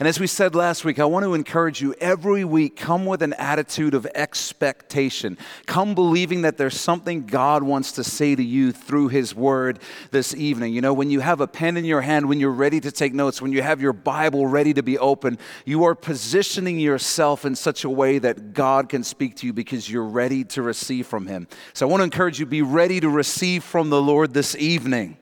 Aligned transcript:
And 0.00 0.06
as 0.06 0.20
we 0.20 0.28
said 0.28 0.54
last 0.54 0.84
week, 0.84 1.00
I 1.00 1.06
want 1.06 1.24
to 1.24 1.34
encourage 1.34 1.80
you 1.80 1.92
every 2.00 2.44
week 2.44 2.76
come 2.76 3.04
with 3.04 3.20
an 3.20 3.32
attitude 3.32 3.94
of 3.94 4.06
expectation. 4.14 5.36
Come 5.66 5.96
believing 5.96 6.42
that 6.42 6.56
there's 6.56 6.78
something 6.78 7.26
God 7.26 7.64
wants 7.64 7.90
to 7.92 8.04
say 8.04 8.36
to 8.36 8.42
you 8.42 8.70
through 8.70 9.08
His 9.08 9.34
Word 9.34 9.80
this 10.12 10.36
evening. 10.36 10.72
You 10.72 10.82
know, 10.82 10.94
when 10.94 11.10
you 11.10 11.18
have 11.18 11.40
a 11.40 11.48
pen 11.48 11.76
in 11.76 11.84
your 11.84 12.00
hand, 12.00 12.28
when 12.28 12.38
you're 12.38 12.52
ready 12.52 12.78
to 12.78 12.92
take 12.92 13.12
notes, 13.12 13.42
when 13.42 13.50
you 13.50 13.60
have 13.60 13.80
your 13.80 13.92
Bible 13.92 14.46
ready 14.46 14.72
to 14.74 14.84
be 14.84 14.96
open, 14.98 15.36
you 15.64 15.82
are 15.82 15.96
positioning 15.96 16.78
yourself 16.78 17.44
in 17.44 17.56
such 17.56 17.82
a 17.82 17.90
way 17.90 18.20
that 18.20 18.52
God 18.52 18.88
can 18.88 19.02
speak 19.02 19.34
to 19.38 19.48
you 19.48 19.52
because 19.52 19.90
you're 19.90 20.04
ready 20.04 20.44
to 20.44 20.62
receive 20.62 21.08
from 21.08 21.26
Him. 21.26 21.48
So 21.72 21.88
I 21.88 21.90
want 21.90 22.02
to 22.02 22.04
encourage 22.04 22.38
you 22.38 22.46
be 22.46 22.62
ready 22.62 23.00
to 23.00 23.10
receive 23.10 23.64
from 23.64 23.90
the 23.90 24.00
Lord 24.00 24.32
this 24.32 24.54
evening. 24.54 25.16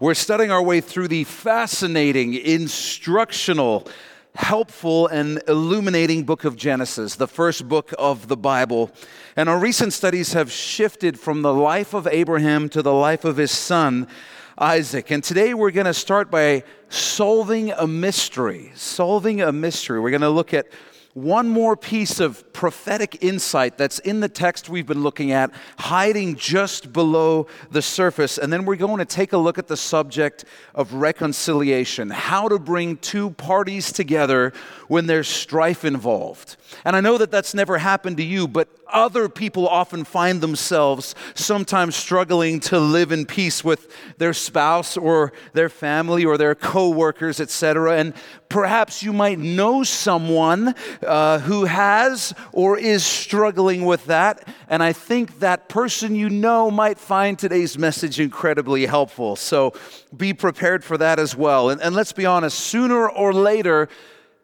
We're 0.00 0.14
studying 0.14 0.50
our 0.50 0.62
way 0.62 0.80
through 0.80 1.08
the 1.08 1.24
fascinating, 1.24 2.32
instructional, 2.32 3.86
helpful 4.34 5.06
and 5.06 5.42
illuminating 5.46 6.24
book 6.24 6.44
of 6.44 6.56
Genesis, 6.56 7.16
the 7.16 7.26
first 7.26 7.68
book 7.68 7.92
of 7.98 8.28
the 8.28 8.36
Bible. 8.36 8.90
And 9.36 9.48
our 9.48 9.58
recent 9.58 9.92
studies 9.92 10.32
have 10.32 10.50
shifted 10.50 11.18
from 11.18 11.42
the 11.42 11.52
life 11.52 11.94
of 11.94 12.06
Abraham 12.06 12.68
to 12.70 12.82
the 12.82 12.94
life 12.94 13.24
of 13.24 13.36
his 13.36 13.50
son, 13.50 14.08
Isaac. 14.56 15.10
And 15.10 15.22
today 15.22 15.54
we're 15.54 15.70
going 15.70 15.86
to 15.86 15.94
start 15.94 16.30
by 16.30 16.64
solving 16.88 17.72
a 17.72 17.86
mystery. 17.86 18.72
Solving 18.74 19.42
a 19.42 19.52
mystery. 19.52 20.00
We're 20.00 20.10
going 20.10 20.22
to 20.22 20.30
look 20.30 20.54
at 20.54 20.66
one 21.14 21.48
more 21.48 21.76
piece 21.76 22.20
of 22.20 22.52
prophetic 22.52 23.22
insight 23.22 23.76
that's 23.76 23.98
in 23.98 24.20
the 24.20 24.28
text 24.28 24.68
we've 24.68 24.86
been 24.86 25.02
looking 25.02 25.30
at, 25.30 25.50
hiding 25.78 26.36
just 26.36 26.92
below 26.92 27.46
the 27.70 27.82
surface. 27.82 28.38
And 28.38 28.52
then 28.52 28.64
we're 28.64 28.76
going 28.76 28.98
to 28.98 29.04
take 29.04 29.32
a 29.32 29.38
look 29.38 29.58
at 29.58 29.68
the 29.68 29.76
subject 29.76 30.44
of 30.74 30.94
reconciliation, 30.94 32.08
how 32.08 32.48
to 32.48 32.58
bring 32.58 32.96
two 32.96 33.30
parties 33.30 33.92
together 33.92 34.52
when 34.88 35.06
there's 35.06 35.28
strife 35.28 35.84
involved. 35.84 36.56
And 36.84 36.96
I 36.96 37.00
know 37.00 37.18
that 37.18 37.30
that's 37.30 37.54
never 37.54 37.78
happened 37.78 38.16
to 38.18 38.22
you, 38.22 38.48
but 38.48 38.68
other 38.92 39.28
people 39.28 39.66
often 39.66 40.04
find 40.04 40.40
themselves 40.40 41.14
sometimes 41.34 41.96
struggling 41.96 42.60
to 42.60 42.78
live 42.78 43.10
in 43.10 43.24
peace 43.24 43.64
with 43.64 43.92
their 44.18 44.34
spouse 44.34 44.96
or 44.96 45.32
their 45.54 45.68
family 45.68 46.24
or 46.24 46.36
their 46.36 46.54
coworkers, 46.54 47.40
etc. 47.40 47.96
And 47.96 48.14
perhaps 48.48 49.02
you 49.02 49.12
might 49.12 49.38
know 49.38 49.82
someone 49.82 50.74
uh, 51.06 51.38
who 51.40 51.64
has 51.64 52.34
or 52.52 52.78
is 52.78 53.04
struggling 53.04 53.84
with 53.84 54.04
that. 54.06 54.46
And 54.68 54.82
I 54.82 54.92
think 54.92 55.40
that 55.40 55.68
person 55.68 56.14
you 56.14 56.28
know 56.28 56.70
might 56.70 56.98
find 56.98 57.38
today's 57.38 57.78
message 57.78 58.20
incredibly 58.20 58.86
helpful. 58.86 59.36
So 59.36 59.72
be 60.14 60.34
prepared 60.34 60.84
for 60.84 60.98
that 60.98 61.18
as 61.18 61.34
well. 61.34 61.70
And, 61.70 61.80
and 61.80 61.94
let's 61.94 62.12
be 62.12 62.26
honest, 62.26 62.58
sooner 62.60 63.08
or 63.08 63.32
later, 63.32 63.88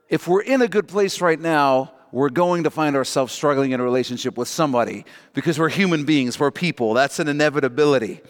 if 0.08 0.26
we're 0.26 0.42
in 0.42 0.62
a 0.62 0.68
good 0.68 0.88
place 0.88 1.20
right 1.20 1.38
now, 1.38 1.92
we're 2.12 2.30
going 2.30 2.64
to 2.64 2.70
find 2.70 2.96
ourselves 2.96 3.32
struggling 3.32 3.72
in 3.72 3.80
a 3.80 3.84
relationship 3.84 4.36
with 4.36 4.48
somebody 4.48 5.04
because 5.34 5.58
we're 5.58 5.68
human 5.68 6.04
beings, 6.04 6.40
we're 6.40 6.50
people. 6.50 6.94
That's 6.94 7.18
an 7.18 7.28
inevitability. 7.28 8.20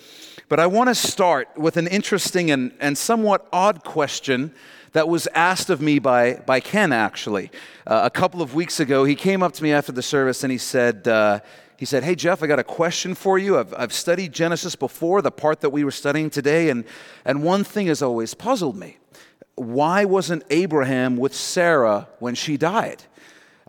But 0.49 0.61
I 0.61 0.67
want 0.67 0.89
to 0.89 0.95
start 0.95 1.49
with 1.57 1.77
an 1.77 1.87
interesting 1.87 2.51
and, 2.51 2.73
and 2.81 2.97
somewhat 2.97 3.47
odd 3.53 3.85
question 3.85 4.53
that 4.93 5.09
was 5.09 5.29
asked 5.35 5.71
of 5.71 5.81
me 5.81 5.99
by, 5.99 6.35
by 6.47 6.61
Ken, 6.61 6.93
actually. 6.93 7.51
Uh, 7.87 8.01
a 8.05 8.11
couple 8.11 8.41
of 8.41 8.55
weeks 8.55 8.81
ago, 8.81 9.05
he 9.05 9.15
came 9.15 9.43
up 9.43 9.53
to 9.53 9.63
me 9.63 9.73
after 9.73 9.93
the 9.93 10.03
service 10.03 10.43
and 10.43 10.51
he 10.51 10.59
said, 10.59 11.07
uh, 11.07 11.41
he 11.77 11.85
said, 11.85 12.03
Hey, 12.03 12.15
Jeff, 12.15 12.43
I 12.43 12.47
got 12.47 12.59
a 12.59 12.65
question 12.65 13.15
for 13.15 13.39
you. 13.39 13.59
I've, 13.59 13.73
I've 13.77 13.93
studied 13.93 14.33
Genesis 14.33 14.75
before, 14.75 15.23
the 15.23 15.31
part 15.31 15.61
that 15.61 15.71
we 15.71 15.85
were 15.85 15.91
studying 15.91 16.31
today, 16.31 16.71
and, 16.71 16.85
and 17.25 17.43
one 17.43 17.63
thing 17.63 17.87
has 17.87 18.03
always 18.03 18.35
puzzled 18.35 18.77
me. 18.77 18.97
Why 19.55 20.05
wasn't 20.05 20.45
Abraham 20.51 21.17
with 21.17 21.35
Sarah 21.35 22.09
when 22.19 22.35
she 22.35 22.57
died? 22.57 23.05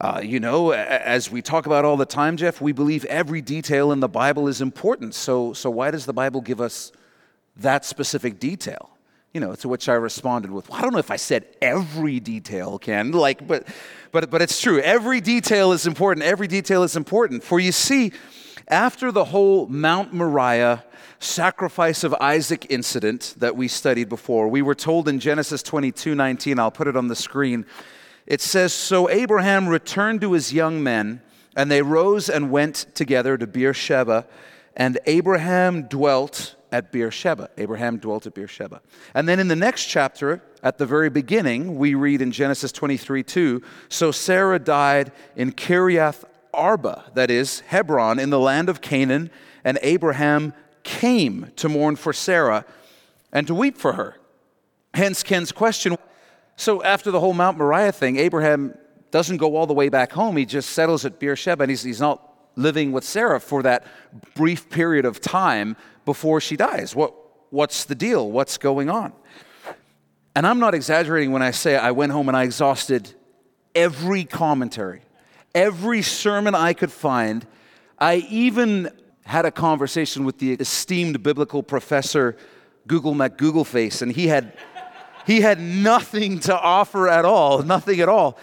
Uh, 0.01 0.21
you 0.23 0.39
know, 0.39 0.71
as 0.71 1.29
we 1.29 1.41
talk 1.41 1.65
about 1.65 1.83
all 1.83 1.97
the 1.97 2.05
time, 2.05 2.37
Jeff, 2.37 2.61
we 2.61 2.71
believe 2.71 3.03
every 3.05 3.41
detail 3.41 3.91
in 3.91 3.99
the 3.99 4.07
Bible 4.07 4.47
is 4.47 4.61
important. 4.61 5.13
So, 5.13 5.51
so 5.51 5.69
why 5.69 5.91
does 5.91 6.05
the 6.05 6.13
Bible 6.13 6.39
give 6.39 6.61
us 6.61 6.93
that 7.57 7.83
specific 7.83 8.39
detail? 8.39 8.91
You 9.33 9.41
know, 9.41 9.55
to 9.55 9.67
which 9.67 9.89
I 9.89 9.95
responded 9.95 10.51
with, 10.51 10.69
well, 10.69 10.79
I 10.79 10.83
don't 10.83 10.93
know 10.93 10.99
if 10.99 11.11
I 11.11 11.17
said 11.17 11.47
every 11.61 12.21
detail, 12.21 12.79
Ken, 12.79 13.11
like, 13.11 13.45
but, 13.45 13.67
but, 14.13 14.29
but 14.29 14.41
it's 14.41 14.61
true. 14.61 14.79
Every 14.79 15.19
detail 15.19 15.73
is 15.73 15.85
important. 15.85 16.25
Every 16.25 16.47
detail 16.47 16.83
is 16.83 16.95
important. 16.95 17.43
For 17.43 17.59
you 17.59 17.73
see, 17.73 18.13
after 18.69 19.11
the 19.11 19.25
whole 19.25 19.67
Mount 19.67 20.13
Moriah 20.13 20.85
sacrifice 21.19 22.05
of 22.05 22.13
Isaac 22.21 22.67
incident 22.69 23.35
that 23.37 23.57
we 23.57 23.67
studied 23.67 24.07
before, 24.07 24.47
we 24.47 24.61
were 24.61 24.75
told 24.75 25.09
in 25.09 25.19
Genesis 25.19 25.61
22 25.61 26.15
19, 26.15 26.57
I'll 26.57 26.71
put 26.71 26.87
it 26.87 26.95
on 26.95 27.09
the 27.09 27.17
screen 27.17 27.65
it 28.29 28.39
says 28.39 28.71
So 28.71 29.09
Abraham 29.09 29.67
returned 29.67 30.21
to 30.21 30.33
his 30.33 30.53
young 30.53 30.81
men, 30.81 31.21
and 31.55 31.69
they 31.69 31.81
rose 31.81 32.29
and 32.29 32.51
went 32.51 32.85
together 32.93 33.37
to 33.37 33.47
Beersheba, 33.47 34.27
and 34.75 34.97
Abraham 35.07 35.83
dwelt 35.83 36.55
at 36.71 36.91
Beersheba. 36.91 37.49
Abraham 37.57 37.97
dwelt 37.97 38.27
at 38.27 38.35
Beersheba. 38.35 38.81
And 39.15 39.27
then 39.27 39.39
in 39.39 39.47
the 39.47 39.55
next 39.55 39.85
chapter, 39.85 40.43
at 40.61 40.77
the 40.77 40.85
very 40.85 41.09
beginning, 41.09 41.77
we 41.77 41.95
read 41.95 42.21
in 42.21 42.31
Genesis 42.31 42.71
23 42.71 43.23
2 43.23 43.61
So 43.89 44.11
Sarah 44.11 44.59
died 44.59 45.11
in 45.35 45.51
Kiriath 45.51 46.23
Arba, 46.53 47.11
that 47.15 47.31
is, 47.31 47.61
Hebron, 47.61 48.19
in 48.19 48.29
the 48.29 48.39
land 48.39 48.69
of 48.69 48.81
Canaan, 48.81 49.31
and 49.63 49.79
Abraham 49.81 50.53
came 50.83 51.51
to 51.57 51.67
mourn 51.67 51.95
for 51.95 52.13
Sarah 52.13 52.65
and 53.31 53.47
to 53.47 53.55
weep 53.55 53.77
for 53.77 53.93
her. 53.93 54.15
Hence 54.93 55.23
Ken's 55.23 55.51
question 55.51 55.97
so 56.59 56.83
after 56.83 57.09
the 57.09 57.21
whole 57.21 57.33
Mount 57.33 57.57
Moriah 57.57 57.93
thing, 57.93 58.17
Abraham 58.17 58.77
doesn't 59.11 59.37
go 59.37 59.55
all 59.55 59.65
the 59.65 59.73
way 59.73 59.87
back 59.87 60.11
home. 60.11 60.35
He 60.35 60.45
just 60.45 60.71
settles 60.71 61.05
at 61.05 61.17
Beersheba, 61.17 61.63
and 61.63 61.69
he's, 61.69 61.83
he's 61.83 62.01
not 62.01 62.21
living 62.57 62.91
with 62.91 63.05
Sarah 63.05 63.39
for 63.39 63.63
that 63.63 63.87
brief 64.35 64.69
period 64.69 65.05
of 65.05 65.21
time 65.21 65.77
before 66.03 66.41
she 66.41 66.57
dies. 66.57 66.93
What, 66.93 67.13
what's 67.49 67.85
the 67.85 67.95
deal? 67.95 68.29
What's 68.29 68.57
going 68.57 68.89
on? 68.89 69.13
And 70.35 70.45
I'm 70.45 70.59
not 70.59 70.75
exaggerating 70.75 71.31
when 71.31 71.41
I 71.41 71.51
say 71.51 71.77
I 71.77 71.91
went 71.91 72.11
home 72.11 72.27
and 72.27 72.35
I 72.35 72.43
exhausted 72.43 73.13
every 73.73 74.25
commentary, 74.25 75.03
every 75.55 76.01
sermon 76.01 76.55
I 76.55 76.73
could 76.73 76.91
find. 76.91 77.47
I 77.97 78.17
even 78.29 78.89
had 79.23 79.45
a 79.45 79.51
conversation 79.51 80.25
with 80.25 80.39
the 80.39 80.55
esteemed 80.55 81.23
biblical 81.23 81.63
professor 81.63 82.35
Google 82.85 83.13
McGoogleface, 83.13 84.01
and 84.01 84.11
he 84.11 84.27
had 84.27 84.57
he 85.29 85.41
had 85.41 85.61
nothing 85.61 86.39
to 86.39 86.59
offer 86.59 87.07
at 87.07 87.23
all, 87.23 87.61
nothing 87.61 87.99
at 87.99 88.09
all. 88.09 88.35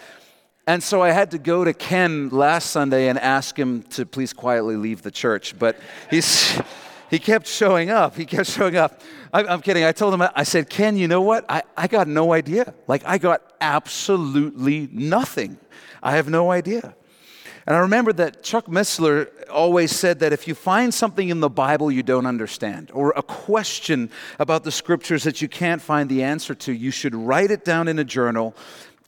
And 0.65 0.81
so 0.81 1.01
I 1.01 1.11
had 1.11 1.31
to 1.31 1.37
go 1.37 1.65
to 1.65 1.73
Ken 1.73 2.29
last 2.29 2.71
Sunday 2.71 3.09
and 3.09 3.19
ask 3.19 3.59
him 3.59 3.83
to 3.89 4.05
please 4.05 4.31
quietly 4.31 4.77
leave 4.77 5.01
the 5.01 5.11
church. 5.11 5.59
But 5.59 5.75
he's, 6.09 6.57
he 7.09 7.19
kept 7.19 7.45
showing 7.45 7.89
up. 7.89 8.15
He 8.15 8.25
kept 8.25 8.49
showing 8.49 8.77
up. 8.77 9.01
I, 9.33 9.53
am 9.53 9.61
kidding. 9.61 9.83
I 9.83 9.91
told 9.91 10.13
him, 10.13 10.23
I 10.33 10.43
said, 10.43 10.69
Ken, 10.69 10.95
you 10.95 11.09
know 11.09 11.21
what? 11.21 11.43
I, 11.49 11.63
I 11.75 11.87
got 11.87 12.07
no 12.07 12.31
idea. 12.31 12.73
Like, 12.87 13.03
I 13.05 13.17
got 13.17 13.41
absolutely 13.59 14.87
nothing. 14.89 15.57
I 16.01 16.13
have 16.15 16.29
no 16.29 16.51
idea. 16.51 16.95
And 17.67 17.75
I 17.75 17.79
remember 17.79 18.13
that 18.13 18.43
Chuck 18.43 18.67
Missler 18.67 19.29
always 19.49 19.91
said 19.91 20.19
that 20.21 20.31
if 20.31 20.47
you 20.47 20.55
find 20.55 20.93
something 20.93 21.27
in 21.27 21.41
the 21.41 21.49
Bible 21.49 21.91
you 21.91 22.01
don't 22.01 22.25
understand, 22.25 22.91
or 22.93 23.11
a 23.11 23.21
question 23.21 24.09
about 24.39 24.63
the 24.63 24.71
scriptures 24.71 25.23
that 25.23 25.41
you 25.41 25.49
can't 25.49 25.81
find 25.81 26.09
the 26.09 26.23
answer 26.23 26.55
to, 26.55 26.71
you 26.71 26.91
should 26.91 27.13
write 27.13 27.51
it 27.51 27.65
down 27.65 27.89
in 27.89 27.99
a 27.99 28.05
journal 28.05 28.55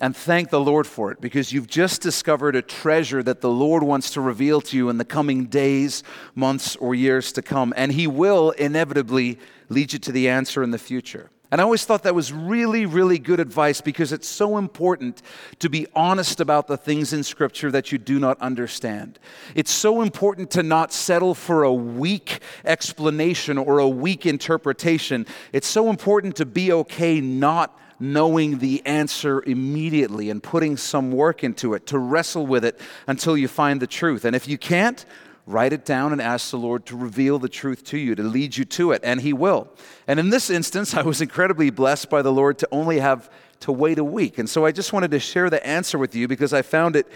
and 0.01 0.15
thank 0.15 0.49
the 0.49 0.59
Lord 0.59 0.87
for 0.87 1.09
it 1.09 1.21
because 1.21 1.53
you've 1.53 1.67
just 1.67 2.01
discovered 2.01 2.57
a 2.57 2.61
treasure 2.61 3.23
that 3.23 3.39
the 3.39 3.49
Lord 3.49 3.81
wants 3.81 4.11
to 4.11 4.21
reveal 4.21 4.59
to 4.61 4.75
you 4.75 4.89
in 4.89 4.97
the 4.97 5.05
coming 5.05 5.45
days, 5.45 6.03
months, 6.35 6.75
or 6.75 6.93
years 6.93 7.31
to 7.33 7.41
come. 7.41 7.73
And 7.77 7.93
He 7.93 8.07
will 8.07 8.51
inevitably 8.51 9.39
lead 9.69 9.93
you 9.93 9.99
to 9.99 10.11
the 10.11 10.27
answer 10.27 10.63
in 10.63 10.71
the 10.71 10.77
future. 10.77 11.29
And 11.51 11.59
I 11.59 11.63
always 11.63 11.83
thought 11.83 12.03
that 12.03 12.13
was 12.13 12.31
really, 12.31 12.85
really 12.85 13.17
good 13.17 13.39
advice 13.39 13.81
because 13.81 14.11
it's 14.11 14.27
so 14.27 14.57
important 14.57 15.23
to 15.59 15.69
be 15.69 15.87
honest 15.95 16.39
about 16.39 16.67
the 16.67 16.77
things 16.77 17.11
in 17.11 17.23
Scripture 17.23 17.71
that 17.71 17.91
you 17.91 17.97
do 17.97 18.19
not 18.19 18.39
understand. 18.39 19.17
It's 19.55 19.71
so 19.71 20.01
important 20.01 20.51
to 20.51 20.63
not 20.63 20.93
settle 20.93 21.33
for 21.33 21.63
a 21.63 21.73
weak 21.73 22.41
explanation 22.65 23.57
or 23.57 23.79
a 23.79 23.89
weak 23.89 24.27
interpretation. 24.27 25.25
It's 25.51 25.67
so 25.67 25.89
important 25.89 26.35
to 26.35 26.45
be 26.45 26.71
okay 26.71 27.19
not 27.19 27.75
knowing 27.99 28.59
the 28.59 28.85
answer 28.85 29.43
immediately 29.45 30.29
and 30.29 30.41
putting 30.41 30.77
some 30.77 31.11
work 31.11 31.43
into 31.43 31.73
it, 31.73 31.85
to 31.87 31.97
wrestle 31.97 32.45
with 32.45 32.63
it 32.63 32.79
until 33.07 33.35
you 33.35 33.47
find 33.47 33.81
the 33.81 33.87
truth. 33.87 34.23
And 34.23 34.35
if 34.35 34.47
you 34.47 34.57
can't, 34.57 35.05
Write 35.49 35.73
it 35.73 35.83
down 35.83 36.11
and 36.11 36.21
ask 36.21 36.51
the 36.51 36.57
Lord 36.57 36.85
to 36.85 36.95
reveal 36.95 37.39
the 37.39 37.49
truth 37.49 37.83
to 37.85 37.97
you, 37.97 38.13
to 38.13 38.21
lead 38.21 38.55
you 38.55 38.65
to 38.65 38.91
it, 38.91 39.01
and 39.03 39.19
He 39.19 39.33
will. 39.33 39.67
And 40.07 40.19
in 40.19 40.29
this 40.29 40.51
instance, 40.51 40.93
I 40.95 41.01
was 41.01 41.21
incredibly 41.21 41.71
blessed 41.71 42.07
by 42.11 42.21
the 42.21 42.31
Lord 42.31 42.59
to 42.59 42.67
only 42.71 42.99
have 42.99 43.31
to 43.61 43.71
wait 43.71 43.97
a 43.97 44.03
week. 44.03 44.37
And 44.37 44.47
so 44.47 44.63
I 44.63 44.71
just 44.71 44.93
wanted 44.93 45.09
to 45.09 45.19
share 45.19 45.49
the 45.49 45.65
answer 45.65 45.97
with 45.97 46.13
you 46.13 46.27
because 46.27 46.53
I 46.53 46.61
found 46.61 46.95
it 46.95 47.07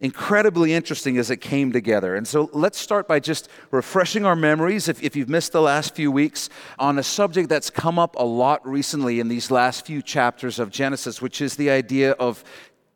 incredibly 0.00 0.72
interesting 0.72 1.18
as 1.18 1.30
it 1.30 1.42
came 1.42 1.70
together. 1.70 2.16
And 2.16 2.26
so 2.26 2.48
let's 2.54 2.78
start 2.78 3.06
by 3.06 3.20
just 3.20 3.50
refreshing 3.70 4.24
our 4.24 4.36
memories, 4.36 4.88
if, 4.88 5.02
if 5.02 5.14
you've 5.14 5.28
missed 5.28 5.52
the 5.52 5.60
last 5.60 5.94
few 5.94 6.10
weeks, 6.10 6.48
on 6.78 6.98
a 6.98 7.02
subject 7.02 7.50
that's 7.50 7.68
come 7.68 7.98
up 7.98 8.16
a 8.18 8.24
lot 8.24 8.66
recently 8.66 9.20
in 9.20 9.28
these 9.28 9.50
last 9.50 9.84
few 9.84 10.00
chapters 10.00 10.58
of 10.58 10.70
Genesis, 10.70 11.20
which 11.20 11.42
is 11.42 11.56
the 11.56 11.68
idea 11.68 12.12
of 12.12 12.42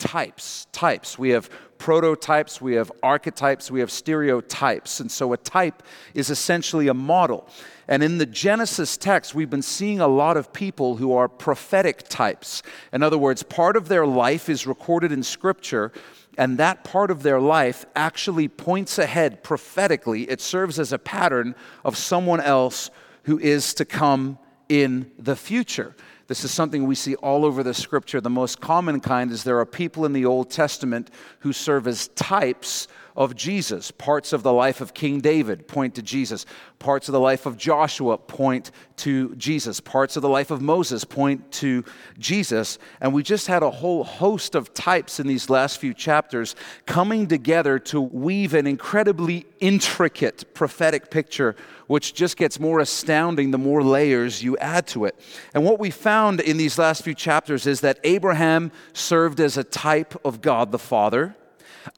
types. 0.00 0.66
Types. 0.72 1.16
We 1.18 1.30
have 1.30 1.48
prototypes, 1.78 2.60
we 2.60 2.74
have 2.74 2.90
archetypes, 3.02 3.70
we 3.70 3.80
have 3.80 3.90
stereotypes. 3.90 5.00
And 5.00 5.10
so 5.10 5.32
a 5.32 5.36
type 5.36 5.82
is 6.14 6.28
essentially 6.28 6.88
a 6.88 6.94
model. 6.94 7.48
And 7.86 8.02
in 8.02 8.18
the 8.18 8.26
Genesis 8.26 8.96
text, 8.96 9.34
we've 9.34 9.48
been 9.48 9.62
seeing 9.62 10.00
a 10.00 10.08
lot 10.08 10.36
of 10.36 10.52
people 10.52 10.96
who 10.96 11.12
are 11.14 11.28
prophetic 11.28 12.08
types. 12.08 12.62
In 12.92 13.02
other 13.02 13.18
words, 13.18 13.42
part 13.42 13.76
of 13.76 13.88
their 13.88 14.06
life 14.06 14.48
is 14.48 14.66
recorded 14.66 15.12
in 15.12 15.22
Scripture 15.22 15.92
and 16.38 16.58
that 16.58 16.84
part 16.84 17.10
of 17.10 17.22
their 17.22 17.40
life 17.40 17.84
actually 17.94 18.48
points 18.48 18.98
ahead 18.98 19.42
prophetically. 19.42 20.22
It 20.22 20.40
serves 20.40 20.78
as 20.78 20.92
a 20.92 20.98
pattern 20.98 21.54
of 21.84 21.96
someone 21.96 22.40
else 22.40 22.90
who 23.24 23.38
is 23.38 23.74
to 23.74 23.84
come 23.84 24.38
in 24.68 25.10
the 25.18 25.36
future. 25.36 25.94
This 26.30 26.44
is 26.44 26.52
something 26.52 26.86
we 26.86 26.94
see 26.94 27.16
all 27.16 27.44
over 27.44 27.64
the 27.64 27.74
scripture. 27.74 28.20
The 28.20 28.30
most 28.30 28.60
common 28.60 29.00
kind 29.00 29.32
is 29.32 29.42
there 29.42 29.58
are 29.58 29.66
people 29.66 30.04
in 30.04 30.12
the 30.12 30.26
Old 30.26 30.48
Testament 30.48 31.10
who 31.40 31.52
serve 31.52 31.88
as 31.88 32.06
types 32.06 32.86
of 33.16 33.34
Jesus. 33.34 33.90
Parts 33.90 34.32
of 34.32 34.42
the 34.42 34.52
life 34.52 34.80
of 34.80 34.94
King 34.94 35.20
David 35.20 35.68
point 35.68 35.94
to 35.96 36.02
Jesus. 36.02 36.46
Parts 36.78 37.08
of 37.08 37.12
the 37.12 37.20
life 37.20 37.46
of 37.46 37.56
Joshua 37.56 38.16
point 38.18 38.70
to 38.96 39.34
Jesus. 39.36 39.80
Parts 39.80 40.16
of 40.16 40.22
the 40.22 40.28
life 40.28 40.50
of 40.50 40.62
Moses 40.62 41.04
point 41.04 41.50
to 41.52 41.84
Jesus. 42.18 42.78
And 43.00 43.12
we 43.12 43.22
just 43.22 43.46
had 43.46 43.62
a 43.62 43.70
whole 43.70 44.04
host 44.04 44.54
of 44.54 44.72
types 44.74 45.20
in 45.20 45.26
these 45.26 45.50
last 45.50 45.78
few 45.78 45.94
chapters 45.94 46.56
coming 46.86 47.26
together 47.26 47.78
to 47.78 48.00
weave 48.00 48.54
an 48.54 48.66
incredibly 48.66 49.46
intricate 49.60 50.54
prophetic 50.54 51.10
picture, 51.10 51.56
which 51.86 52.14
just 52.14 52.36
gets 52.36 52.58
more 52.58 52.80
astounding 52.80 53.50
the 53.50 53.58
more 53.58 53.82
layers 53.82 54.42
you 54.42 54.56
add 54.58 54.86
to 54.88 55.04
it. 55.04 55.18
And 55.54 55.64
what 55.64 55.78
we 55.78 55.90
found 55.90 56.40
in 56.40 56.56
these 56.56 56.78
last 56.78 57.02
few 57.02 57.14
chapters 57.14 57.66
is 57.66 57.80
that 57.80 57.98
Abraham 58.04 58.72
served 58.92 59.40
as 59.40 59.56
a 59.56 59.64
type 59.64 60.14
of 60.24 60.40
God 60.40 60.72
the 60.72 60.78
Father. 60.78 61.36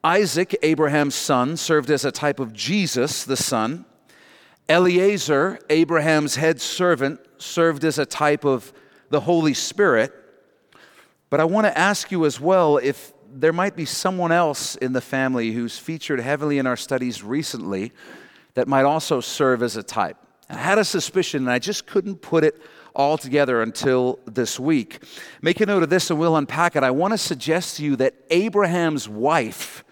Isaac, 0.05 0.57
Abraham's 0.63 1.15
son, 1.15 1.57
served 1.57 1.91
as 1.91 2.05
a 2.05 2.13
type 2.13 2.41
of 2.41 2.53
Jesus, 2.53 3.25
the 3.25 3.37
Son. 3.37 3.85
Eliezer, 4.69 5.59
Abraham's 5.71 6.37
head 6.37 6.61
servant, 6.61 7.21
served 7.39 7.85
as 7.85 7.99
a 7.99 8.07
type 8.07 8.45
of 8.45 8.73
the 9.11 9.21
Holy 9.21 9.55
Spirit. 9.55 10.13
But 11.31 11.41
I 11.41 11.45
want 11.45 11.67
to 11.67 11.77
ask 11.77 12.13
you 12.13 12.25
as 12.27 12.41
well 12.41 12.77
if 12.77 13.13
there 13.35 13.53
might 13.53 13.75
be 13.75 13.85
someone 13.85 14.33
else 14.33 14.77
in 14.77 14.93
the 14.93 15.01
family 15.01 15.53
who's 15.53 15.79
featured 15.79 16.21
heavily 16.21 16.59
in 16.59 16.67
our 16.67 16.77
studies 16.77 17.23
recently 17.23 17.93
that 18.55 18.69
might 18.69 18.85
also 18.85 19.21
serve 19.21 19.63
as 19.63 19.77
a 19.77 19.83
type. 19.83 20.17
I 20.49 20.57
had 20.57 20.79
a 20.79 20.85
suspicion, 20.85 21.45
and 21.45 21.51
I 21.51 21.59
just 21.59 21.87
couldn't 21.87 22.17
put 22.17 22.45
it 22.45 22.61
all 22.95 23.19
together 23.19 23.63
until 23.63 24.19
this 24.27 24.59
week. 24.59 25.03
Make 25.41 25.61
a 25.61 25.67
note 25.67 25.83
of 25.83 25.91
this 25.91 26.11
and 26.11 26.19
we'll 26.19 26.37
unpack 26.37 26.77
it. 26.77 26.83
I 26.83 26.91
want 26.91 27.13
to 27.13 27.19
suggest 27.19 27.77
to 27.77 27.85
you 27.85 27.97
that 27.97 28.15
Abraham's 28.31 29.09
wife 29.09 29.85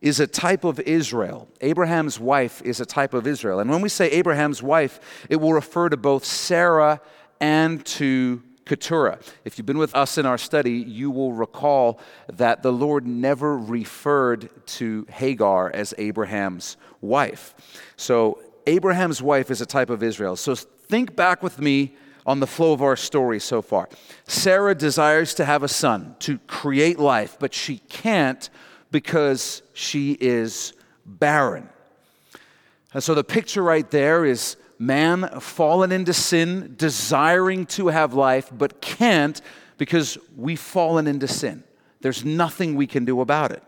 is 0.00 0.18
a 0.18 0.26
type 0.26 0.64
of 0.64 0.80
Israel. 0.80 1.48
Abraham's 1.60 2.18
wife 2.18 2.60
is 2.62 2.80
a 2.80 2.86
type 2.86 3.14
of 3.14 3.26
Israel. 3.26 3.60
And 3.60 3.70
when 3.70 3.80
we 3.80 3.88
say 3.88 4.10
Abraham's 4.10 4.62
wife, 4.62 5.26
it 5.30 5.36
will 5.36 5.52
refer 5.52 5.88
to 5.88 5.96
both 5.96 6.24
Sarah 6.24 7.00
and 7.40 7.84
to 7.86 8.42
Keturah. 8.64 9.18
If 9.44 9.58
you've 9.58 9.66
been 9.66 9.78
with 9.78 9.94
us 9.94 10.18
in 10.18 10.26
our 10.26 10.38
study, 10.38 10.72
you 10.72 11.10
will 11.10 11.32
recall 11.32 12.00
that 12.32 12.62
the 12.62 12.72
Lord 12.72 13.06
never 13.06 13.56
referred 13.56 14.48
to 14.66 15.06
Hagar 15.08 15.70
as 15.72 15.94
Abraham's 15.98 16.76
wife. 17.00 17.54
So, 17.96 18.40
Abraham's 18.66 19.20
wife 19.20 19.50
is 19.50 19.60
a 19.60 19.66
type 19.66 19.90
of 19.90 20.02
Israel. 20.02 20.36
So, 20.36 20.54
think 20.54 21.16
back 21.16 21.42
with 21.42 21.58
me 21.58 21.96
on 22.26 22.40
the 22.40 22.46
flow 22.46 22.72
of 22.72 22.82
our 22.82 22.96
story 22.96 23.40
so 23.40 23.62
far. 23.62 23.88
Sarah 24.26 24.74
desires 24.74 25.34
to 25.34 25.44
have 25.44 25.62
a 25.62 25.68
son, 25.68 26.16
to 26.20 26.38
create 26.46 26.98
life, 26.98 27.36
but 27.38 27.52
she 27.52 27.78
can't 27.88 28.48
because 28.90 29.62
she 29.72 30.16
is 30.20 30.72
barren. 31.04 31.68
And 32.94 33.02
so 33.02 33.14
the 33.14 33.24
picture 33.24 33.62
right 33.62 33.90
there 33.90 34.24
is 34.24 34.56
man 34.78 35.28
fallen 35.40 35.92
into 35.92 36.12
sin, 36.12 36.74
desiring 36.76 37.66
to 37.66 37.88
have 37.88 38.14
life, 38.14 38.50
but 38.52 38.80
can't 38.80 39.40
because 39.78 40.18
we've 40.36 40.60
fallen 40.60 41.06
into 41.06 41.26
sin. 41.26 41.64
There's 42.00 42.24
nothing 42.24 42.76
we 42.76 42.86
can 42.86 43.04
do 43.04 43.20
about 43.20 43.52
it. 43.52 43.62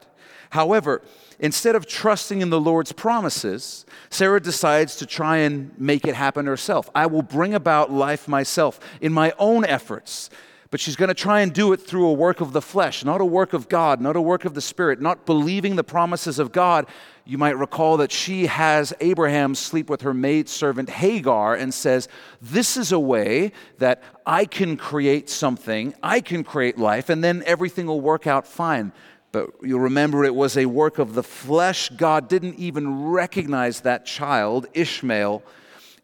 However, 0.54 1.02
instead 1.40 1.74
of 1.74 1.84
trusting 1.84 2.40
in 2.40 2.48
the 2.48 2.60
Lord's 2.60 2.92
promises, 2.92 3.84
Sarah 4.08 4.40
decides 4.40 4.94
to 4.98 5.04
try 5.04 5.38
and 5.38 5.76
make 5.80 6.06
it 6.06 6.14
happen 6.14 6.46
herself. 6.46 6.88
I 6.94 7.06
will 7.06 7.22
bring 7.22 7.54
about 7.54 7.90
life 7.90 8.28
myself 8.28 8.78
in 9.00 9.12
my 9.12 9.32
own 9.36 9.64
efforts. 9.64 10.30
But 10.70 10.78
she's 10.78 10.94
going 10.94 11.08
to 11.08 11.14
try 11.14 11.40
and 11.40 11.52
do 11.52 11.72
it 11.72 11.78
through 11.78 12.06
a 12.06 12.12
work 12.12 12.40
of 12.40 12.52
the 12.52 12.62
flesh, 12.62 13.04
not 13.04 13.20
a 13.20 13.24
work 13.24 13.52
of 13.52 13.68
God, 13.68 14.00
not 14.00 14.14
a 14.14 14.20
work 14.20 14.44
of 14.44 14.54
the 14.54 14.60
Spirit, 14.60 15.00
not 15.00 15.26
believing 15.26 15.74
the 15.74 15.82
promises 15.82 16.38
of 16.38 16.52
God. 16.52 16.86
You 17.24 17.36
might 17.36 17.58
recall 17.58 17.96
that 17.96 18.12
she 18.12 18.46
has 18.46 18.92
Abraham 19.00 19.56
sleep 19.56 19.90
with 19.90 20.02
her 20.02 20.14
maid 20.14 20.48
servant 20.48 20.88
Hagar 20.88 21.56
and 21.56 21.74
says, 21.74 22.08
This 22.40 22.76
is 22.76 22.92
a 22.92 22.98
way 23.00 23.50
that 23.78 24.04
I 24.24 24.44
can 24.44 24.76
create 24.76 25.28
something, 25.28 25.94
I 26.00 26.20
can 26.20 26.44
create 26.44 26.78
life, 26.78 27.08
and 27.08 27.24
then 27.24 27.42
everything 27.44 27.86
will 27.86 28.00
work 28.00 28.28
out 28.28 28.46
fine. 28.46 28.92
But 29.34 29.50
you'll 29.62 29.80
remember 29.80 30.24
it 30.24 30.36
was 30.36 30.56
a 30.56 30.66
work 30.66 31.00
of 31.00 31.14
the 31.14 31.22
flesh. 31.24 31.88
God 31.88 32.28
didn't 32.28 32.54
even 32.54 33.06
recognize 33.06 33.80
that 33.80 34.06
child, 34.06 34.68
Ishmael, 34.74 35.42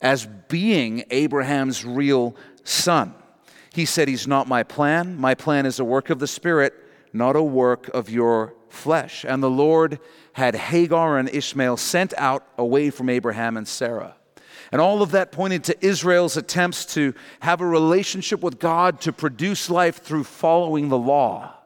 as 0.01 0.27
being 0.49 1.05
Abraham's 1.13 1.85
real 1.85 2.35
son. 2.65 3.15
He 3.73 3.85
said, 3.85 4.09
He's 4.09 4.27
not 4.27 4.49
my 4.49 4.65
plan. 4.65 5.17
My 5.17 5.37
plan 5.37 5.65
is 5.65 5.79
a 5.79 5.85
work 5.85 6.11
of 6.11 6.19
the 6.19 6.27
Spirit, 6.27 6.75
not 7.13 7.37
a 7.37 7.43
work 7.43 7.87
of 7.95 8.11
your 8.11 8.55
flesh. 8.69 9.25
And 9.25 9.41
the 9.41 9.49
Lord 9.49 10.01
had 10.33 10.57
Hagar 10.57 11.17
and 11.17 11.29
Ishmael 11.29 11.77
sent 11.77 12.13
out 12.17 12.45
away 12.59 12.91
from 12.91 13.09
Abraham 13.09 13.57
and 13.57 13.69
Sarah. 13.69 14.17
And 14.73 14.81
all 14.81 15.03
of 15.03 15.13
that 15.13 15.31
pointed 15.31 15.63
to 15.65 15.87
Israel's 15.87 16.37
attempts 16.37 16.85
to 16.95 17.15
have 17.39 17.61
a 17.61 17.67
relationship 17.67 18.43
with 18.43 18.59
God 18.59 19.01
to 19.03 19.13
produce 19.13 19.71
life 19.71 20.03
through 20.03 20.25
following 20.25 20.89
the 20.89 20.99
law 20.99 21.59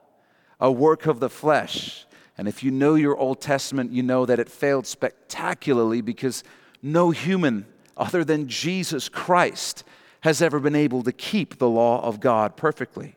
a 0.65 0.73
work 0.73 1.05
of 1.05 1.21
the 1.21 1.29
flesh. 1.29 2.07
And 2.39 2.49
if 2.49 2.63
you 2.63 2.71
know 2.71 2.95
your 2.95 3.19
Old 3.19 3.39
Testament, 3.39 3.93
you 3.93 4.03
know 4.03 4.25
that 4.25 4.39
it 4.39 4.49
failed 4.49 4.87
spectacularly 4.87 6.01
because 6.01 6.43
no 6.83 7.11
human 7.11 7.67
other 7.99 8.25
than 8.25 8.49
Jesus 8.49 9.11
Christ 9.11 9.85
has 10.23 10.41
ever 10.41 10.59
been 10.59 10.75
able 10.75 11.03
to 11.03 11.13
keep 11.13 11.59
the 11.59 11.69
law 11.69 12.03
of 12.03 12.19
God 12.19 12.57
perfectly. 12.57 13.17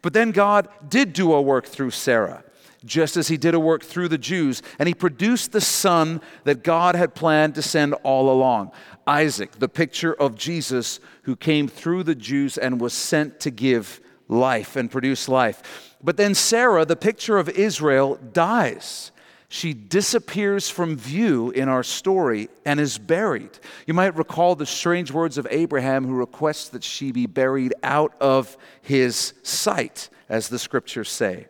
But 0.00 0.14
then 0.14 0.30
God 0.30 0.70
did 0.88 1.12
do 1.12 1.34
a 1.34 1.42
work 1.42 1.66
through 1.66 1.90
Sarah, 1.90 2.44
just 2.82 3.18
as 3.18 3.28
he 3.28 3.36
did 3.36 3.52
a 3.52 3.60
work 3.60 3.84
through 3.84 4.08
the 4.08 4.16
Jews, 4.16 4.62
and 4.78 4.88
he 4.88 4.94
produced 4.94 5.52
the 5.52 5.60
son 5.60 6.22
that 6.44 6.64
God 6.64 6.94
had 6.94 7.14
planned 7.14 7.56
to 7.56 7.62
send 7.62 7.92
all 8.02 8.30
along 8.32 8.72
Isaac, 9.06 9.52
the 9.58 9.68
picture 9.68 10.14
of 10.14 10.34
Jesus 10.34 10.98
who 11.24 11.36
came 11.36 11.68
through 11.68 12.04
the 12.04 12.14
Jews 12.14 12.56
and 12.56 12.80
was 12.80 12.94
sent 12.94 13.38
to 13.40 13.50
give 13.50 14.00
life 14.28 14.76
and 14.76 14.90
produce 14.90 15.28
life. 15.28 15.89
But 16.02 16.16
then 16.16 16.34
Sarah, 16.34 16.84
the 16.84 16.96
picture 16.96 17.38
of 17.38 17.48
Israel, 17.48 18.18
dies. 18.32 19.12
She 19.48 19.74
disappears 19.74 20.70
from 20.70 20.96
view 20.96 21.50
in 21.50 21.68
our 21.68 21.82
story 21.82 22.48
and 22.64 22.78
is 22.78 22.98
buried. 22.98 23.50
You 23.86 23.94
might 23.94 24.16
recall 24.16 24.54
the 24.54 24.64
strange 24.64 25.10
words 25.10 25.38
of 25.38 25.46
Abraham, 25.50 26.06
who 26.06 26.14
requests 26.14 26.68
that 26.68 26.84
she 26.84 27.10
be 27.10 27.26
buried 27.26 27.74
out 27.82 28.14
of 28.20 28.56
his 28.80 29.34
sight, 29.42 30.08
as 30.28 30.48
the 30.48 30.58
scriptures 30.58 31.10
say. 31.10 31.48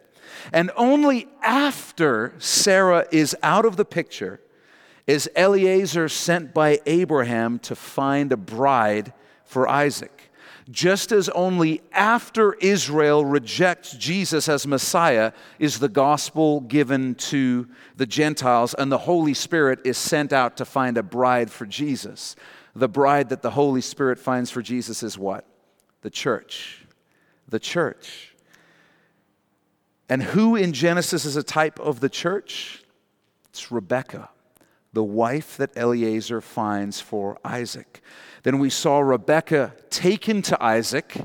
And 0.52 0.70
only 0.76 1.28
after 1.42 2.32
Sarah 2.38 3.06
is 3.12 3.36
out 3.42 3.66
of 3.66 3.76
the 3.76 3.84
picture 3.84 4.40
is 5.06 5.28
Eliezer 5.36 6.08
sent 6.08 6.54
by 6.54 6.80
Abraham 6.86 7.58
to 7.60 7.74
find 7.74 8.32
a 8.32 8.36
bride 8.36 9.12
for 9.44 9.68
Isaac 9.68 10.19
just 10.68 11.12
as 11.12 11.28
only 11.30 11.82
after 11.92 12.54
Israel 12.54 13.24
rejects 13.24 13.92
Jesus 13.92 14.48
as 14.48 14.66
Messiah 14.66 15.32
is 15.58 15.78
the 15.78 15.88
gospel 15.88 16.60
given 16.60 17.14
to 17.16 17.68
the 17.96 18.06
Gentiles, 18.06 18.74
and 18.74 18.90
the 18.90 18.98
Holy 18.98 19.34
Spirit 19.34 19.80
is 19.84 19.96
sent 19.96 20.32
out 20.32 20.56
to 20.56 20.64
find 20.64 20.98
a 20.98 21.02
bride 21.02 21.50
for 21.50 21.66
Jesus. 21.66 22.36
The 22.74 22.88
bride 22.88 23.30
that 23.30 23.42
the 23.42 23.50
Holy 23.50 23.80
Spirit 23.80 24.18
finds 24.18 24.50
for 24.50 24.62
Jesus 24.62 25.02
is 25.02 25.18
what? 25.18 25.44
The 26.02 26.10
church. 26.10 26.84
The 27.48 27.60
church. 27.60 28.34
And 30.08 30.22
who 30.22 30.56
in 30.56 30.72
Genesis 30.72 31.24
is 31.24 31.36
a 31.36 31.42
type 31.42 31.78
of 31.78 32.00
the 32.00 32.08
church? 32.08 32.84
It's 33.50 33.70
Rebekah, 33.70 34.28
the 34.92 35.04
wife 35.04 35.56
that 35.56 35.76
Eliezer 35.76 36.40
finds 36.40 37.00
for 37.00 37.38
Isaac. 37.44 38.00
Then 38.42 38.58
we 38.58 38.70
saw 38.70 39.00
Rebekah 39.00 39.74
taken 39.90 40.42
to 40.42 40.62
Isaac. 40.62 41.16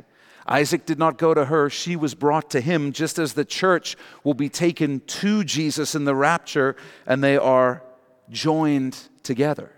Isaac 0.48 0.86
did 0.86 1.00
not 1.00 1.18
go 1.18 1.34
to 1.34 1.46
her, 1.46 1.70
she 1.70 1.96
was 1.96 2.14
brought 2.14 2.52
to 2.52 2.62
him, 2.62 2.92
just 2.92 3.18
as 3.18 3.34
the 3.34 3.46
church 3.46 3.96
will 4.24 4.34
be 4.36 4.50
taken 4.50 5.00
to 5.00 5.44
Jesus 5.44 5.96
in 5.96 6.06
the 6.06 6.16
rapture, 6.16 6.76
and 7.08 7.24
they 7.24 7.38
are 7.38 7.82
joined 8.30 9.10
together. 9.24 9.72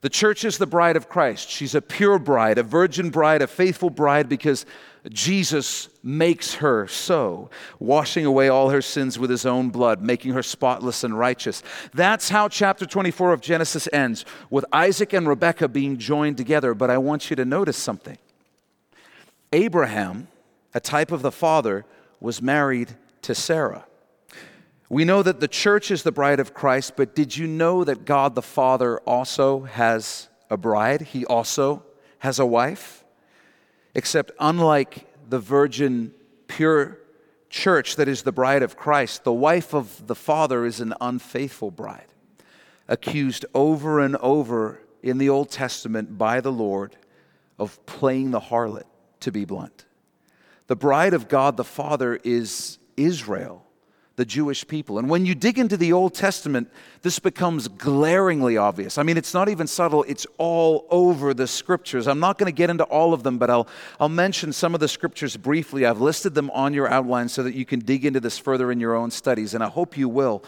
The 0.00 0.08
church 0.08 0.44
is 0.44 0.58
the 0.58 0.66
bride 0.66 0.96
of 0.96 1.08
Christ. 1.08 1.50
She's 1.50 1.74
a 1.74 1.82
pure 1.82 2.18
bride, 2.18 2.58
a 2.58 2.62
virgin 2.62 3.10
bride, 3.10 3.42
a 3.42 3.46
faithful 3.48 3.90
bride 3.90 4.28
because 4.28 4.64
Jesus 5.12 5.88
makes 6.02 6.54
her 6.54 6.86
so, 6.86 7.50
washing 7.78 8.24
away 8.24 8.48
all 8.48 8.70
her 8.70 8.82
sins 8.82 9.18
with 9.18 9.30
his 9.30 9.46
own 9.46 9.70
blood, 9.70 10.02
making 10.02 10.32
her 10.32 10.42
spotless 10.42 11.04
and 11.04 11.18
righteous. 11.18 11.62
That's 11.94 12.28
how 12.28 12.48
chapter 12.48 12.86
24 12.86 13.32
of 13.32 13.40
Genesis 13.40 13.88
ends, 13.92 14.24
with 14.50 14.64
Isaac 14.72 15.12
and 15.12 15.28
Rebekah 15.28 15.68
being 15.68 15.98
joined 15.98 16.36
together. 16.36 16.74
But 16.74 16.90
I 16.90 16.98
want 16.98 17.30
you 17.30 17.36
to 17.36 17.44
notice 17.44 17.76
something. 17.76 18.18
Abraham, 19.52 20.28
a 20.74 20.80
type 20.80 21.12
of 21.12 21.22
the 21.22 21.32
father, 21.32 21.84
was 22.20 22.42
married 22.42 22.96
to 23.22 23.34
Sarah. 23.34 23.84
We 24.90 25.04
know 25.04 25.22
that 25.22 25.40
the 25.40 25.48
church 25.48 25.90
is 25.90 26.02
the 26.02 26.12
bride 26.12 26.40
of 26.40 26.54
Christ, 26.54 26.94
but 26.96 27.14
did 27.14 27.36
you 27.36 27.46
know 27.46 27.84
that 27.84 28.04
God 28.04 28.34
the 28.34 28.42
Father 28.42 28.98
also 29.00 29.62
has 29.62 30.28
a 30.48 30.56
bride? 30.56 31.02
He 31.02 31.26
also 31.26 31.82
has 32.20 32.38
a 32.38 32.46
wife? 32.46 33.04
Except, 33.94 34.30
unlike 34.38 35.06
the 35.28 35.38
virgin, 35.38 36.12
pure 36.46 36.98
church 37.50 37.96
that 37.96 38.08
is 38.08 38.22
the 38.22 38.32
bride 38.32 38.62
of 38.62 38.76
Christ, 38.76 39.24
the 39.24 39.32
wife 39.32 39.74
of 39.74 40.06
the 40.06 40.14
Father 40.14 40.64
is 40.64 40.80
an 40.80 40.94
unfaithful 41.00 41.70
bride, 41.70 42.12
accused 42.86 43.44
over 43.54 44.00
and 44.00 44.16
over 44.16 44.80
in 45.02 45.18
the 45.18 45.28
Old 45.28 45.50
Testament 45.50 46.18
by 46.18 46.40
the 46.40 46.52
Lord 46.52 46.96
of 47.58 47.84
playing 47.86 48.30
the 48.30 48.40
harlot, 48.40 48.86
to 49.20 49.32
be 49.32 49.44
blunt. 49.44 49.84
The 50.68 50.76
bride 50.76 51.14
of 51.14 51.28
God 51.28 51.56
the 51.56 51.64
Father 51.64 52.20
is 52.22 52.78
Israel 52.96 53.67
the 54.18 54.24
Jewish 54.24 54.66
people. 54.66 54.98
And 54.98 55.08
when 55.08 55.24
you 55.24 55.36
dig 55.36 55.60
into 55.60 55.76
the 55.76 55.92
Old 55.92 56.12
Testament, 56.12 56.68
this 57.02 57.20
becomes 57.20 57.68
glaringly 57.68 58.56
obvious. 58.56 58.98
I 58.98 59.04
mean, 59.04 59.16
it's 59.16 59.32
not 59.32 59.48
even 59.48 59.68
subtle, 59.68 60.02
it's 60.08 60.26
all 60.38 60.88
over 60.90 61.32
the 61.32 61.46
scriptures. 61.46 62.08
I'm 62.08 62.18
not 62.18 62.36
going 62.36 62.52
to 62.52 62.56
get 62.56 62.68
into 62.68 62.82
all 62.82 63.14
of 63.14 63.22
them, 63.22 63.38
but 63.38 63.48
I'll, 63.48 63.68
I'll 64.00 64.08
mention 64.08 64.52
some 64.52 64.74
of 64.74 64.80
the 64.80 64.88
scriptures 64.88 65.36
briefly. 65.36 65.86
I've 65.86 66.00
listed 66.00 66.34
them 66.34 66.50
on 66.50 66.74
your 66.74 66.88
outline 66.88 67.28
so 67.28 67.44
that 67.44 67.54
you 67.54 67.64
can 67.64 67.78
dig 67.78 68.04
into 68.04 68.18
this 68.18 68.38
further 68.38 68.72
in 68.72 68.80
your 68.80 68.96
own 68.96 69.12
studies, 69.12 69.54
and 69.54 69.62
I 69.62 69.68
hope 69.68 69.96
you 69.96 70.08
will. 70.08 70.42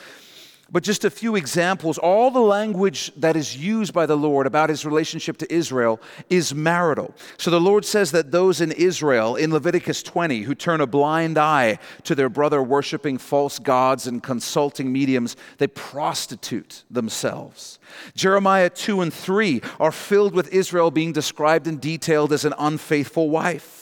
But 0.72 0.84
just 0.84 1.04
a 1.04 1.10
few 1.10 1.34
examples. 1.34 1.98
All 1.98 2.30
the 2.30 2.40
language 2.40 3.12
that 3.16 3.36
is 3.36 3.56
used 3.56 3.92
by 3.92 4.06
the 4.06 4.16
Lord 4.16 4.46
about 4.46 4.68
his 4.68 4.84
relationship 4.84 5.36
to 5.38 5.52
Israel 5.52 6.00
is 6.28 6.54
marital. 6.54 7.12
So 7.38 7.50
the 7.50 7.60
Lord 7.60 7.84
says 7.84 8.12
that 8.12 8.30
those 8.30 8.60
in 8.60 8.70
Israel, 8.72 9.34
in 9.34 9.52
Leviticus 9.52 10.02
20, 10.02 10.42
who 10.42 10.54
turn 10.54 10.80
a 10.80 10.86
blind 10.86 11.38
eye 11.38 11.78
to 12.04 12.14
their 12.14 12.28
brother 12.28 12.62
worshiping 12.62 13.18
false 13.18 13.58
gods 13.58 14.06
and 14.06 14.22
consulting 14.22 14.92
mediums, 14.92 15.36
they 15.58 15.66
prostitute 15.66 16.84
themselves. 16.88 17.80
Jeremiah 18.14 18.70
2 18.70 19.00
and 19.00 19.12
3 19.12 19.62
are 19.80 19.92
filled 19.92 20.34
with 20.34 20.52
Israel 20.52 20.92
being 20.92 21.12
described 21.12 21.66
and 21.66 21.80
detailed 21.80 22.32
as 22.32 22.44
an 22.44 22.54
unfaithful 22.58 23.28
wife. 23.28 23.79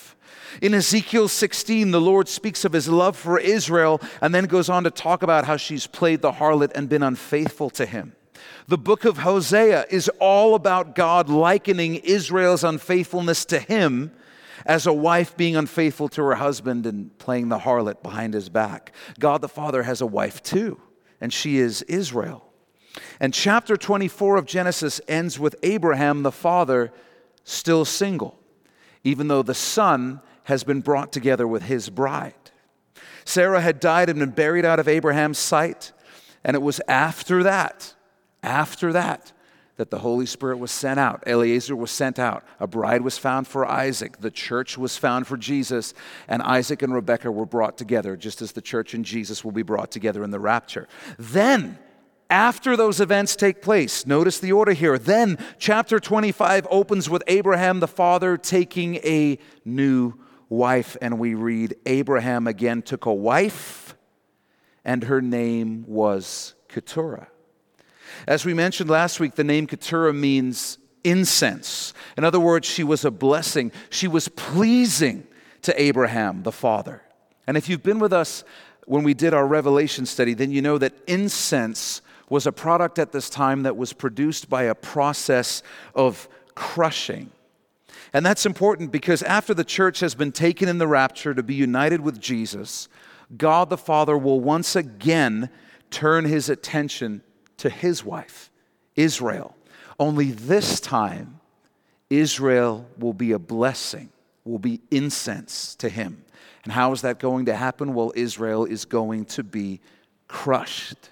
In 0.62 0.74
Ezekiel 0.74 1.28
16, 1.28 1.90
the 1.90 2.00
Lord 2.00 2.28
speaks 2.28 2.64
of 2.64 2.72
his 2.72 2.88
love 2.88 3.16
for 3.16 3.38
Israel 3.38 4.00
and 4.20 4.34
then 4.34 4.44
goes 4.44 4.68
on 4.68 4.84
to 4.84 4.90
talk 4.90 5.22
about 5.22 5.44
how 5.44 5.56
she's 5.56 5.86
played 5.86 6.22
the 6.22 6.32
harlot 6.32 6.72
and 6.74 6.88
been 6.88 7.02
unfaithful 7.02 7.70
to 7.70 7.86
him. 7.86 8.14
The 8.66 8.78
book 8.78 9.04
of 9.04 9.18
Hosea 9.18 9.86
is 9.90 10.10
all 10.20 10.54
about 10.54 10.94
God 10.94 11.28
likening 11.28 11.96
Israel's 11.96 12.64
unfaithfulness 12.64 13.44
to 13.46 13.58
him 13.58 14.12
as 14.66 14.86
a 14.86 14.92
wife 14.92 15.36
being 15.36 15.56
unfaithful 15.56 16.08
to 16.10 16.22
her 16.22 16.34
husband 16.34 16.86
and 16.86 17.16
playing 17.18 17.48
the 17.48 17.60
harlot 17.60 18.02
behind 18.02 18.34
his 18.34 18.48
back. 18.48 18.92
God 19.18 19.40
the 19.40 19.48
Father 19.48 19.84
has 19.84 20.00
a 20.00 20.06
wife 20.06 20.42
too, 20.42 20.80
and 21.20 21.32
she 21.32 21.58
is 21.58 21.82
Israel. 21.82 22.44
And 23.20 23.32
chapter 23.32 23.76
24 23.76 24.36
of 24.36 24.46
Genesis 24.46 25.00
ends 25.08 25.38
with 25.38 25.56
Abraham, 25.62 26.22
the 26.22 26.32
father, 26.32 26.92
still 27.44 27.84
single, 27.84 28.38
even 29.04 29.28
though 29.28 29.42
the 29.42 29.54
son 29.54 30.20
has 30.48 30.64
been 30.64 30.80
brought 30.80 31.12
together 31.12 31.46
with 31.46 31.64
his 31.64 31.90
bride. 31.90 32.32
Sarah 33.26 33.60
had 33.60 33.80
died 33.80 34.08
and 34.08 34.18
been 34.18 34.30
buried 34.30 34.64
out 34.64 34.80
of 34.80 34.88
Abraham's 34.88 35.36
sight, 35.36 35.92
and 36.42 36.54
it 36.54 36.62
was 36.62 36.80
after 36.88 37.42
that, 37.42 37.94
after 38.42 38.90
that, 38.94 39.32
that 39.76 39.90
the 39.90 39.98
Holy 39.98 40.24
Spirit 40.24 40.58
was 40.58 40.70
sent 40.70 40.98
out. 40.98 41.22
Eliezer 41.26 41.76
was 41.76 41.90
sent 41.90 42.18
out. 42.18 42.44
A 42.60 42.66
bride 42.66 43.02
was 43.02 43.18
found 43.18 43.46
for 43.46 43.66
Isaac. 43.66 44.20
The 44.20 44.30
church 44.30 44.78
was 44.78 44.96
found 44.96 45.26
for 45.26 45.36
Jesus. 45.36 45.92
And 46.26 46.40
Isaac 46.40 46.80
and 46.80 46.94
Rebekah 46.94 47.30
were 47.30 47.44
brought 47.44 47.76
together, 47.76 48.16
just 48.16 48.40
as 48.40 48.52
the 48.52 48.62
church 48.62 48.94
and 48.94 49.04
Jesus 49.04 49.44
will 49.44 49.52
be 49.52 49.62
brought 49.62 49.90
together 49.90 50.24
in 50.24 50.30
the 50.30 50.40
rapture. 50.40 50.88
Then, 51.18 51.78
after 52.30 52.74
those 52.74 53.02
events 53.02 53.36
take 53.36 53.60
place, 53.60 54.06
notice 54.06 54.40
the 54.40 54.52
order 54.52 54.72
here. 54.72 54.98
Then, 54.98 55.36
chapter 55.58 56.00
25 56.00 56.66
opens 56.70 57.10
with 57.10 57.22
Abraham 57.26 57.80
the 57.80 57.86
father 57.86 58.38
taking 58.38 58.96
a 58.96 59.38
new 59.66 60.14
wife, 60.48 60.96
and 61.00 61.18
we 61.18 61.34
read 61.34 61.76
Abraham 61.86 62.46
again 62.46 62.82
took 62.82 63.06
a 63.06 63.12
wife, 63.12 63.94
and 64.84 65.04
her 65.04 65.20
name 65.20 65.84
was 65.86 66.54
Keturah. 66.68 67.28
As 68.26 68.44
we 68.44 68.54
mentioned 68.54 68.90
last 68.90 69.20
week, 69.20 69.34
the 69.34 69.44
name 69.44 69.66
Keturah 69.66 70.12
means 70.12 70.78
incense. 71.04 71.94
In 72.16 72.24
other 72.24 72.40
words, 72.40 72.66
she 72.66 72.84
was 72.84 73.04
a 73.04 73.10
blessing. 73.10 73.72
She 73.90 74.08
was 74.08 74.28
pleasing 74.28 75.26
to 75.62 75.80
Abraham, 75.80 76.42
the 76.42 76.52
father. 76.52 77.02
And 77.46 77.56
if 77.56 77.68
you've 77.68 77.82
been 77.82 77.98
with 77.98 78.12
us 78.12 78.44
when 78.86 79.04
we 79.04 79.14
did 79.14 79.34
our 79.34 79.46
Revelation 79.46 80.06
study, 80.06 80.34
then 80.34 80.50
you 80.50 80.62
know 80.62 80.78
that 80.78 80.94
incense 81.06 82.00
was 82.28 82.46
a 82.46 82.52
product 82.52 82.98
at 82.98 83.12
this 83.12 83.30
time 83.30 83.62
that 83.62 83.76
was 83.76 83.92
produced 83.92 84.48
by 84.48 84.64
a 84.64 84.74
process 84.74 85.62
of 85.94 86.28
crushing. 86.54 87.30
And 88.12 88.24
that's 88.24 88.46
important 88.46 88.90
because 88.90 89.22
after 89.22 89.54
the 89.54 89.64
church 89.64 90.00
has 90.00 90.14
been 90.14 90.32
taken 90.32 90.68
in 90.68 90.78
the 90.78 90.86
rapture 90.86 91.34
to 91.34 91.42
be 91.42 91.54
united 91.54 92.00
with 92.00 92.20
Jesus, 92.20 92.88
God 93.36 93.70
the 93.70 93.76
Father 93.76 94.16
will 94.16 94.40
once 94.40 94.74
again 94.74 95.50
turn 95.90 96.24
his 96.24 96.48
attention 96.48 97.22
to 97.58 97.68
his 97.68 98.04
wife, 98.04 98.50
Israel. 98.96 99.56
Only 99.98 100.30
this 100.30 100.80
time, 100.80 101.40
Israel 102.08 102.86
will 102.98 103.12
be 103.12 103.32
a 103.32 103.38
blessing, 103.38 104.10
will 104.44 104.58
be 104.58 104.80
incense 104.90 105.74
to 105.76 105.88
him. 105.88 106.24
And 106.64 106.72
how 106.72 106.92
is 106.92 107.02
that 107.02 107.18
going 107.18 107.46
to 107.46 107.54
happen? 107.54 107.94
Well, 107.94 108.12
Israel 108.14 108.64
is 108.64 108.84
going 108.84 109.26
to 109.26 109.42
be 109.42 109.80
crushed. 110.28 111.10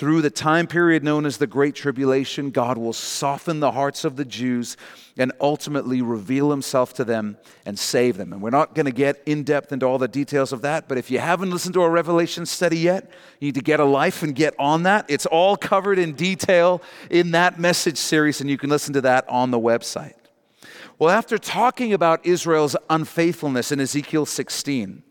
Through 0.00 0.22
the 0.22 0.30
time 0.30 0.66
period 0.66 1.04
known 1.04 1.26
as 1.26 1.36
the 1.36 1.46
Great 1.46 1.74
Tribulation, 1.74 2.52
God 2.52 2.78
will 2.78 2.94
soften 2.94 3.60
the 3.60 3.72
hearts 3.72 4.02
of 4.02 4.16
the 4.16 4.24
Jews 4.24 4.78
and 5.18 5.30
ultimately 5.42 6.00
reveal 6.00 6.50
himself 6.50 6.94
to 6.94 7.04
them 7.04 7.36
and 7.66 7.78
save 7.78 8.16
them. 8.16 8.32
And 8.32 8.40
we're 8.40 8.48
not 8.48 8.74
going 8.74 8.86
to 8.86 8.92
get 8.92 9.22
in 9.26 9.44
depth 9.44 9.72
into 9.72 9.84
all 9.84 9.98
the 9.98 10.08
details 10.08 10.54
of 10.54 10.62
that, 10.62 10.88
but 10.88 10.96
if 10.96 11.10
you 11.10 11.18
haven't 11.18 11.50
listened 11.50 11.74
to 11.74 11.82
our 11.82 11.90
Revelation 11.90 12.46
study 12.46 12.78
yet, 12.78 13.10
you 13.40 13.48
need 13.48 13.56
to 13.56 13.60
get 13.60 13.78
a 13.78 13.84
life 13.84 14.22
and 14.22 14.34
get 14.34 14.54
on 14.58 14.84
that. 14.84 15.04
It's 15.10 15.26
all 15.26 15.54
covered 15.54 15.98
in 15.98 16.14
detail 16.14 16.80
in 17.10 17.32
that 17.32 17.60
message 17.60 17.98
series, 17.98 18.40
and 18.40 18.48
you 18.48 18.56
can 18.56 18.70
listen 18.70 18.94
to 18.94 19.02
that 19.02 19.28
on 19.28 19.50
the 19.50 19.60
website. 19.60 20.14
Well, 20.98 21.10
after 21.10 21.36
talking 21.36 21.92
about 21.92 22.24
Israel's 22.24 22.74
unfaithfulness 22.88 23.70
in 23.70 23.80
Ezekiel 23.80 24.24
16, 24.24 25.02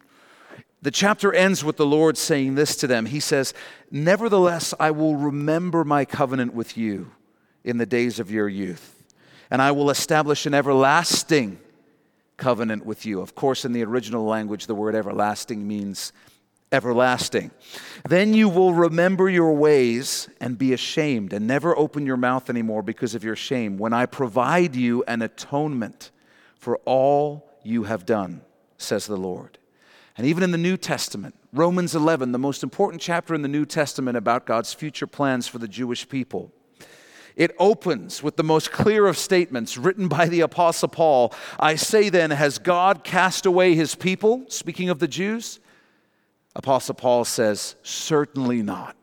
the 0.82 0.92
chapter 0.92 1.34
ends 1.34 1.64
with 1.64 1.78
the 1.78 1.86
Lord 1.86 2.18
saying 2.18 2.56
this 2.56 2.76
to 2.78 2.88
them. 2.88 3.06
He 3.06 3.20
says, 3.20 3.54
Nevertheless, 3.92 4.74
I 4.80 4.92
will 4.92 5.16
remember 5.16 5.84
my 5.84 6.06
covenant 6.06 6.54
with 6.54 6.78
you 6.78 7.12
in 7.64 7.78
the 7.78 7.86
days 7.86 8.20
of 8.20 8.32
your 8.32 8.48
youth, 8.48 9.04
and 9.52 9.62
I 9.62 9.72
will 9.72 9.90
establish 9.90 10.46
an 10.46 10.54
everlasting 10.54 11.60
covenant 12.38 12.86
with 12.86 13.06
you. 13.06 13.22
Of 13.22 13.36
course, 13.36 13.66
in 13.66 13.74
the 13.74 13.84
original 13.84 14.24
language, 14.24 14.68
the 14.68 14.76
word 14.76 14.96
everlasting 14.96 15.68
means 15.68 16.14
everlasting. 16.72 17.52
Then 18.08 18.34
you 18.34 18.48
will 18.48 18.74
remember 18.74 19.30
your 19.30 19.54
ways 19.54 20.30
and 20.40 20.58
be 20.58 20.74
ashamed 20.74 21.34
and 21.34 21.46
never 21.46 21.78
open 21.78 22.06
your 22.06 22.18
mouth 22.18 22.50
anymore 22.50 22.84
because 22.84 23.16
of 23.16 23.24
your 23.24 23.36
shame 23.36 23.78
when 23.78 23.92
I 23.92 24.06
provide 24.06 24.76
you 24.76 25.04
an 25.08 25.22
atonement 25.22 26.12
for 26.56 26.78
all 26.86 27.50
you 27.64 27.84
have 27.84 28.06
done, 28.06 28.42
says 28.78 29.06
the 29.06 29.18
Lord. 29.18 29.59
And 30.20 30.28
even 30.28 30.44
in 30.44 30.52
the 30.52 30.58
New 30.58 30.76
Testament, 30.76 31.34
Romans 31.54 31.96
11, 31.96 32.34
the 32.34 32.38
most 32.38 32.62
important 32.62 33.02
chapter 33.02 33.34
in 33.34 33.42
the 33.42 33.48
New 33.48 33.66
Testament 33.66 34.18
about 34.18 34.46
God's 34.46 34.74
future 34.74 35.08
plans 35.08 35.48
for 35.48 35.60
the 35.60 35.68
Jewish 35.68 36.10
people, 36.10 36.52
it 37.38 37.56
opens 37.58 38.22
with 38.22 38.36
the 38.36 38.44
most 38.44 38.70
clear 38.70 39.08
of 39.08 39.18
statements 39.18 39.78
written 39.78 40.10
by 40.10 40.28
the 40.28 40.42
Apostle 40.42 40.90
Paul. 40.90 41.34
I 41.58 41.76
say 41.76 42.10
then, 42.10 42.32
has 42.32 42.58
God 42.58 43.06
cast 43.06 43.46
away 43.46 43.76
his 43.76 43.96
people? 43.96 44.44
Speaking 44.50 44.90
of 44.90 45.00
the 45.00 45.08
Jews, 45.08 45.62
Apostle 46.54 46.96
Paul 46.96 47.24
says, 47.24 47.78
certainly 47.82 48.62
not. 48.62 48.98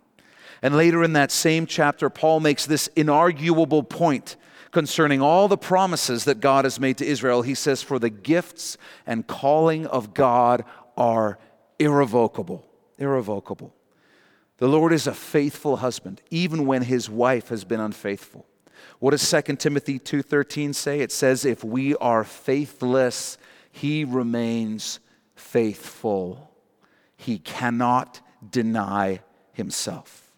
And 0.60 0.76
later 0.76 1.02
in 1.02 1.14
that 1.14 1.32
same 1.32 1.64
chapter, 1.64 2.10
Paul 2.10 2.40
makes 2.40 2.66
this 2.66 2.90
inarguable 2.94 3.88
point 3.88 4.36
concerning 4.70 5.22
all 5.22 5.48
the 5.48 5.56
promises 5.56 6.24
that 6.24 6.40
God 6.40 6.66
has 6.66 6.78
made 6.78 6.98
to 6.98 7.06
Israel, 7.06 7.40
he 7.40 7.54
says, 7.54 7.82
For 7.82 7.98
the 7.98 8.10
gifts 8.10 8.76
and 9.06 9.26
calling 9.26 9.86
of 9.86 10.12
God 10.12 10.66
are 10.96 11.38
irrevocable. 11.78 12.64
Irrevocable. 12.98 13.74
The 14.58 14.68
Lord 14.68 14.92
is 14.92 15.06
a 15.06 15.14
faithful 15.14 15.76
husband, 15.76 16.22
even 16.30 16.66
when 16.66 16.82
his 16.82 17.10
wife 17.10 17.48
has 17.48 17.64
been 17.64 17.80
unfaithful. 17.80 18.46
What 18.98 19.10
does 19.10 19.22
2 19.22 19.58
Timothy 19.58 19.98
2:13 19.98 20.72
say? 20.72 21.00
It 21.00 21.12
says 21.12 21.44
if 21.44 21.62
we 21.62 21.94
are 21.96 22.24
faithless, 22.24 23.36
he 23.70 24.04
remains 24.04 25.00
faithful. 25.34 26.50
He 27.16 27.38
cannot 27.38 28.20
deny 28.50 29.20
himself. 29.52 30.32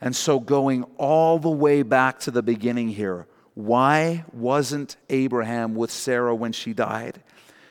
And 0.00 0.14
so 0.14 0.40
going 0.40 0.84
all 0.96 1.38
the 1.38 1.50
way 1.50 1.82
back 1.82 2.20
to 2.20 2.30
the 2.30 2.42
beginning 2.42 2.88
here, 2.88 3.26
why 3.54 4.24
wasn't 4.32 4.96
Abraham 5.08 5.74
with 5.74 5.90
Sarah 5.90 6.34
when 6.34 6.52
she 6.52 6.72
died? 6.72 7.20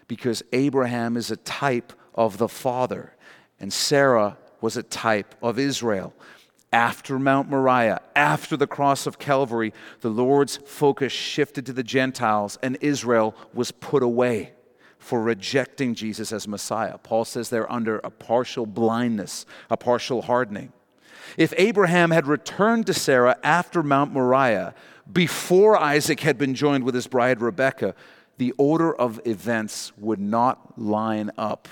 Because 0.08 0.44
Abraham 0.54 1.18
is 1.18 1.32
a 1.32 1.38
type 1.38 1.94
of 2.16 2.38
the 2.38 2.48
father 2.48 3.14
and 3.60 3.72
Sarah 3.72 4.38
was 4.62 4.78
a 4.78 4.84
type 4.84 5.36
of 5.42 5.60
Israel. 5.60 6.14
After 6.74 7.18
Mount 7.18 7.50
Moriah, 7.50 8.02
after 8.16 8.58
the 8.58 8.68
cross 8.68 9.08
of 9.08 9.20
Calvary, 9.20 9.74
the 10.02 10.10
Lord's 10.10 10.58
focus 10.58 11.14
shifted 11.14 11.66
to 11.66 11.74
the 11.74 11.84
Gentiles, 11.84 12.58
and 12.62 12.78
Israel 12.82 13.36
was 13.54 13.72
put 13.72 14.04
away 14.04 14.52
for 15.00 15.22
rejecting 15.22 15.96
Jesus 15.96 16.34
as 16.34 16.48
Messiah. 16.48 16.98
Paul 16.98 17.24
says 17.24 17.50
they're 17.50 17.72
under 17.72 18.00
a 18.00 18.10
partial 18.10 18.66
blindness, 18.66 19.46
a 19.70 19.78
partial 19.78 20.24
hardening. 20.24 20.74
If 21.38 21.54
Abraham 21.58 22.12
had 22.12 22.28
returned 22.28 22.86
to 22.88 22.94
Sarah 22.94 23.38
after 23.44 23.82
Mount 23.82 24.12
Moriah, 24.12 24.74
before 25.12 25.78
Isaac 25.78 26.20
had 26.20 26.38
been 26.38 26.54
joined 26.54 26.84
with 26.84 26.96
his 26.96 27.08
bride 27.08 27.40
Rebekah, 27.40 27.96
the 28.38 28.52
order 28.58 28.94
of 28.94 29.20
events 29.26 29.92
would 29.98 30.20
not 30.20 30.80
line 30.80 31.32
up 31.38 31.68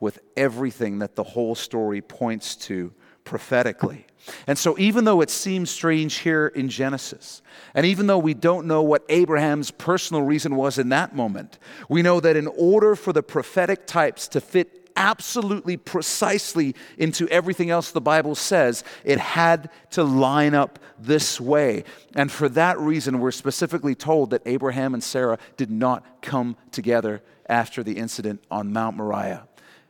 with 0.00 0.18
everything 0.36 0.98
that 0.98 1.16
the 1.16 1.22
whole 1.22 1.54
story 1.54 2.00
points 2.00 2.56
to 2.56 2.92
prophetically. 3.24 4.06
And 4.46 4.58
so, 4.58 4.76
even 4.78 5.04
though 5.04 5.20
it 5.20 5.30
seems 5.30 5.70
strange 5.70 6.18
here 6.18 6.48
in 6.48 6.68
Genesis, 6.68 7.42
and 7.74 7.86
even 7.86 8.06
though 8.06 8.18
we 8.18 8.34
don't 8.34 8.66
know 8.66 8.82
what 8.82 9.04
Abraham's 9.08 9.70
personal 9.70 10.22
reason 10.22 10.56
was 10.56 10.78
in 10.78 10.88
that 10.88 11.14
moment, 11.14 11.58
we 11.88 12.02
know 12.02 12.18
that 12.20 12.36
in 12.36 12.46
order 12.48 12.96
for 12.96 13.12
the 13.12 13.22
prophetic 13.22 13.86
types 13.86 14.26
to 14.28 14.40
fit 14.40 14.85
absolutely 14.96 15.76
precisely 15.76 16.74
into 16.98 17.28
everything 17.28 17.70
else 17.70 17.90
the 17.90 18.00
Bible 18.00 18.34
says, 18.34 18.82
it 19.04 19.18
had 19.18 19.70
to 19.90 20.02
line 20.02 20.54
up 20.54 20.78
this 20.98 21.40
way. 21.40 21.84
And 22.14 22.32
for 22.32 22.48
that 22.50 22.78
reason, 22.78 23.20
we're 23.20 23.30
specifically 23.30 23.94
told 23.94 24.30
that 24.30 24.42
Abraham 24.46 24.94
and 24.94 25.02
Sarah 25.02 25.38
did 25.56 25.70
not 25.70 26.22
come 26.22 26.56
together 26.72 27.22
after 27.48 27.82
the 27.82 27.96
incident 27.96 28.42
on 28.50 28.72
Mount 28.72 28.96
Moriah. 28.96 29.46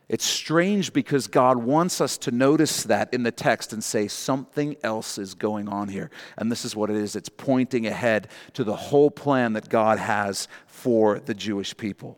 It's 0.09 0.25
strange 0.25 0.93
because 0.93 1.27
God 1.27 1.57
wants 1.57 1.99
us 1.99 2.17
to 2.19 2.31
notice 2.31 2.83
that 2.83 3.13
in 3.13 3.23
the 3.23 3.31
text 3.31 3.73
and 3.73 3.83
say 3.83 4.07
something 4.07 4.77
else 4.81 5.17
is 5.17 5.33
going 5.33 5.67
on 5.67 5.89
here. 5.89 6.09
And 6.37 6.49
this 6.49 6.63
is 6.63 6.75
what 6.77 6.89
it 6.89 6.95
is 6.95 7.17
it's 7.17 7.29
pointing 7.29 7.85
ahead 7.85 8.29
to 8.53 8.63
the 8.63 8.75
whole 8.75 9.11
plan 9.11 9.53
that 9.53 9.67
God 9.67 9.99
has 9.99 10.47
for 10.65 11.19
the 11.19 11.33
Jewish 11.33 11.75
people. 11.75 12.17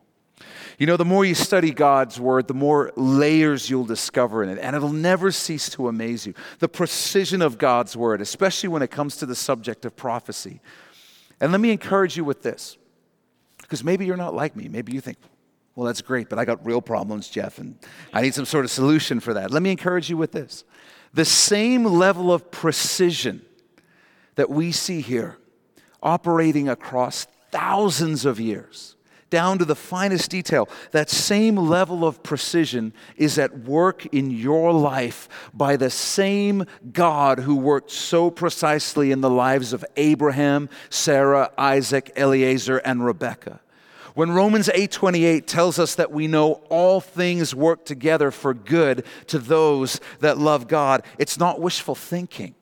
You 0.78 0.88
know, 0.88 0.98
the 0.98 1.06
more 1.06 1.26
you 1.26 1.36
study 1.36 1.72
God's 1.72 2.20
word, 2.20 2.48
the 2.48 2.54
more 2.54 2.92
layers 2.96 3.70
you'll 3.70 3.86
discover 3.86 4.44
in 4.44 4.50
it, 4.50 4.60
and 4.62 4.76
it'll 4.76 4.94
never 4.94 5.32
cease 5.32 5.70
to 5.72 5.88
amaze 5.88 6.26
you. 6.26 6.34
The 6.60 6.70
precision 6.70 7.42
of 7.42 7.58
God's 7.58 7.98
word, 7.98 8.22
especially 8.22 8.70
when 8.70 8.82
it 8.82 8.90
comes 8.90 9.18
to 9.18 9.26
the 9.26 9.36
subject 9.36 9.86
of 9.86 9.96
prophecy. 9.96 10.62
And 11.42 11.52
let 11.52 11.62
me 11.62 11.72
encourage 11.72 12.16
you 12.16 12.24
with 12.24 12.44
this, 12.44 12.78
because 13.62 13.84
maybe 13.84 14.06
you're 14.06 14.18
not 14.18 14.34
like 14.34 14.56
me. 14.56 14.68
Maybe 14.68 14.94
you 14.94 15.02
think, 15.02 15.18
well, 15.76 15.86
that's 15.86 16.02
great, 16.02 16.30
but 16.30 16.40
I 16.40 16.46
got 16.46 16.66
real 16.66 16.82
problems, 16.82 17.30
Jeff, 17.30 17.60
and 17.60 17.78
I 18.14 18.22
need 18.22 18.34
some 18.34 18.46
sort 18.46 18.66
of 18.66 18.72
solution 18.72 19.20
for 19.20 19.34
that. 19.34 19.52
Let 19.52 19.62
me 19.62 19.72
encourage 19.72 20.10
you 20.10 20.18
with 20.18 20.32
this 20.32 20.64
the 21.14 21.26
same 21.26 21.84
level 21.86 22.32
of 22.32 22.52
precision 22.52 23.42
that 24.36 24.50
we 24.50 24.72
see 24.72 25.02
here 25.02 25.38
operating 26.04 26.70
across 26.70 27.28
thousands 27.52 28.26
of 28.26 28.40
years 28.40 28.96
down 29.30 29.58
to 29.60 29.66
the 29.66 29.76
finest 29.76 30.30
detail. 30.30 30.70
That 30.92 31.10
same 31.10 31.56
level 31.56 32.06
of 32.06 32.24
precision 32.24 32.94
is 33.18 33.38
at 33.38 33.60
work 33.60 34.06
in 34.08 34.32
your 34.32 34.72
life 34.74 35.30
by 35.54 35.76
the 35.76 35.90
same 35.90 36.66
God 36.92 37.40
who 37.40 37.56
worked 37.56 37.92
so 37.92 38.32
precisely 38.32 39.12
in 39.12 39.22
the 39.22 39.30
lives 39.30 39.74
of 39.74 39.86
Abraham, 39.98 40.70
Sarah, 40.90 41.52
Isaac, 41.58 42.12
Eliezer, 42.18 42.78
and 42.78 43.06
Rebekah. 43.06 43.60
When 44.16 44.32
Romans 44.32 44.70
8:28 44.74 45.48
tells 45.48 45.80
us 45.80 45.96
that 45.96 46.12
we 46.12 46.28
know 46.28 46.62
all 46.70 47.00
things 47.00 47.56
work 47.56 47.86
together 47.86 48.32
for 48.32 48.54
good 48.54 49.06
to 49.28 49.40
those 49.40 50.02
that 50.20 50.38
love 50.38 50.68
God, 50.68 51.04
it's 51.18 51.38
not 51.38 51.62
wishful 51.62 51.96
thinking. 51.96 52.56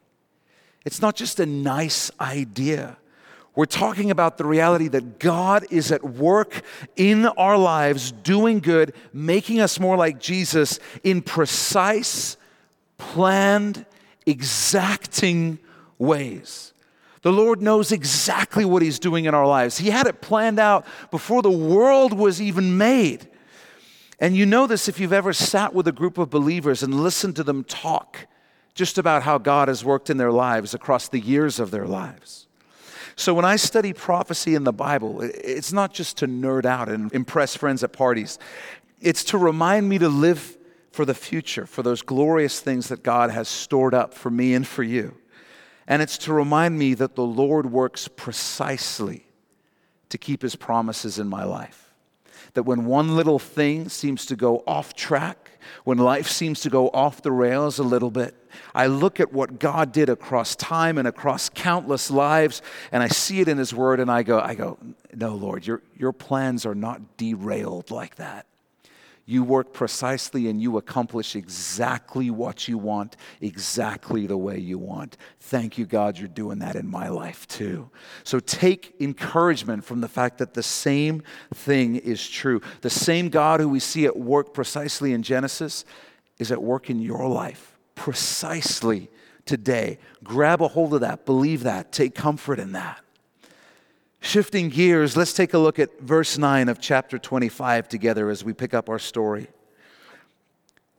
It's 0.85 1.01
not 1.01 1.15
just 1.15 1.39
a 1.39 1.45
nice 1.45 2.11
idea. 2.21 2.97
We're 3.57 3.65
talking 3.65 4.11
about 4.11 4.37
the 4.37 4.45
reality 4.45 4.87
that 4.89 5.17
God 5.17 5.65
is 5.71 5.91
at 5.91 6.03
work 6.03 6.61
in 6.95 7.25
our 7.25 7.57
lives, 7.57 8.11
doing 8.11 8.59
good, 8.59 8.93
making 9.11 9.61
us 9.61 9.79
more 9.79 9.97
like 9.97 10.19
Jesus 10.19 10.79
in 11.03 11.23
precise, 11.23 12.37
planned, 12.99 13.83
exacting 14.27 15.57
ways. 15.97 16.71
The 17.23 17.31
Lord 17.31 17.59
knows 17.59 17.91
exactly 17.91 18.63
what 18.63 18.83
He's 18.83 18.99
doing 18.99 19.25
in 19.25 19.33
our 19.33 19.47
lives. 19.47 19.79
He 19.79 19.89
had 19.89 20.05
it 20.05 20.21
planned 20.21 20.59
out 20.59 20.85
before 21.09 21.41
the 21.41 21.49
world 21.49 22.13
was 22.13 22.39
even 22.39 22.77
made. 22.77 23.27
And 24.19 24.37
you 24.37 24.45
know 24.45 24.67
this 24.67 24.87
if 24.87 24.99
you've 24.99 25.11
ever 25.11 25.33
sat 25.33 25.73
with 25.73 25.87
a 25.87 25.91
group 25.91 26.19
of 26.19 26.29
believers 26.29 26.83
and 26.83 27.01
listened 27.01 27.35
to 27.37 27.43
them 27.43 27.63
talk 27.63 28.27
just 28.75 28.99
about 28.99 29.23
how 29.23 29.39
God 29.39 29.67
has 29.67 29.83
worked 29.83 30.11
in 30.11 30.17
their 30.17 30.31
lives 30.31 30.75
across 30.75 31.09
the 31.09 31.19
years 31.19 31.59
of 31.59 31.71
their 31.71 31.87
lives. 31.87 32.46
So 33.17 33.33
when 33.33 33.45
I 33.45 33.55
study 33.55 33.93
prophecy 33.93 34.53
in 34.53 34.63
the 34.63 34.71
Bible, 34.71 35.21
it's 35.21 35.73
not 35.73 35.91
just 35.91 36.17
to 36.17 36.27
nerd 36.27 36.65
out 36.65 36.87
and 36.87 37.11
impress 37.11 37.55
friends 37.55 37.83
at 37.83 37.91
parties, 37.91 38.37
it's 39.01 39.23
to 39.25 39.39
remind 39.39 39.89
me 39.89 39.97
to 39.97 40.07
live 40.07 40.55
for 40.91 41.03
the 41.03 41.15
future, 41.15 41.65
for 41.65 41.81
those 41.81 42.03
glorious 42.03 42.59
things 42.59 42.89
that 42.89 43.01
God 43.01 43.31
has 43.31 43.47
stored 43.47 43.95
up 43.95 44.13
for 44.13 44.29
me 44.29 44.53
and 44.53 44.67
for 44.67 44.83
you. 44.83 45.15
And 45.87 46.03
it's 46.03 46.19
to 46.19 46.33
remind 46.33 46.77
me 46.77 46.93
that 46.93 47.15
the 47.15 47.25
Lord 47.25 47.71
works 47.71 48.07
precisely 48.07 49.25
to 50.09 50.17
keep 50.19 50.43
his 50.43 50.55
promises 50.55 51.17
in 51.17 51.27
my 51.27 51.43
life. 51.43 51.95
That 52.53 52.63
when 52.63 52.85
one 52.85 53.15
little 53.15 53.39
thing 53.39 53.89
seems 53.89 54.27
to 54.27 54.35
go 54.35 54.63
off 54.67 54.93
track, 54.93 55.46
when 55.83 55.97
life 55.97 56.27
seems 56.27 56.61
to 56.61 56.69
go 56.69 56.89
off 56.89 57.21
the 57.21 57.31
rails 57.31 57.79
a 57.79 57.83
little 57.83 58.11
bit, 58.11 58.35
I 58.73 58.87
look 58.87 59.19
at 59.19 59.31
what 59.31 59.59
God 59.59 59.91
did 59.91 60.09
across 60.09 60.55
time 60.55 60.97
and 60.97 61.07
across 61.07 61.49
countless 61.49 62.09
lives, 62.09 62.61
and 62.91 63.03
I 63.03 63.07
see 63.07 63.39
it 63.39 63.47
in 63.47 63.57
His 63.57 63.73
Word, 63.73 63.99
and 63.99 64.09
I 64.09 64.23
go, 64.23 64.39
I 64.39 64.55
go, 64.55 64.77
no, 65.13 65.35
Lord, 65.35 65.65
your, 65.65 65.81
your 65.95 66.13
plans 66.13 66.65
are 66.65 66.75
not 66.75 67.17
derailed 67.17 67.91
like 67.91 68.15
that. 68.15 68.45
You 69.29 69.43
work 69.43 69.73
precisely 69.73 70.47
and 70.47 70.61
you 70.61 70.77
accomplish 70.77 71.35
exactly 71.35 72.31
what 72.31 72.69
you 72.69 72.77
want, 72.77 73.17
exactly 73.41 74.25
the 74.25 74.37
way 74.37 74.57
you 74.57 74.79
want. 74.79 75.17
Thank 75.41 75.77
you, 75.77 75.85
God, 75.85 76.17
you're 76.17 76.29
doing 76.29 76.59
that 76.59 76.77
in 76.77 76.87
my 76.87 77.09
life 77.09 77.45
too. 77.45 77.89
So 78.23 78.39
take 78.39 78.95
encouragement 79.01 79.83
from 79.83 79.99
the 79.99 80.07
fact 80.07 80.37
that 80.37 80.53
the 80.53 80.63
same 80.63 81.23
thing 81.53 81.97
is 81.97 82.27
true. 82.27 82.61
The 82.79 82.89
same 82.89 83.27
God 83.27 83.59
who 83.59 83.67
we 83.67 83.81
see 83.81 84.05
at 84.05 84.17
work 84.17 84.53
precisely 84.53 85.11
in 85.11 85.23
Genesis 85.23 85.83
is 86.39 86.49
at 86.49 86.63
work 86.63 86.89
in 86.89 87.01
your 87.01 87.27
life 87.27 87.77
precisely 87.95 89.09
today. 89.45 89.99
Grab 90.23 90.61
a 90.61 90.69
hold 90.69 90.93
of 90.93 91.01
that, 91.01 91.25
believe 91.25 91.63
that, 91.63 91.91
take 91.91 92.15
comfort 92.15 92.59
in 92.59 92.71
that. 92.71 93.01
Shifting 94.19 94.69
gears, 94.69 95.15
let's 95.15 95.33
take 95.33 95.53
a 95.53 95.57
look 95.57 95.79
at 95.79 95.99
verse 96.01 96.37
9 96.37 96.69
of 96.69 96.81
chapter 96.81 97.17
25 97.17 97.87
together 97.87 98.29
as 98.29 98.43
we 98.43 98.53
pick 98.53 98.73
up 98.73 98.89
our 98.89 98.99
story. 98.99 99.47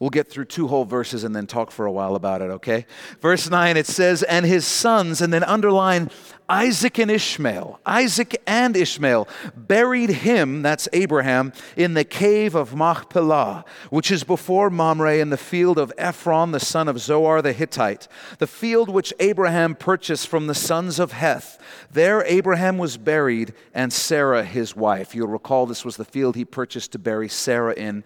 We'll 0.00 0.11
get 0.11 0.28
through 0.28 0.44
two 0.44 0.68
whole 0.68 0.84
verses 0.84 1.24
and 1.24 1.34
then 1.34 1.48
talk 1.48 1.72
for 1.72 1.84
a 1.84 1.90
while 1.90 2.14
about 2.14 2.40
it, 2.40 2.50
okay? 2.50 2.87
Verse 3.20 3.50
9, 3.50 3.76
it 3.76 3.87
says, 3.87 4.22
And 4.22 4.46
his 4.46 4.64
sons, 4.64 5.20
and 5.20 5.32
then 5.32 5.42
underline 5.42 6.08
Isaac 6.48 6.98
and 6.98 7.11
Ishmael. 7.11 7.78
Isaac 7.84 8.40
and 8.46 8.74
Ishmael 8.74 9.28
buried 9.54 10.08
him, 10.08 10.62
that's 10.62 10.88
Abraham, 10.94 11.52
in 11.76 11.92
the 11.92 12.04
cave 12.04 12.54
of 12.54 12.74
Machpelah, 12.74 13.66
which 13.90 14.11
is 14.11 14.24
before 14.24 14.70
Mamre 14.70 15.18
in 15.18 15.28
the 15.28 15.37
field 15.37 15.78
of 15.78 15.92
Ephron, 15.98 16.52
the 16.52 16.61
son 16.61 16.88
of 16.88 17.00
Zohar 17.00 17.42
the 17.42 17.52
Hittite, 17.52 18.08
the 18.38 18.46
field 18.46 18.88
which 18.88 19.12
Abraham 19.20 19.74
purchased 19.74 20.28
from 20.28 20.46
the 20.46 20.54
sons 20.54 20.98
of 20.98 21.12
Heth. 21.12 21.61
There 21.90 22.24
Abraham 22.24 22.78
was 22.78 22.96
buried, 22.96 23.52
and 23.74 23.92
Sarah 23.92 24.44
his 24.44 24.74
wife. 24.74 25.14
You'll 25.14 25.28
recall 25.28 25.66
this 25.66 25.84
was 25.84 25.98
the 25.98 26.04
field 26.04 26.37
he 26.37 26.46
purchased 26.46 26.92
to 26.92 26.98
bury 26.98 27.28
Sarah 27.28 27.74
in 27.74 28.04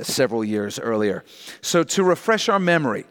several 0.00 0.44
years 0.44 0.78
earlier. 0.78 1.24
So, 1.60 1.82
to 1.82 2.04
refresh 2.04 2.48
our 2.48 2.58
memory, 2.58 3.04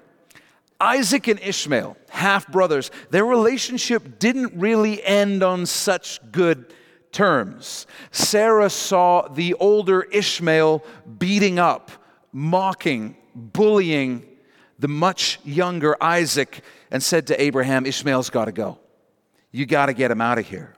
Isaac 0.80 1.28
and 1.28 1.40
Ishmael, 1.40 1.98
half 2.10 2.48
brothers, 2.48 2.90
their 3.10 3.26
relationship 3.26 4.20
didn't 4.20 4.54
really 4.56 5.04
end 5.04 5.44
on 5.44 5.66
such 5.66 6.20
good 6.32 6.74
terms. 7.12 7.86
Sarah 8.12 8.70
saw 8.70 9.28
the 9.28 9.56
older 9.56 10.04
Ishmael 10.04 10.84
beating 11.18 11.60
up, 11.60 11.92
mocking, 12.32 13.18
bullying 13.36 14.26
the 14.80 14.88
much 14.88 15.40
younger 15.44 16.02
Isaac 16.02 16.62
and 16.90 17.04
said 17.04 17.28
to 17.28 17.42
Abraham, 17.42 17.86
Ishmael's 17.86 18.30
got 18.30 18.46
to 18.46 18.52
go. 18.52 18.80
You 19.52 19.66
got 19.66 19.88
to 19.88 19.94
get 19.94 20.10
him 20.10 20.22
out 20.22 20.38
of 20.38 20.48
here. 20.48 20.76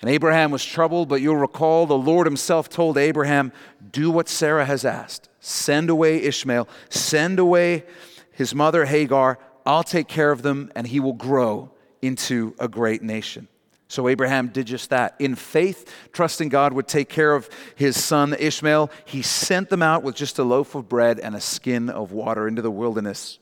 And 0.00 0.10
Abraham 0.10 0.50
was 0.50 0.64
troubled, 0.64 1.08
but 1.08 1.22
you'll 1.22 1.36
recall 1.36 1.86
the 1.86 1.96
Lord 1.96 2.26
himself 2.26 2.68
told 2.68 2.98
Abraham, 2.98 3.52
Do 3.92 4.10
what 4.10 4.28
Sarah 4.28 4.66
has 4.66 4.84
asked. 4.84 5.28
Send 5.40 5.88
away 5.88 6.22
Ishmael, 6.22 6.68
send 6.90 7.38
away 7.38 7.84
his 8.32 8.54
mother 8.54 8.84
Hagar. 8.84 9.38
I'll 9.64 9.82
take 9.82 10.08
care 10.08 10.30
of 10.30 10.42
them, 10.42 10.70
and 10.74 10.86
he 10.86 11.00
will 11.00 11.14
grow 11.14 11.70
into 12.02 12.54
a 12.58 12.68
great 12.68 13.02
nation. 13.02 13.48
So 13.88 14.08
Abraham 14.08 14.48
did 14.48 14.66
just 14.66 14.90
that. 14.90 15.14
In 15.18 15.34
faith, 15.34 15.90
trusting 16.12 16.48
God 16.48 16.72
would 16.72 16.88
take 16.88 17.08
care 17.08 17.34
of 17.34 17.48
his 17.76 18.02
son 18.02 18.34
Ishmael, 18.38 18.90
he 19.04 19.22
sent 19.22 19.70
them 19.70 19.82
out 19.82 20.02
with 20.02 20.16
just 20.16 20.38
a 20.38 20.44
loaf 20.44 20.74
of 20.74 20.88
bread 20.88 21.20
and 21.20 21.36
a 21.36 21.40
skin 21.40 21.88
of 21.88 22.12
water 22.12 22.48
into 22.48 22.62
the 22.62 22.70
wilderness. 22.70 23.38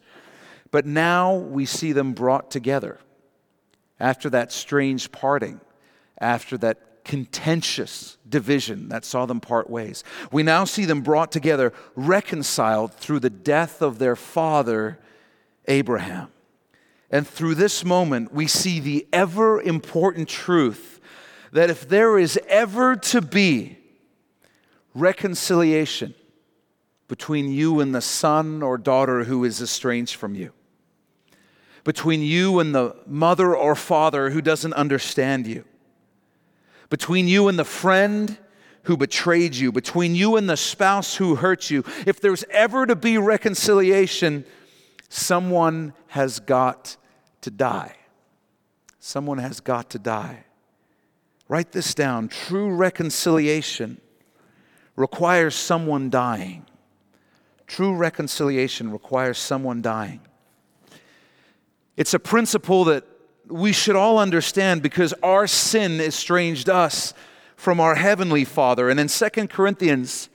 But 0.71 0.87
now 0.87 1.35
we 1.35 1.67
see 1.67 1.93
them 1.93 2.13
brought 2.13 2.51
together 2.51 2.99
after 3.99 4.29
that 4.31 4.53
strange 4.53 5.13
parting, 5.13 5.61
after 6.19 6.57
that 6.59 7.05
contentious 7.05 8.17
division 8.29 8.89
that 8.89 9.05
saw 9.05 9.27
them 9.27 9.41
part 9.41 9.69
ways. 9.69 10.03
We 10.33 10.43
now 10.43 10.65
see 10.65 10.87
them 10.87 11.03
brought 11.03 11.31
together, 11.31 11.73
reconciled 11.95 12.95
through 12.95 13.21
the 13.21 13.31
death 13.31 13.83
of 13.83 13.99
their 13.99 14.17
father, 14.17 14.99
Abraham. 15.67 16.29
And 17.11 17.29
through 17.29 17.57
this 17.57 17.85
moment, 17.85 18.33
we 18.33 18.47
see 18.47 18.81
the 18.81 19.07
ever 19.13 19.61
important 19.61 20.29
truth 20.29 21.01
that 21.53 21.71
if 21.71 21.89
there 21.89 22.19
is 22.19 22.39
ever 22.49 22.97
to 22.97 23.21
be 23.21 23.79
reconciliation 24.95 26.15
between 27.07 27.53
you 27.53 27.81
and 27.81 27.95
the 27.95 28.01
son 28.01 28.63
or 28.63 28.79
daughter 28.79 29.25
who 29.25 29.45
is 29.45 29.61
estranged 29.61 30.17
from 30.17 30.35
you, 30.35 30.53
between 31.85 32.23
you 32.23 32.59
and 32.59 32.75
the 32.75 32.97
mother 33.07 33.55
or 33.55 33.77
father 33.77 34.31
who 34.31 34.41
doesn't 34.41 34.73
understand 34.73 35.47
you, 35.47 35.65
between 36.95 37.27
you 37.27 37.49
and 37.49 37.59
the 37.59 37.65
friend 37.65 38.39
who 38.85 38.97
betrayed 38.97 39.53
you, 39.53 39.73
between 39.73 40.15
you 40.15 40.37
and 40.37 40.49
the 40.49 40.57
spouse 40.57 41.17
who 41.17 41.35
hurt 41.35 41.69
you, 41.69 41.83
if 42.07 42.21
there's 42.21 42.45
ever 42.51 42.87
to 42.87 42.95
be 42.95 43.19
reconciliation, 43.19 44.45
someone 45.09 45.93
has 46.07 46.39
got 46.39 46.97
to 47.41 47.51
die. 47.51 47.97
Someone 49.01 49.39
has 49.39 49.59
got 49.59 49.91
to 49.91 49.99
die. 49.99 50.45
Write 51.49 51.73
this 51.73 51.95
down. 51.95 52.29
True 52.29 52.73
reconciliation 52.73 54.01
requires 54.95 55.57
someone 55.57 56.11
dying. 56.11 56.65
True 57.67 57.97
reconciliation 57.97 58.93
requires 58.93 59.39
someone 59.39 59.83
dying. 59.83 60.21
It's 61.97 62.15
a 62.15 62.21
principle 62.21 62.85
that 62.85 63.05
we 63.49 63.73
should 63.73 63.97
all 63.97 64.19
understand 64.19 64.83
because 64.83 65.13
our 65.23 65.47
sin 65.47 66.01
estranged 66.01 66.69
us 66.69 67.15
from 67.57 67.81
our 67.81 67.95
heavenly 67.95 68.45
Father. 68.45 68.89
And 68.89 68.99
in 68.99 69.09
2 69.09 69.49
Corinthians, 69.49 70.29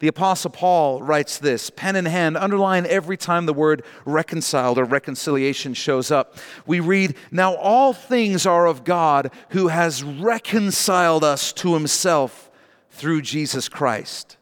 the 0.00 0.08
Apostle 0.08 0.50
Paul 0.50 1.02
writes 1.02 1.38
this, 1.38 1.70
pen 1.70 1.96
in 1.96 2.04
hand, 2.04 2.36
underline 2.36 2.86
every 2.86 3.16
time 3.16 3.46
the 3.46 3.52
word 3.52 3.82
reconciled 4.04 4.78
or 4.78 4.84
reconciliation 4.84 5.74
shows 5.74 6.10
up. 6.10 6.36
We 6.66 6.78
read, 6.78 7.16
Now 7.32 7.54
all 7.54 7.92
things 7.92 8.46
are 8.46 8.66
of 8.66 8.84
God 8.84 9.32
who 9.50 9.68
has 9.68 10.04
reconciled 10.04 11.24
us 11.24 11.52
to 11.54 11.74
himself 11.74 12.48
through 12.90 13.22
Jesus 13.22 13.68
Christ 13.68 14.36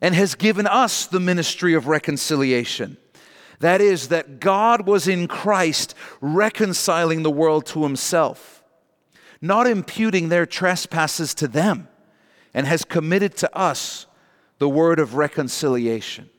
and 0.00 0.14
has 0.14 0.34
given 0.34 0.66
us 0.66 1.06
the 1.06 1.20
ministry 1.20 1.74
of 1.74 1.86
reconciliation. 1.86 2.96
That 3.60 3.80
is, 3.80 4.08
that 4.08 4.40
God 4.40 4.86
was 4.86 5.08
in 5.08 5.26
Christ 5.26 5.94
reconciling 6.20 7.22
the 7.22 7.30
world 7.30 7.66
to 7.66 7.82
himself, 7.82 8.62
not 9.40 9.66
imputing 9.66 10.28
their 10.28 10.46
trespasses 10.46 11.34
to 11.34 11.48
them, 11.48 11.88
and 12.54 12.66
has 12.66 12.84
committed 12.84 13.36
to 13.38 13.56
us 13.56 14.06
the 14.58 14.68
word 14.68 14.98
of 15.00 15.14
reconciliation. 15.14 16.30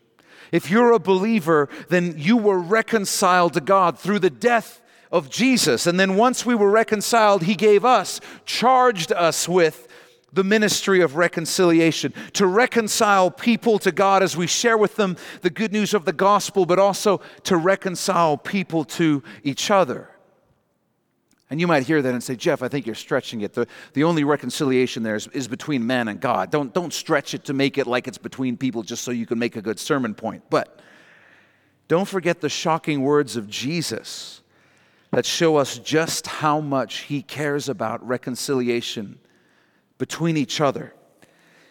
If 0.51 0.71
you're 0.71 0.93
a 0.93 0.99
believer, 0.99 1.69
then 1.89 2.15
you 2.17 2.38
were 2.38 2.60
reconciled 2.60 3.53
to 3.53 3.62
God 3.62 3.99
through 3.99 4.19
the 4.19 4.29
death 4.29 4.82
of 5.12 5.29
Jesus. 5.29 5.88
And 5.88 5.99
then 5.99 6.15
once 6.15 6.45
we 6.45 6.55
were 6.55 6.69
reconciled, 6.69 7.43
He 7.43 7.55
gave 7.55 7.84
us, 7.86 8.19
charged 8.45 9.12
us 9.12 9.47
with 9.47 9.88
the 10.34 10.44
ministry 10.44 11.02
of 11.02 11.15
reconciliation, 11.15 12.13
to 12.34 12.46
reconcile 12.46 13.32
people 13.32 13.80
to 13.80 13.92
God 13.92 14.24
as 14.24 14.38
we 14.38 14.48
share 14.48 14.78
with 14.78 14.96
them 14.96 15.18
the 15.42 15.50
good 15.50 15.72
news 15.72 15.94
of 15.94 16.06
the 16.06 16.13
gospel, 16.13 16.65
but 16.65 16.80
also 16.80 17.22
to 17.44 17.58
reconcile 17.58 18.38
people 18.38 18.86
to 18.86 19.24
each 19.44 19.72
other. 19.72 20.10
And 21.50 21.60
you 21.60 21.65
might 21.65 21.84
hear 21.84 22.02
that 22.02 22.13
and 22.13 22.24
say, 22.24 22.36
Jeff, 22.36 22.62
I 22.62 22.68
think 22.68 22.86
you're 22.86 22.94
stretching 22.94 23.42
it. 23.42 23.54
The, 23.54 23.68
the 23.94 24.04
only 24.04 24.24
reconciliation 24.24 25.02
there 25.02 25.15
is, 25.15 25.28
is 25.30 25.48
between 25.48 25.86
man 25.86 26.08
and 26.08 26.20
God. 26.20 26.52
Don't, 26.52 26.74
don't 26.74 26.94
stretch 26.94 27.34
it 27.34 27.46
to 27.46 27.54
make 27.54 27.80
it 27.80 27.88
like 27.88 28.08
it's 28.08 28.20
between 28.20 28.56
people 28.56 28.84
just 28.84 29.04
so 29.04 29.10
you 29.10 29.26
can 29.26 29.39
make 29.39 29.56
a 29.56 29.62
good 29.62 29.80
sermon 29.80 30.13
point. 30.13 30.44
But 30.52 30.80
don't 31.88 32.08
forget 32.08 32.39
the 32.39 32.50
shocking 32.50 33.02
words 33.02 33.36
of 33.36 33.50
Jesus 33.50 34.42
that 35.10 35.26
show 35.26 35.56
us 35.58 35.80
just 35.80 36.28
how 36.28 36.60
much 36.60 37.00
he 37.00 37.24
cares 37.24 37.68
about 37.68 38.08
reconciliation 38.08 39.18
between 39.99 40.35
each 40.35 40.59
other. 40.59 40.95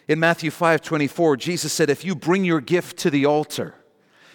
In 0.07 0.19
Matthew 0.19 0.49
5 0.49 0.81
24, 0.81 1.35
Jesus 1.35 1.73
said, 1.73 1.89
If 1.89 2.05
you 2.05 2.15
bring 2.15 2.45
your 2.45 2.61
gift 2.61 2.97
to 2.99 3.09
the 3.09 3.25
altar, 3.25 3.75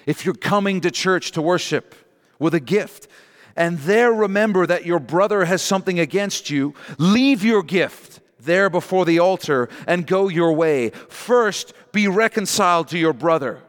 if 0.05 0.27
you're 0.27 0.35
coming 0.35 0.83
to 0.83 0.91
church 0.91 1.33
to 1.33 1.41
worship 1.41 1.95
with 2.39 2.53
a 2.53 2.61
gift, 2.61 3.09
and 3.57 3.79
there 3.79 4.13
remember 4.13 4.67
that 4.67 4.85
your 4.85 4.99
brother 4.99 5.47
has 5.47 5.63
something 5.63 5.99
against 5.99 6.51
you, 6.51 6.75
leave 6.99 7.43
your 7.43 7.63
gift 7.63 8.21
there 8.41 8.69
before 8.69 9.05
the 9.05 9.19
altar 9.19 9.69
and 9.87 10.07
go 10.07 10.29
your 10.29 10.53
way. 10.53 10.91
First, 10.91 11.73
be 11.93 12.09
reconciled 12.09 12.89
to 12.89 12.99
your 12.99 13.13
brother, 13.13 13.63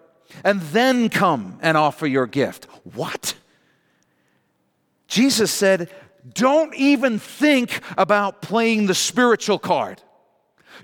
and 0.44 0.62
then 0.62 1.10
come 1.10 1.58
and 1.62 1.78
offer 1.78 2.06
your 2.06 2.28
gift. 2.28 2.66
What? 2.94 3.36
Jesus 5.08 5.52
said, 5.52 5.90
Don't 6.34 6.76
even 6.76 7.20
think 7.20 7.82
about 7.98 8.42
playing 8.42 8.88
the 8.88 8.96
spiritual 8.96 9.60
card. 9.60 10.02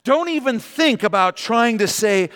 Don't 0.04 0.30
even 0.30 0.60
think 0.60 1.04
about 1.04 1.38
trying 1.38 1.78
to 1.80 1.88
say, 1.88 2.30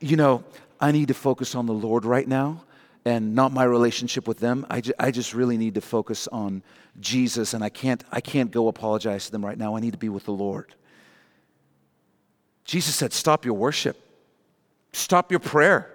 you 0.00 0.16
know, 0.16 0.44
I 0.80 0.92
need 0.92 1.08
to 1.08 1.14
focus 1.14 1.54
on 1.54 1.66
the 1.66 1.72
Lord 1.72 2.04
right 2.04 2.26
now 2.26 2.64
and 3.04 3.34
not 3.34 3.52
my 3.52 3.64
relationship 3.64 4.26
with 4.26 4.38
them. 4.38 4.66
I, 4.70 4.80
ju- 4.80 4.94
I 4.98 5.10
just 5.10 5.34
really 5.34 5.56
need 5.56 5.74
to 5.74 5.80
focus 5.80 6.28
on 6.28 6.62
Jesus 7.00 7.54
and 7.54 7.62
I 7.62 7.68
can't, 7.68 8.02
I 8.10 8.20
can't 8.20 8.50
go 8.50 8.68
apologize 8.68 9.26
to 9.26 9.32
them 9.32 9.44
right 9.44 9.58
now. 9.58 9.76
I 9.76 9.80
need 9.80 9.92
to 9.92 9.98
be 9.98 10.08
with 10.08 10.24
the 10.24 10.32
Lord. 10.32 10.74
Jesus 12.64 12.94
said, 12.94 13.12
Stop 13.12 13.44
your 13.44 13.54
worship, 13.54 13.98
stop 14.92 15.30
your 15.30 15.40
prayer, 15.40 15.94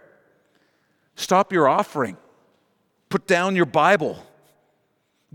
stop 1.16 1.52
your 1.52 1.68
offering, 1.68 2.18
put 3.10 3.28
down 3.28 3.56
your 3.56 3.66
Bible. 3.66 4.24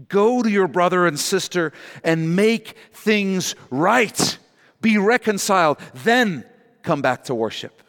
Go 0.08 0.42
to 0.42 0.50
your 0.50 0.66
brother 0.66 1.06
and 1.06 1.18
sister 1.18 1.72
and 2.02 2.34
make 2.34 2.76
things 2.92 3.54
right 3.70 4.38
be 4.84 4.98
reconciled, 4.98 5.78
then 5.94 6.44
come 6.82 7.00
back 7.00 7.24
to 7.24 7.34
worship. 7.34 7.82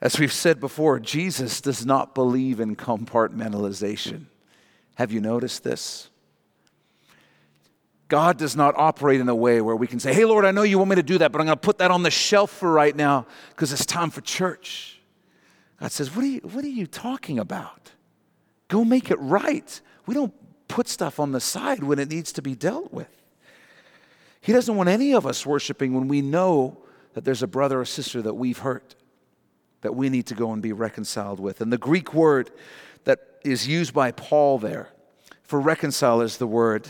As 0.00 0.18
we've 0.18 0.32
said 0.32 0.60
before, 0.60 0.98
Jesus 0.98 1.60
does 1.60 1.86
not 1.86 2.14
believe 2.14 2.60
in 2.60 2.74
compartmentalization. 2.74 4.26
Have 4.96 5.12
you 5.12 5.20
noticed 5.20 5.62
this? 5.62 6.10
God 8.08 8.36
does 8.38 8.56
not 8.56 8.74
operate 8.76 9.20
in 9.20 9.28
a 9.28 9.34
way 9.34 9.60
where 9.60 9.76
we 9.76 9.86
can 9.86 10.00
say, 10.00 10.12
Hey, 10.12 10.24
Lord, 10.24 10.44
I 10.44 10.50
know 10.50 10.62
you 10.62 10.78
want 10.78 10.90
me 10.90 10.96
to 10.96 11.02
do 11.02 11.18
that, 11.18 11.32
but 11.32 11.40
I'm 11.40 11.46
going 11.46 11.56
to 11.56 11.60
put 11.60 11.78
that 11.78 11.90
on 11.90 12.02
the 12.02 12.10
shelf 12.10 12.50
for 12.50 12.70
right 12.70 12.94
now 12.94 13.26
because 13.50 13.72
it's 13.72 13.86
time 13.86 14.10
for 14.10 14.20
church. 14.20 15.00
God 15.80 15.92
says, 15.92 16.14
what 16.14 16.24
are, 16.24 16.28
you, 16.28 16.40
what 16.40 16.64
are 16.64 16.68
you 16.68 16.86
talking 16.86 17.38
about? 17.38 17.92
Go 18.68 18.84
make 18.84 19.10
it 19.10 19.18
right. 19.20 19.80
We 20.06 20.14
don't 20.14 20.34
put 20.68 20.88
stuff 20.88 21.20
on 21.20 21.32
the 21.32 21.40
side 21.40 21.84
when 21.84 21.98
it 21.98 22.08
needs 22.08 22.32
to 22.32 22.42
be 22.42 22.54
dealt 22.54 22.92
with. 22.92 23.25
He 24.46 24.52
doesn't 24.52 24.76
want 24.76 24.88
any 24.88 25.12
of 25.12 25.26
us 25.26 25.44
worshiping 25.44 25.92
when 25.92 26.06
we 26.06 26.22
know 26.22 26.78
that 27.14 27.24
there's 27.24 27.42
a 27.42 27.48
brother 27.48 27.80
or 27.80 27.84
sister 27.84 28.22
that 28.22 28.34
we've 28.34 28.58
hurt, 28.58 28.94
that 29.80 29.96
we 29.96 30.08
need 30.08 30.26
to 30.26 30.36
go 30.36 30.52
and 30.52 30.62
be 30.62 30.72
reconciled 30.72 31.40
with. 31.40 31.60
And 31.60 31.72
the 31.72 31.78
Greek 31.78 32.14
word 32.14 32.52
that 33.02 33.40
is 33.42 33.66
used 33.66 33.92
by 33.92 34.12
Paul 34.12 34.60
there 34.60 34.90
for 35.42 35.60
reconcile 35.60 36.20
is 36.20 36.38
the 36.38 36.46
word 36.46 36.86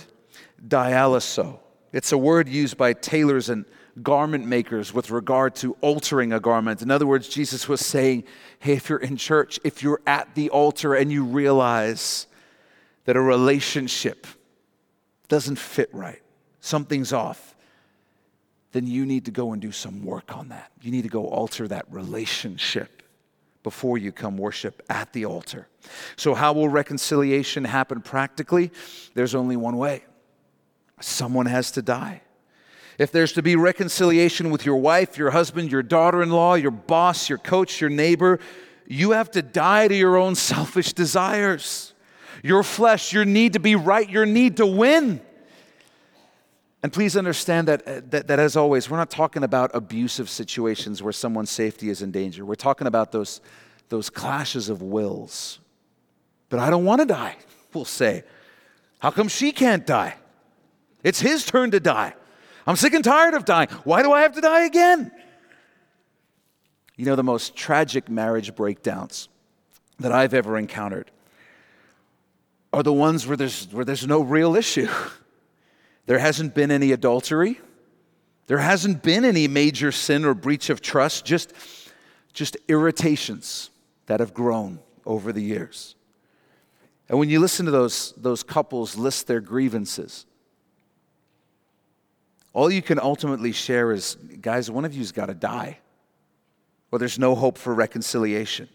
diallasso. 0.69 1.59
It's 1.95 2.13
a 2.13 2.19
word 2.19 2.47
used 2.47 2.77
by 2.77 2.93
tailors 2.93 3.49
and 3.49 3.65
garment 4.03 4.45
makers 4.45 4.93
with 4.93 5.11
regard 5.11 5.55
to 5.55 5.79
altering 5.81 6.35
a 6.35 6.41
garment. 6.41 6.83
In 6.83 6.91
other 6.91 7.07
words, 7.07 7.27
Jesus 7.27 7.67
was 7.67 7.81
saying, 7.81 8.25
hey, 8.59 8.75
if 8.75 8.91
you're 8.91 8.99
in 8.99 9.17
church, 9.17 9.59
if 9.65 9.83
you're 9.83 10.03
at 10.07 10.35
the 10.35 10.51
altar 10.51 10.93
and 10.93 11.11
you 11.11 11.25
realize 11.25 12.27
that 13.07 13.17
a 13.17 13.21
relationship 13.23 14.27
doesn't 15.29 15.57
fit 15.57 15.89
right, 15.95 16.21
something's 16.67 17.13
off, 17.13 17.55
then 18.73 18.87
you 18.87 19.07
need 19.07 19.25
to 19.25 19.31
go 19.31 19.53
and 19.53 19.63
do 19.63 19.73
some 19.73 20.05
work 20.05 20.37
on 20.37 20.49
that. 20.49 20.71
You 20.83 20.91
need 20.91 21.03
to 21.03 21.09
go 21.09 21.27
alter 21.29 21.67
that 21.69 21.87
relationship 21.91 23.03
before 23.63 23.99
you 23.99 24.13
come 24.13 24.37
worship 24.37 24.83
at 24.91 25.13
the 25.13 25.25
altar. 25.25 25.69
So, 26.17 26.35
how 26.35 26.53
will 26.53 26.69
reconciliation 26.69 27.65
happen 27.65 28.01
practically? 28.01 28.71
There's 29.15 29.35
only 29.35 29.57
one 29.57 29.77
way 29.77 30.05
someone 31.01 31.47
has 31.47 31.71
to 31.73 31.83
die. 31.83 32.23
If 32.99 33.13
there's 33.13 33.33
to 33.33 33.43
be 33.43 33.57
reconciliation 33.57 34.51
with 34.51 34.65
your 34.65 34.77
wife, 34.77 35.19
your 35.19 35.31
husband, 35.31 35.71
your 35.71 35.83
daughter 35.83 36.23
in 36.23 36.31
law, 36.31 36.55
your 36.55 36.71
boss, 36.71 37.29
your 37.29 37.39
coach, 37.39 37.81
your 37.81 37.91
neighbor, 37.91 38.39
you 38.87 39.11
have 39.11 39.31
to 39.33 39.43
die 39.43 39.89
to 39.89 39.95
your 39.95 40.17
own 40.17 40.35
selfish 40.53 40.93
desires, 40.93 41.93
your 42.43 42.63
flesh, 42.63 43.13
your 43.13 43.25
need 43.25 43.53
to 43.55 43.61
be 43.61 43.75
right, 43.75 44.09
your 44.09 44.27
need 44.27 44.59
to 44.59 44.67
win. 44.67 45.21
And 46.87 46.93
please 46.93 47.17
understand 47.17 47.67
that, 47.67 47.89
uh, 47.89 48.01
that, 48.11 48.29
that, 48.29 48.39
as 48.39 48.57
always, 48.57 48.89
we're 48.89 48.97
not 48.97 49.11
talking 49.11 49.43
about 49.43 49.73
abusive 49.75 50.31
situations 50.31 51.03
where 51.03 51.13
someone's 51.13 51.51
safety 51.51 51.89
is 51.89 52.01
in 52.01 52.13
danger. 52.13 52.45
We're 52.45 52.55
talking 52.55 52.87
about 52.87 53.11
those, 53.11 53.41
those 53.89 54.09
clashes 54.09 54.69
of 54.69 54.83
wills. 54.83 55.59
But 56.49 56.61
I 56.61 56.71
don't 56.71 56.85
want 56.85 57.01
to 57.01 57.05
die, 57.05 57.39
we'll 57.75 57.85
say. 57.85 58.23
How 59.01 59.11
come 59.11 59.27
she 59.27 59.51
can't 59.51 59.85
die? 59.85 60.15
It's 61.03 61.19
his 61.19 61.45
turn 61.45 61.73
to 61.73 61.81
die. 61.81 62.15
I'm 62.69 62.77
sick 62.77 62.95
and 62.95 63.03
tired 63.03 63.35
of 63.35 63.45
dying. 63.45 63.69
Why 63.83 64.05
do 64.05 64.13
I 64.13 64.23
have 64.23 64.37
to 64.37 64.41
die 64.41 64.63
again? 64.63 65.11
You 66.95 67.05
know, 67.07 67.17
the 67.17 67.25
most 67.25 67.57
tragic 67.57 68.09
marriage 68.09 68.55
breakdowns 68.55 69.29
that 69.99 70.13
I've 70.13 70.35
ever 70.35 70.57
encountered 70.57 71.11
are 72.73 72.85
the 72.85 72.93
ones 72.93 73.27
where 73.27 73.37
there's, 73.37 73.67
where 73.73 73.85
there's 73.85 74.07
no 74.07 74.21
real 74.21 74.55
issue. 74.55 74.87
There 76.07 76.19
hasn't 76.19 76.55
been 76.55 76.71
any 76.71 76.93
adultery. 76.93 77.61
There 78.47 78.59
hasn't 78.59 79.03
been 79.03 79.25
any 79.25 79.49
major 79.49 79.91
sin 79.91 80.25
or 80.25 80.35
breach 80.35 80.71
of 80.71 80.81
trust, 80.81 81.25
just, 81.25 81.53
just 82.33 82.57
irritations 82.69 83.71
that 84.07 84.21
have 84.21 84.33
grown 84.33 84.79
over 85.05 85.33
the 85.33 85.43
years. 85.43 85.97
And 87.09 87.19
when 87.19 87.29
you 87.29 87.41
listen 87.41 87.67
to 87.67 87.73
those, 87.73 88.13
those 88.17 88.43
couples 88.43 88.97
list 88.97 89.27
their 89.27 89.41
grievances, 89.41 90.27
all 92.53 92.71
you 92.71 92.83
can 92.83 92.99
ultimately 92.99 93.53
share 93.53 93.93
is 93.93 94.17
guys, 94.41 94.71
one 94.71 94.85
of 94.85 94.95
you's 94.95 95.13
got 95.13 95.27
to 95.27 95.35
die, 95.35 95.79
or 96.91 96.99
there's 96.99 97.19
no 97.19 97.35
hope 97.35 97.59
for 97.59 97.75
reconciliation. 97.75 98.69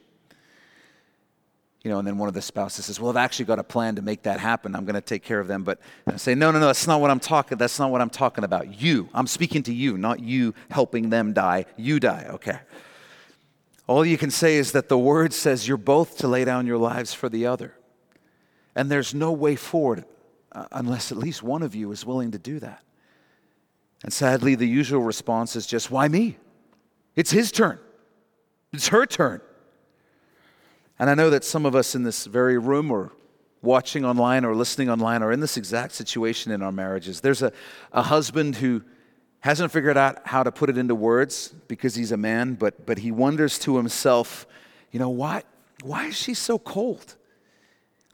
You 1.83 1.89
know, 1.89 1.97
and 1.97 2.07
then 2.07 2.19
one 2.19 2.27
of 2.27 2.35
the 2.35 2.43
spouses 2.43 2.85
says, 2.85 2.99
Well, 2.99 3.09
I've 3.09 3.17
actually 3.17 3.45
got 3.45 3.57
a 3.57 3.63
plan 3.63 3.95
to 3.95 4.03
make 4.03 4.23
that 4.23 4.39
happen. 4.39 4.75
I'm 4.75 4.85
going 4.85 4.95
to 4.95 5.01
take 5.01 5.23
care 5.23 5.39
of 5.39 5.47
them. 5.47 5.63
But 5.63 5.79
I 6.05 6.17
say, 6.17 6.35
No, 6.35 6.51
no, 6.51 6.59
no, 6.59 6.67
that's 6.67 6.85
not 6.85 7.01
what 7.01 7.09
I'm 7.09 7.19
talking. 7.19 7.57
That's 7.57 7.79
not 7.79 7.89
what 7.89 8.01
I'm 8.01 8.09
talking 8.09 8.43
about. 8.43 8.79
You. 8.79 9.09
I'm 9.13 9.25
speaking 9.25 9.63
to 9.63 9.73
you, 9.73 9.97
not 9.97 10.19
you 10.19 10.53
helping 10.69 11.09
them 11.09 11.33
die. 11.33 11.65
You 11.77 11.99
die, 11.99 12.27
okay. 12.29 12.59
All 13.87 14.05
you 14.05 14.17
can 14.17 14.29
say 14.29 14.57
is 14.57 14.73
that 14.73 14.89
the 14.89 14.97
word 14.97 15.33
says 15.33 15.67
you're 15.67 15.77
both 15.77 16.19
to 16.19 16.27
lay 16.27 16.45
down 16.45 16.67
your 16.67 16.77
lives 16.77 17.13
for 17.13 17.29
the 17.29 17.47
other. 17.47 17.73
And 18.75 18.89
there's 18.89 19.13
no 19.13 19.31
way 19.31 19.55
forward 19.55 20.05
uh, 20.51 20.65
unless 20.71 21.11
at 21.11 21.17
least 21.17 21.41
one 21.41 21.63
of 21.63 21.73
you 21.73 21.91
is 21.91 22.05
willing 22.05 22.31
to 22.31 22.37
do 22.37 22.59
that. 22.59 22.83
And 24.03 24.13
sadly, 24.13 24.55
the 24.55 24.67
usual 24.67 25.01
response 25.01 25.55
is 25.55 25.65
just, 25.65 25.89
Why 25.89 26.07
me? 26.07 26.37
It's 27.15 27.31
his 27.31 27.51
turn. 27.51 27.79
It's 28.71 28.87
her 28.89 29.05
turn. 29.05 29.41
And 31.01 31.09
I 31.09 31.15
know 31.15 31.31
that 31.31 31.43
some 31.43 31.65
of 31.65 31.75
us 31.75 31.95
in 31.95 32.03
this 32.03 32.27
very 32.27 32.59
room 32.59 32.91
or 32.91 33.11
watching 33.63 34.05
online 34.05 34.45
or 34.45 34.53
listening 34.53 34.87
online 34.87 35.23
are 35.23 35.31
in 35.31 35.39
this 35.39 35.57
exact 35.57 35.93
situation 35.93 36.51
in 36.51 36.61
our 36.61 36.71
marriages. 36.71 37.21
There's 37.21 37.41
a, 37.41 37.51
a 37.91 38.03
husband 38.03 38.57
who 38.57 38.83
hasn't 39.39 39.71
figured 39.71 39.97
out 39.97 40.19
how 40.27 40.43
to 40.43 40.51
put 40.51 40.69
it 40.69 40.77
into 40.77 40.93
words 40.93 41.55
because 41.67 41.95
he's 41.95 42.11
a 42.11 42.17
man, 42.17 42.53
but, 42.53 42.85
but 42.85 42.99
he 42.99 43.09
wonders 43.09 43.57
to 43.59 43.77
himself, 43.77 44.45
you 44.91 44.99
know, 44.99 45.09
why, 45.09 45.41
why 45.81 46.05
is 46.05 46.15
she 46.15 46.35
so 46.35 46.59
cold? 46.59 47.15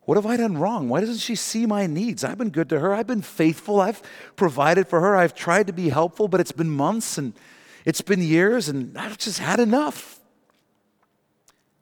What 0.05 0.15
have 0.15 0.25
I 0.25 0.37
done 0.37 0.57
wrong? 0.57 0.87
Why 0.87 1.01
doesn't 1.01 1.17
she 1.17 1.35
see 1.35 1.65
my 1.65 1.87
needs? 1.87 2.23
I've 2.23 2.37
been 2.37 2.51
good 2.51 2.69
to 2.69 2.79
her. 2.79 2.93
I've 2.93 3.05
been 3.05 3.21
faithful. 3.21 3.81
I've 3.81 4.01
provided 4.37 4.87
for 4.87 5.01
her. 5.01 5.17
I've 5.17 5.35
tried 5.35 5.67
to 5.67 5.73
be 5.73 5.89
helpful, 5.89 6.29
but 6.29 6.39
it's 6.39 6.53
been 6.53 6.69
months 6.69 7.17
and 7.17 7.33
it's 7.83 7.99
been 7.99 8.21
years, 8.21 8.69
and 8.69 8.97
I've 8.97 9.17
just 9.17 9.39
had 9.39 9.59
enough. 9.59 10.16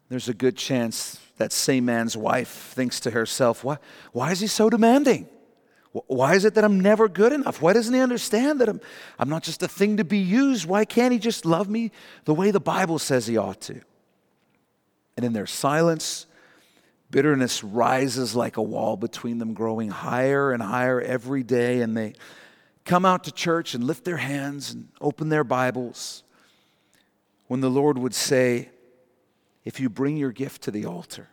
There's 0.10 0.30
a 0.30 0.34
good 0.34 0.56
chance 0.56 1.20
that 1.38 1.52
same 1.52 1.86
man's 1.86 2.16
wife 2.16 2.50
thinks 2.50 3.00
to 3.02 3.12
herself, 3.12 3.64
Why, 3.64 3.78
why 4.12 4.32
is 4.32 4.40
he 4.40 4.48
so 4.48 4.70
demanding? 4.70 5.28
Why 6.08 6.36
is 6.36 6.44
it 6.44 6.56
that 6.56 6.64
I'm 6.66 6.80
never 6.80 7.08
good 7.08 7.32
enough? 7.32 7.62
Why 7.62 7.72
doesn't 7.72 7.94
he 7.94 8.02
understand 8.02 8.60
that 8.60 8.68
I'm, 8.68 8.82
I'm 9.18 9.30
not 9.30 9.44
just 9.44 9.64
a 9.64 9.68
thing 9.68 9.98
to 9.98 10.04
be 10.04 10.18
used? 10.18 10.66
Why 10.66 10.84
can't 10.84 11.14
he 11.14 11.20
just 11.20 11.46
love 11.46 11.70
me 11.70 11.92
the 12.26 12.34
way 12.34 12.52
the 12.52 12.60
Bible 12.60 13.00
says 13.00 13.28
he 13.28 13.38
ought 13.38 13.62
to? 13.62 13.80
And 15.16 15.26
in 15.26 15.32
their 15.32 15.48
silence, 15.48 16.28
Bitterness 17.12 17.64
rises 17.64 18.36
like 18.36 18.58
a 18.58 18.62
wall 18.62 18.98
between 18.98 19.38
them, 19.38 19.54
growing 19.54 19.90
higher 19.90 20.52
and 20.52 20.62
higher 20.62 21.00
every 21.00 21.44
day. 21.44 21.82
And 21.82 21.96
they 21.96 22.14
come 22.84 23.06
out 23.06 23.24
to 23.26 23.32
church 23.32 23.74
and 23.74 23.84
lift 23.84 24.04
their 24.04 24.18
hands 24.18 24.74
and 24.74 24.90
open 25.00 25.30
their 25.30 25.46
Bibles. 25.46 26.24
When 27.48 27.62
the 27.62 27.70
Lord 27.70 27.98
would 27.98 28.16
say, 28.16 28.70
If 29.66 29.80
you 29.80 29.90
bring 29.90 30.16
your 30.16 30.32
gift 30.32 30.62
to 30.64 30.72
the 30.72 30.86
altar, 30.86 31.28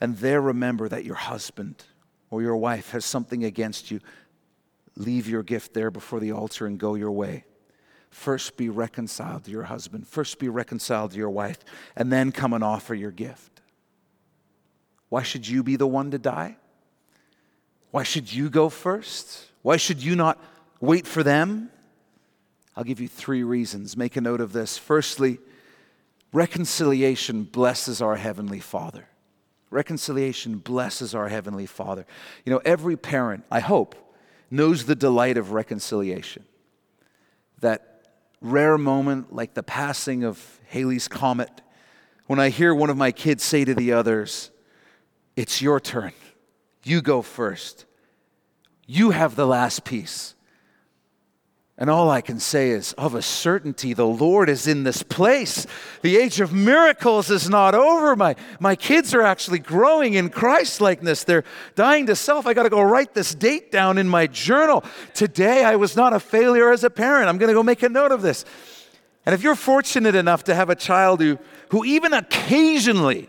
and 0.00 0.16
there 0.16 0.40
remember 0.40 0.88
that 0.88 1.04
your 1.04 1.14
husband 1.14 1.84
or 2.30 2.42
your 2.42 2.56
wife 2.56 2.90
has 2.90 3.04
something 3.04 3.44
against 3.44 3.90
you, 3.90 4.00
leave 4.96 5.28
your 5.28 5.42
gift 5.42 5.74
there 5.74 5.90
before 5.90 6.20
the 6.20 6.32
altar 6.32 6.66
and 6.66 6.78
go 6.78 6.94
your 6.94 7.12
way. 7.12 7.44
First 8.10 8.56
be 8.56 8.70
reconciled 8.70 9.44
to 9.44 9.50
your 9.50 9.64
husband, 9.64 10.08
first 10.08 10.38
be 10.38 10.48
reconciled 10.48 11.12
to 11.12 11.18
your 11.18 11.30
wife, 11.30 11.58
and 11.94 12.10
then 12.10 12.32
come 12.32 12.54
and 12.54 12.64
offer 12.64 12.94
your 12.94 13.10
gift. 13.10 13.60
Why 15.10 15.22
should 15.22 15.46
you 15.46 15.62
be 15.62 15.76
the 15.76 15.86
one 15.86 16.10
to 16.10 16.18
die? 16.18 16.56
Why 17.90 18.02
should 18.02 18.32
you 18.32 18.50
go 18.50 18.68
first? 18.68 19.46
Why 19.62 19.76
should 19.76 20.02
you 20.02 20.16
not 20.16 20.42
wait 20.80 21.06
for 21.06 21.22
them? 21.22 21.70
I'll 22.76 22.84
give 22.84 23.00
you 23.00 23.08
three 23.08 23.42
reasons. 23.42 23.96
Make 23.96 24.16
a 24.16 24.20
note 24.20 24.40
of 24.40 24.52
this. 24.52 24.78
Firstly, 24.78 25.38
reconciliation 26.32 27.44
blesses 27.44 28.02
our 28.02 28.16
Heavenly 28.16 28.60
Father. 28.60 29.08
Reconciliation 29.70 30.58
blesses 30.58 31.14
our 31.14 31.28
Heavenly 31.28 31.66
Father. 31.66 32.06
You 32.44 32.52
know, 32.52 32.60
every 32.64 32.96
parent, 32.96 33.44
I 33.50 33.60
hope, 33.60 33.94
knows 34.50 34.86
the 34.86 34.94
delight 34.94 35.36
of 35.36 35.52
reconciliation. 35.52 36.44
That 37.60 38.02
rare 38.40 38.78
moment, 38.78 39.34
like 39.34 39.54
the 39.54 39.62
passing 39.62 40.24
of 40.24 40.60
Halley's 40.68 41.08
Comet, 41.08 41.60
when 42.26 42.38
I 42.38 42.50
hear 42.50 42.74
one 42.74 42.90
of 42.90 42.96
my 42.96 43.12
kids 43.12 43.42
say 43.42 43.64
to 43.64 43.74
the 43.74 43.92
others, 43.92 44.50
it's 45.36 45.60
your 45.60 45.80
turn. 45.80 46.12
You 46.84 47.02
go 47.02 47.22
first. 47.22 47.84
You 48.86 49.10
have 49.10 49.34
the 49.34 49.46
last 49.46 49.84
piece. 49.84 50.34
And 51.80 51.88
all 51.88 52.10
I 52.10 52.22
can 52.22 52.40
say 52.40 52.70
is, 52.70 52.92
of 52.94 53.14
a 53.14 53.22
certainty, 53.22 53.94
the 53.94 54.04
Lord 54.04 54.48
is 54.48 54.66
in 54.66 54.82
this 54.82 55.04
place. 55.04 55.64
The 56.02 56.16
age 56.16 56.40
of 56.40 56.52
miracles 56.52 57.30
is 57.30 57.48
not 57.48 57.72
over. 57.72 58.16
My, 58.16 58.34
my 58.58 58.74
kids 58.74 59.14
are 59.14 59.22
actually 59.22 59.60
growing 59.60 60.14
in 60.14 60.28
Christ 60.28 60.80
likeness. 60.80 61.22
They're 61.22 61.44
dying 61.76 62.06
to 62.06 62.16
self. 62.16 62.48
I 62.48 62.54
got 62.54 62.64
to 62.64 62.68
go 62.68 62.82
write 62.82 63.14
this 63.14 63.32
date 63.32 63.70
down 63.70 63.96
in 63.96 64.08
my 64.08 64.26
journal. 64.26 64.82
Today, 65.14 65.64
I 65.64 65.76
was 65.76 65.94
not 65.94 66.12
a 66.12 66.18
failure 66.18 66.72
as 66.72 66.82
a 66.82 66.90
parent. 66.90 67.28
I'm 67.28 67.38
going 67.38 67.48
to 67.48 67.54
go 67.54 67.62
make 67.62 67.84
a 67.84 67.88
note 67.88 68.10
of 68.10 68.22
this. 68.22 68.44
And 69.24 69.32
if 69.32 69.44
you're 69.44 69.54
fortunate 69.54 70.16
enough 70.16 70.44
to 70.44 70.56
have 70.56 70.70
a 70.70 70.74
child 70.74 71.20
who, 71.20 71.38
who 71.68 71.84
even 71.84 72.12
occasionally 72.12 73.28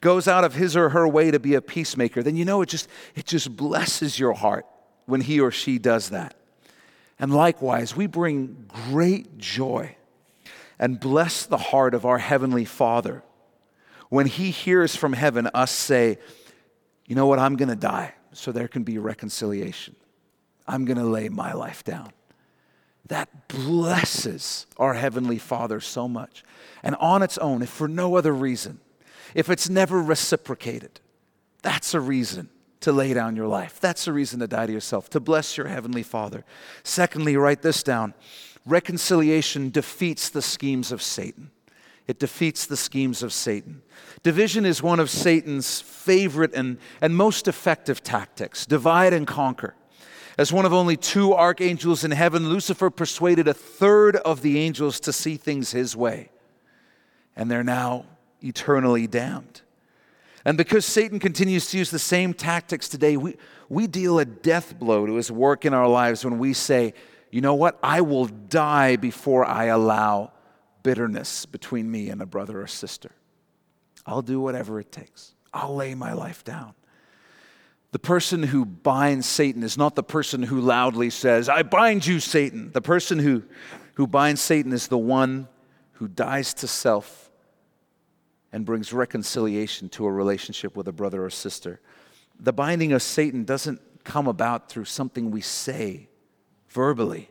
goes 0.00 0.26
out 0.26 0.44
of 0.44 0.54
his 0.54 0.74
or 0.74 0.88
her 0.88 1.06
way 1.06 1.30
to 1.30 1.38
be 1.38 1.52
a 1.52 1.60
peacemaker, 1.60 2.22
then 2.22 2.34
you 2.34 2.46
know 2.46 2.62
it 2.62 2.70
just, 2.70 2.88
it 3.14 3.26
just 3.26 3.54
blesses 3.54 4.18
your 4.18 4.32
heart 4.32 4.64
when 5.04 5.20
he 5.20 5.38
or 5.38 5.50
she 5.50 5.78
does 5.78 6.08
that. 6.08 6.34
And 7.18 7.32
likewise, 7.32 7.94
we 7.94 8.06
bring 8.06 8.66
great 8.68 9.38
joy 9.38 9.96
and 10.78 10.98
bless 10.98 11.46
the 11.46 11.56
heart 11.56 11.94
of 11.94 12.04
our 12.04 12.18
Heavenly 12.18 12.64
Father 12.64 13.22
when 14.08 14.26
He 14.26 14.50
hears 14.50 14.96
from 14.96 15.12
heaven 15.12 15.48
us 15.54 15.70
say, 15.70 16.18
You 17.06 17.14
know 17.14 17.26
what? 17.26 17.38
I'm 17.38 17.56
going 17.56 17.68
to 17.68 17.76
die 17.76 18.14
so 18.32 18.52
there 18.52 18.68
can 18.68 18.82
be 18.82 18.98
reconciliation. 18.98 19.96
I'm 20.66 20.84
going 20.84 20.98
to 20.98 21.04
lay 21.04 21.28
my 21.28 21.52
life 21.52 21.84
down. 21.84 22.12
That 23.06 23.48
blesses 23.48 24.66
our 24.78 24.94
Heavenly 24.94 25.38
Father 25.38 25.80
so 25.80 26.08
much. 26.08 26.42
And 26.82 26.96
on 26.96 27.22
its 27.22 27.38
own, 27.38 27.62
if 27.62 27.68
for 27.68 27.86
no 27.86 28.16
other 28.16 28.32
reason, 28.32 28.80
if 29.34 29.50
it's 29.50 29.68
never 29.68 30.00
reciprocated, 30.00 31.00
that's 31.62 31.94
a 31.94 32.00
reason 32.00 32.48
to 32.84 32.92
lay 32.92 33.14
down 33.14 33.34
your 33.34 33.48
life. 33.48 33.80
That's 33.80 34.06
a 34.06 34.12
reason 34.12 34.40
to 34.40 34.46
die 34.46 34.66
to 34.66 34.72
yourself, 34.72 35.08
to 35.10 35.20
bless 35.20 35.56
your 35.56 35.68
Heavenly 35.68 36.02
Father. 36.02 36.44
Secondly, 36.82 37.34
write 37.36 37.62
this 37.62 37.82
down 37.82 38.12
Reconciliation 38.66 39.70
defeats 39.70 40.28
the 40.28 40.42
schemes 40.42 40.92
of 40.92 41.02
Satan. 41.02 41.50
It 42.06 42.18
defeats 42.18 42.66
the 42.66 42.76
schemes 42.76 43.22
of 43.22 43.32
Satan. 43.32 43.80
Division 44.22 44.66
is 44.66 44.82
one 44.82 45.00
of 45.00 45.08
Satan's 45.08 45.80
favorite 45.80 46.52
and, 46.54 46.76
and 47.00 47.16
most 47.16 47.48
effective 47.48 48.02
tactics 48.02 48.66
divide 48.66 49.14
and 49.14 49.26
conquer. 49.26 49.74
As 50.36 50.52
one 50.52 50.66
of 50.66 50.74
only 50.74 50.98
two 50.98 51.32
archangels 51.32 52.04
in 52.04 52.10
heaven, 52.10 52.50
Lucifer 52.50 52.90
persuaded 52.90 53.48
a 53.48 53.54
third 53.54 54.16
of 54.16 54.42
the 54.42 54.58
angels 54.58 55.00
to 55.00 55.12
see 55.12 55.36
things 55.36 55.70
his 55.70 55.96
way. 55.96 56.30
And 57.34 57.50
they're 57.50 57.64
now 57.64 58.04
eternally 58.42 59.06
damned. 59.06 59.62
And 60.44 60.58
because 60.58 60.84
Satan 60.84 61.18
continues 61.18 61.70
to 61.70 61.78
use 61.78 61.90
the 61.90 61.98
same 61.98 62.34
tactics 62.34 62.88
today, 62.88 63.16
we, 63.16 63.36
we 63.68 63.86
deal 63.86 64.18
a 64.18 64.24
death 64.24 64.78
blow 64.78 65.06
to 65.06 65.14
his 65.14 65.30
work 65.30 65.64
in 65.64 65.72
our 65.72 65.88
lives 65.88 66.24
when 66.24 66.38
we 66.38 66.52
say, 66.52 66.92
you 67.30 67.40
know 67.40 67.54
what? 67.54 67.78
I 67.82 68.02
will 68.02 68.26
die 68.26 68.96
before 68.96 69.44
I 69.44 69.64
allow 69.64 70.32
bitterness 70.82 71.46
between 71.46 71.90
me 71.90 72.10
and 72.10 72.20
a 72.20 72.26
brother 72.26 72.60
or 72.60 72.66
sister. 72.66 73.10
I'll 74.06 74.22
do 74.22 74.38
whatever 74.38 74.78
it 74.78 74.92
takes. 74.92 75.34
I'll 75.52 75.74
lay 75.74 75.94
my 75.94 76.12
life 76.12 76.44
down. 76.44 76.74
The 77.92 77.98
person 77.98 78.42
who 78.42 78.64
binds 78.64 79.26
Satan 79.26 79.62
is 79.62 79.78
not 79.78 79.94
the 79.94 80.02
person 80.02 80.42
who 80.42 80.60
loudly 80.60 81.10
says, 81.10 81.48
I 81.48 81.62
bind 81.62 82.04
you, 82.04 82.20
Satan. 82.20 82.72
The 82.72 82.82
person 82.82 83.18
who, 83.18 83.44
who 83.94 84.06
binds 84.06 84.40
Satan 84.40 84.72
is 84.72 84.88
the 84.88 84.98
one 84.98 85.48
who 85.92 86.08
dies 86.08 86.52
to 86.54 86.66
self 86.66 87.23
and 88.54 88.64
brings 88.64 88.92
reconciliation 88.92 89.88
to 89.88 90.06
a 90.06 90.12
relationship 90.12 90.76
with 90.76 90.86
a 90.86 90.92
brother 90.92 91.24
or 91.24 91.28
sister. 91.28 91.80
The 92.38 92.52
binding 92.52 92.92
of 92.92 93.02
Satan 93.02 93.42
doesn't 93.42 93.80
come 94.04 94.28
about 94.28 94.68
through 94.68 94.84
something 94.84 95.32
we 95.32 95.40
say 95.40 96.06
verbally, 96.68 97.30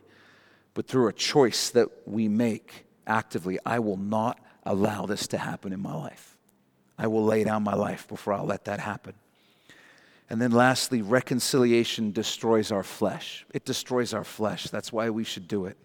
but 0.74 0.86
through 0.86 1.08
a 1.08 1.14
choice 1.14 1.70
that 1.70 1.88
we 2.04 2.28
make 2.28 2.84
actively. 3.06 3.58
I 3.64 3.78
will 3.78 3.96
not 3.96 4.38
allow 4.64 5.06
this 5.06 5.26
to 5.28 5.38
happen 5.38 5.72
in 5.72 5.80
my 5.80 5.94
life. 5.94 6.36
I 6.98 7.06
will 7.06 7.24
lay 7.24 7.42
down 7.42 7.62
my 7.62 7.74
life 7.74 8.06
before 8.06 8.34
I'll 8.34 8.44
let 8.44 8.66
that 8.66 8.80
happen. 8.80 9.14
And 10.28 10.42
then 10.42 10.50
lastly, 10.50 11.00
reconciliation 11.00 12.12
destroys 12.12 12.70
our 12.70 12.82
flesh. 12.82 13.46
It 13.54 13.64
destroys 13.64 14.12
our 14.12 14.24
flesh. 14.24 14.64
That's 14.64 14.92
why 14.92 15.08
we 15.08 15.24
should 15.24 15.48
do 15.48 15.64
it. 15.64 15.78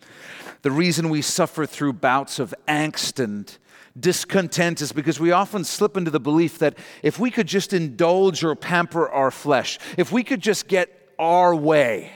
The 0.64 0.72
reason 0.72 1.08
we 1.08 1.22
suffer 1.22 1.66
through 1.66 1.94
bouts 1.94 2.40
of 2.40 2.54
angst 2.68 3.24
and 3.24 3.58
discontent 4.00 4.82
is 4.82 4.92
because 4.92 5.20
we 5.20 5.32
often 5.32 5.64
slip 5.64 5.98
into 5.98 6.12
the 6.12 6.20
belief 6.20 6.60
that 6.60 6.78
if 7.04 7.20
we 7.20 7.32
could 7.32 7.48
just 7.48 7.74
indulge 7.74 8.44
or 8.44 8.56
pamper 8.56 9.10
our 9.10 9.32
flesh, 9.32 9.80
if 9.98 10.12
we 10.12 10.24
could 10.24 10.42
just 10.42 10.68
get 10.68 11.14
our 11.18 11.56
way, 11.56 12.12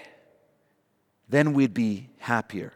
then 1.30 1.54
we'd 1.54 1.74
be 1.74 2.10
happier. 2.20 2.74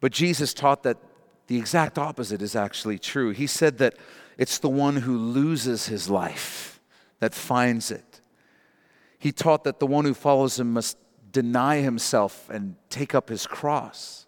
But 0.00 0.12
Jesus 0.12 0.52
taught 0.52 0.82
that 0.82 0.98
the 1.46 1.56
exact 1.56 1.98
opposite 1.98 2.42
is 2.42 2.56
actually 2.56 2.98
true. 2.98 3.30
He 3.30 3.46
said 3.46 3.78
that 3.78 3.96
it's 4.36 4.58
the 4.58 4.68
one 4.68 4.96
who 4.96 5.16
loses 5.16 5.86
his 5.86 6.10
life 6.10 6.80
that 7.20 7.34
finds 7.34 7.90
it. 7.90 8.20
He 9.18 9.32
taught 9.32 9.64
that 9.64 9.78
the 9.78 9.86
one 9.86 10.04
who 10.04 10.14
follows 10.14 10.58
him 10.58 10.72
must 10.72 10.98
deny 11.32 11.80
himself 11.80 12.50
and 12.50 12.76
take 12.90 13.14
up 13.14 13.28
his 13.28 13.46
cross. 13.46 14.23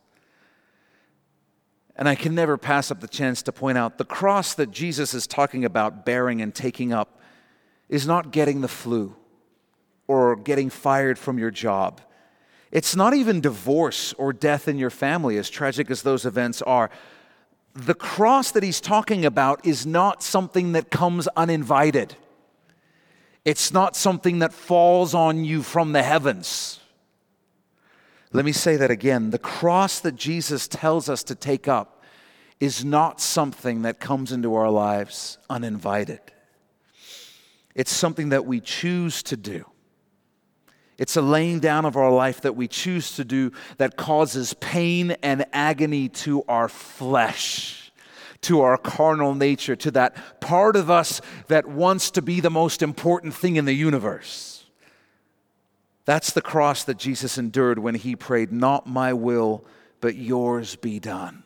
And 1.97 2.09
I 2.09 2.15
can 2.15 2.35
never 2.35 2.59
pass 2.59 2.91
up 2.91 3.01
the 3.01 3.09
chance 3.09 3.43
to 3.43 3.53
point 3.53 3.79
out 3.79 3.97
the 3.97 4.05
cross 4.05 4.55
that 4.55 4.71
Jesus 4.71 5.15
is 5.15 5.27
talking 5.27 5.65
about 5.65 6.05
bearing 6.05 6.43
and 6.43 6.55
taking 6.55 6.93
up 6.93 7.21
is 7.89 8.07
not 8.07 8.33
getting 8.33 8.61
the 8.61 8.69
flu 8.69 9.17
or 10.07 10.37
getting 10.37 10.69
fired 10.71 11.19
from 11.19 11.39
your 11.39 11.51
job. 11.51 12.01
It's 12.71 12.95
not 12.95 13.15
even 13.15 13.41
divorce 13.41 14.13
or 14.19 14.33
death 14.33 14.69
in 14.69 14.77
your 14.77 14.91
family, 14.91 15.39
as 15.39 15.49
tragic 15.49 15.91
as 15.91 16.03
those 16.03 16.27
events 16.27 16.61
are. 16.63 16.91
The 17.75 17.95
cross 17.95 18.51
that 18.51 18.63
he's 18.63 18.81
talking 18.81 19.25
about 19.25 19.65
is 19.65 19.87
not 19.87 20.23
something 20.23 20.73
that 20.73 20.91
comes 20.91 21.29
uninvited. 21.29 22.17
It's 23.45 23.73
not 23.73 23.97
something 23.97 24.41
that 24.41 24.53
falls 24.53 25.15
on 25.15 25.45
you 25.45 25.63
from 25.63 25.93
the 25.93 26.03
heavens. 26.03 26.81
Let 28.37 28.45
me 28.45 28.53
say 28.53 28.77
that 28.77 28.91
again. 28.91 29.31
The 29.31 29.39
cross 29.39 29.99
that 30.01 30.15
Jesus 30.15 30.69
tells 30.69 31.09
us 31.09 31.25
to 31.25 31.35
take 31.35 31.69
up 31.69 32.03
is 32.61 32.85
not 32.85 33.19
something 33.19 33.81
that 33.81 33.99
comes 33.99 34.31
into 34.31 34.55
our 34.55 34.69
lives 34.69 35.39
uninvited. 35.49 36.21
It's 37.75 37.91
something 37.91 38.29
that 38.29 38.45
we 38.45 38.61
choose 38.61 39.23
to 39.23 39.39
do. 39.39 39.65
It's 40.99 41.17
a 41.17 41.23
laying 41.23 41.61
down 41.61 41.87
of 41.87 41.97
our 41.97 42.13
life 42.13 42.43
that 42.43 42.55
we 42.55 42.69
choose 42.69 43.17
to 43.17 43.25
do 43.25 43.53
that 43.79 43.97
causes 43.97 44.53
pain 44.53 45.13
and 45.23 45.47
agony 45.55 46.11
to 46.11 46.43
our 46.47 46.69
flesh 46.69 47.91
to 48.43 48.61
our 48.61 48.77
carnal 48.77 49.35
nature, 49.35 49.75
to 49.75 49.91
that 49.91 50.41
part 50.41 50.77
of 50.77 50.91
us 50.91 51.23
that 51.49 51.67
wants 51.67 52.11
to 52.13 52.21
be 52.21 52.39
the 52.39 52.51
most 52.51 52.83
important 52.83 53.35
thing 53.35 53.57
in 53.57 53.65
the 53.65 53.73
universe. 53.73 54.66
That's 56.07 56.31
the 56.31 56.41
cross 56.41 56.85
that 56.85 56.97
Jesus 56.97 57.37
endured 57.37 57.79
when 57.79 57.97
he 57.97 58.17
prayed, 58.17 58.53
Not 58.53 58.87
my 58.87 59.13
will, 59.13 59.65
but 60.01 60.15
yours 60.15 60.77
be 60.77 60.99
done. 60.99 61.43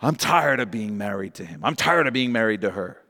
I'm 0.00 0.16
tired 0.16 0.58
of 0.58 0.70
being 0.70 0.98
married 0.98 1.34
to 1.34 1.44
him. 1.44 1.60
I'm 1.62 1.76
tired 1.76 2.06
of 2.06 2.12
being 2.12 2.32
married 2.32 2.62
to 2.62 2.70
her. 2.70 3.00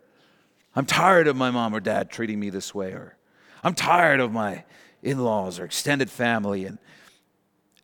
I'm 0.77 0.85
tired 0.85 1.29
of 1.29 1.37
my 1.37 1.51
mom 1.51 1.75
or 1.75 1.81
dad 1.81 2.11
treating 2.11 2.39
me 2.39 2.51
this 2.51 2.75
way, 2.75 2.91
or 2.91 3.17
I'm 3.63 3.75
tired 3.75 4.21
of 4.21 4.33
my 4.33 4.65
in 5.03 5.19
laws 5.19 5.61
or 5.61 5.65
extended 5.65 6.11
family. 6.11 6.65
And 6.65 6.79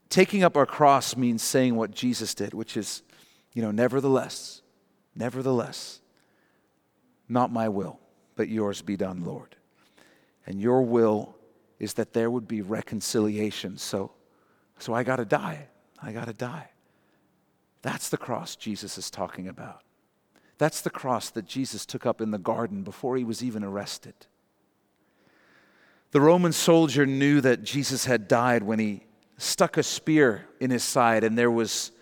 taking 0.09 0.43
up 0.43 0.57
our 0.57 0.67
cross 0.67 1.17
means 1.17 1.43
saying 1.43 1.77
what 1.77 1.93
Jesus 1.93 2.35
did, 2.35 2.55
which 2.55 2.77
is 2.77 3.03
you 3.53 3.63
know, 3.63 3.71
nevertheless, 3.71 4.63
nevertheless, 5.15 6.01
not 7.29 7.53
my 7.53 7.69
will, 7.69 8.01
but 8.37 8.49
yours 8.49 8.83
be 8.83 8.97
done, 8.97 9.25
Lord. 9.25 9.57
And 10.47 10.61
your 10.61 10.83
will 10.83 11.37
is 11.81 11.95
that 11.95 12.13
there 12.13 12.31
would 12.31 12.47
be 12.47 12.61
reconciliation. 12.61 13.79
So, 13.79 14.13
so 14.79 14.95
I 14.95 15.03
got 15.03 15.17
to 15.17 15.25
die. 15.25 15.67
I 16.01 16.13
got 16.13 16.27
to 16.27 16.33
die. 16.33 16.71
That's 17.83 18.11
the 18.11 18.19
cross 18.19 18.55
Jesus 18.55 18.99
is 18.99 19.11
talking 19.11 19.49
about. 19.49 19.83
That's 20.59 20.83
the 20.83 20.91
cross 20.91 21.31
that 21.31 21.47
Jesus 21.47 21.87
took 21.87 22.05
up 22.05 22.21
in 22.21 22.31
the 22.31 22.39
garden 22.39 22.83
before 22.83 23.17
he 23.17 23.25
was 23.25 23.43
even 23.43 23.65
arrested. 23.65 24.15
The 26.13 26.21
Roman 26.21 26.53
soldier 26.53 27.07
knew 27.07 27.41
that 27.41 27.63
Jesus 27.63 28.05
had 28.05 28.29
died 28.29 28.63
when 28.63 28.79
he 28.79 29.05
stuck 29.39 29.79
a 29.79 29.83
spear 29.83 30.47
in 30.61 30.71
his 30.71 30.85
side 30.85 31.25
and 31.25 31.39
there 31.39 31.51
was 31.51 31.93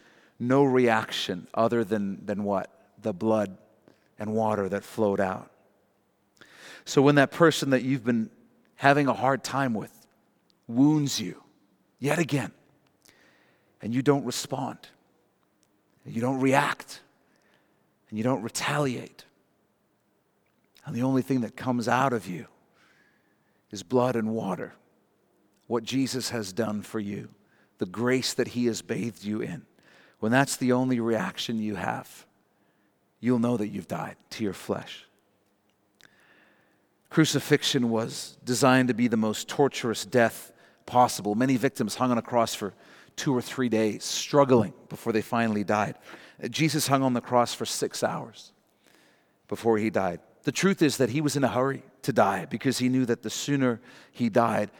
no 0.40 0.64
reaction 0.64 1.46
other 1.54 1.84
than, 1.84 2.24
than 2.26 2.42
what? 2.42 2.70
The 3.00 3.12
blood 3.12 3.56
and 4.18 4.32
water 4.34 4.68
that 4.68 4.82
flowed 4.82 5.20
out. 5.20 5.52
So 6.84 7.02
when 7.02 7.14
that 7.16 7.30
person 7.30 7.70
that 7.70 7.82
you've 7.82 8.04
been 8.04 8.30
having 8.78 9.08
a 9.08 9.12
hard 9.12 9.42
time 9.42 9.74
with 9.74 9.92
wounds 10.68 11.20
you 11.20 11.42
yet 11.98 12.18
again, 12.18 12.52
and 13.82 13.92
you 13.92 14.02
don't 14.02 14.24
respond, 14.24 14.78
you 16.06 16.20
don't 16.20 16.40
react, 16.40 17.00
and 18.08 18.16
you 18.16 18.22
don't 18.22 18.42
retaliate, 18.42 19.24
and 20.86 20.94
the 20.94 21.02
only 21.02 21.22
thing 21.22 21.40
that 21.40 21.56
comes 21.56 21.88
out 21.88 22.12
of 22.12 22.26
you 22.28 22.46
is 23.72 23.82
blood 23.82 24.14
and 24.14 24.30
water, 24.30 24.72
what 25.66 25.82
Jesus 25.82 26.30
has 26.30 26.52
done 26.52 26.80
for 26.80 27.00
you, 27.00 27.28
the 27.78 27.86
grace 27.86 28.32
that 28.34 28.48
He 28.48 28.66
has 28.66 28.80
bathed 28.80 29.24
you 29.24 29.40
in. 29.40 29.66
When 30.20 30.30
that's 30.30 30.56
the 30.56 30.72
only 30.72 31.00
reaction 31.00 31.58
you 31.58 31.74
have, 31.74 32.26
you'll 33.18 33.40
know 33.40 33.56
that 33.56 33.68
you've 33.68 33.88
died 33.88 34.16
to 34.30 34.44
your 34.44 34.52
flesh. 34.52 35.04
Crucifixion 37.10 37.90
was 37.90 38.36
designed 38.44 38.88
to 38.88 38.94
be 38.94 39.08
the 39.08 39.16
most 39.16 39.48
torturous 39.48 40.04
death 40.04 40.52
possible. 40.86 41.34
Many 41.34 41.56
victims 41.56 41.94
hung 41.94 42.10
on 42.10 42.18
a 42.18 42.22
cross 42.22 42.54
for 42.54 42.74
two 43.16 43.34
or 43.34 43.42
three 43.42 43.68
days, 43.68 44.04
struggling 44.04 44.72
before 44.88 45.12
they 45.12 45.22
finally 45.22 45.64
died. 45.64 45.96
Jesus 46.50 46.86
hung 46.86 47.02
on 47.02 47.14
the 47.14 47.20
cross 47.20 47.52
for 47.52 47.66
six 47.66 48.02
hours 48.02 48.52
before 49.48 49.78
he 49.78 49.90
died. 49.90 50.20
The 50.44 50.52
truth 50.52 50.82
is 50.82 50.98
that 50.98 51.10
he 51.10 51.20
was 51.20 51.36
in 51.36 51.44
a 51.44 51.48
hurry 51.48 51.82
to 52.02 52.12
die 52.12 52.44
because 52.44 52.78
he 52.78 52.88
knew 52.88 53.04
that 53.06 53.22
the 53.22 53.30
sooner 53.30 53.80
he 54.12 54.28
died 54.28 54.70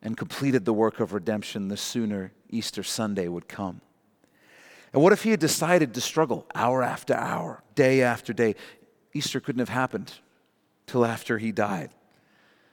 and 0.00 0.16
completed 0.16 0.64
the 0.64 0.72
work 0.72 0.98
of 0.98 1.12
redemption, 1.12 1.68
the 1.68 1.76
sooner 1.76 2.32
Easter 2.48 2.82
Sunday 2.82 3.28
would 3.28 3.48
come. 3.48 3.80
And 4.92 5.02
what 5.02 5.12
if 5.12 5.22
he 5.22 5.30
had 5.30 5.40
decided 5.40 5.94
to 5.94 6.00
struggle 6.00 6.46
hour 6.54 6.82
after 6.82 7.14
hour, 7.14 7.62
day 7.74 8.02
after 8.02 8.32
day? 8.32 8.56
Easter 9.14 9.40
couldn't 9.40 9.60
have 9.60 9.68
happened 9.68 10.12
till 10.86 11.04
after 11.04 11.38
he 11.38 11.52
died. 11.52 11.90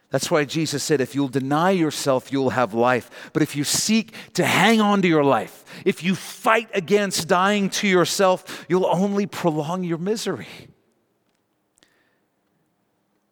That's 0.10 0.32
why 0.32 0.44
Jesus 0.46 0.84
said, 0.84 1.02
if 1.02 1.14
you'll 1.14 1.28
deny 1.28 1.70
yourself, 1.70 2.32
you'll 2.32 2.50
have 2.50 2.74
life. 2.74 3.30
But 3.32 3.44
if 3.44 3.56
you 3.56 3.64
seek 3.64 4.14
to 4.34 4.44
hang 4.44 4.82
on 4.82 5.04
to 5.04 5.08
your 5.08 5.24
life, 5.24 5.64
if 5.86 6.04
you 6.04 6.16
fight 6.16 6.70
against 6.74 7.28
dying 7.28 7.70
to 7.72 7.88
yourself, 7.88 8.66
you'll 8.68 8.88
only 8.88 9.28
prolong 9.28 9.84
your 9.84 10.00
misery. 10.00 10.48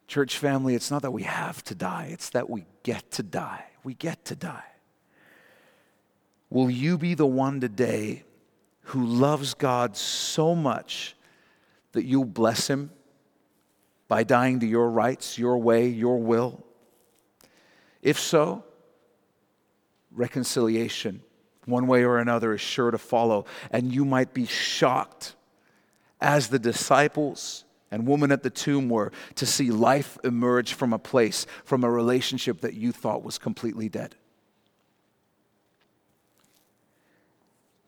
Church 0.07 0.37
family, 0.37 0.75
it's 0.75 0.91
not 0.91 1.01
that 1.01 1.11
we 1.11 1.23
have 1.23 1.63
to 1.65 1.75
die, 1.75 2.09
it's 2.11 2.29
that 2.29 2.49
we 2.49 2.65
get 2.83 3.09
to 3.11 3.23
die. 3.23 3.65
We 3.83 3.95
get 3.95 4.23
to 4.25 4.35
die. 4.35 4.63
Will 6.49 6.69
you 6.69 6.97
be 6.97 7.13
the 7.13 7.25
one 7.25 7.59
today 7.59 8.23
who 8.83 9.05
loves 9.05 9.53
God 9.53 9.97
so 9.97 10.53
much 10.55 11.15
that 11.93 12.05
you'll 12.05 12.23
bless 12.23 12.67
him 12.67 12.91
by 14.07 14.23
dying 14.23 14.59
to 14.61 14.65
your 14.65 14.89
rights, 14.89 15.37
your 15.37 15.57
way, 15.57 15.87
your 15.87 16.17
will? 16.17 16.63
If 18.01 18.19
so, 18.19 18.63
reconciliation, 20.11 21.21
one 21.65 21.87
way 21.87 22.03
or 22.03 22.17
another, 22.17 22.53
is 22.53 22.61
sure 22.61 22.91
to 22.91 22.97
follow. 22.97 23.45
And 23.71 23.93
you 23.93 24.05
might 24.05 24.33
be 24.33 24.45
shocked, 24.45 25.35
as 26.21 26.47
the 26.47 26.59
disciples 26.59 27.65
and 27.91 28.07
woman 28.07 28.31
at 28.31 28.43
the 28.43 28.49
tomb 28.49 28.89
were, 28.89 29.11
to 29.35 29.45
see 29.45 29.71
life 29.71 30.17
emerge 30.23 30.73
from 30.73 30.93
a 30.93 30.99
place, 30.99 31.45
from 31.63 31.83
a 31.83 31.91
relationship 31.91 32.61
that 32.61 32.73
you 32.73 32.91
thought 32.91 33.23
was 33.23 33.37
completely 33.37 33.89
dead. 33.89 34.15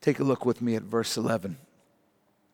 Take 0.01 0.19
a 0.19 0.23
look 0.23 0.45
with 0.45 0.61
me 0.61 0.75
at 0.75 0.83
verse 0.83 1.17
11. 1.17 1.57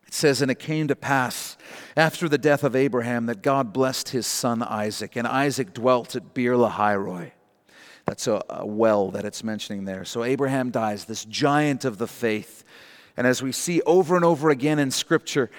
It 0.06 0.14
says, 0.14 0.42
And 0.42 0.50
it 0.50 0.58
came 0.58 0.88
to 0.88 0.96
pass 0.96 1.56
after 1.96 2.28
the 2.28 2.38
death 2.38 2.62
of 2.64 2.76
Abraham 2.76 3.26
that 3.26 3.42
God 3.42 3.72
blessed 3.72 4.10
his 4.10 4.26
son 4.26 4.62
Isaac, 4.62 5.16
and 5.16 5.26
Isaac 5.26 5.74
dwelt 5.74 6.14
at 6.16 6.34
Beer 6.34 6.54
Lahairoi. 6.54 7.32
That's 8.06 8.28
a, 8.28 8.42
a, 8.48 8.64
well 8.64 9.10
that 9.10 9.24
it's 9.24 9.42
mentioning 9.42 9.84
there. 9.84 10.04
So 10.04 10.22
Abraham 10.22 10.70
dies, 10.70 11.06
this 11.06 11.24
giant 11.24 11.84
of 11.84 11.98
the 11.98 12.06
faith. 12.06 12.64
And 13.16 13.26
as 13.26 13.42
we 13.42 13.50
see 13.50 13.82
over 13.82 14.14
and 14.14 14.24
over 14.24 14.50
again 14.50 14.78
in 14.78 14.92
Scripture, 14.92 15.50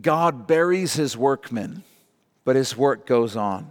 God 0.00 0.46
buries 0.46 0.94
his 0.94 1.16
workmen, 1.16 1.84
but 2.44 2.56
his 2.56 2.76
work 2.76 3.06
goes 3.06 3.36
on. 3.36 3.70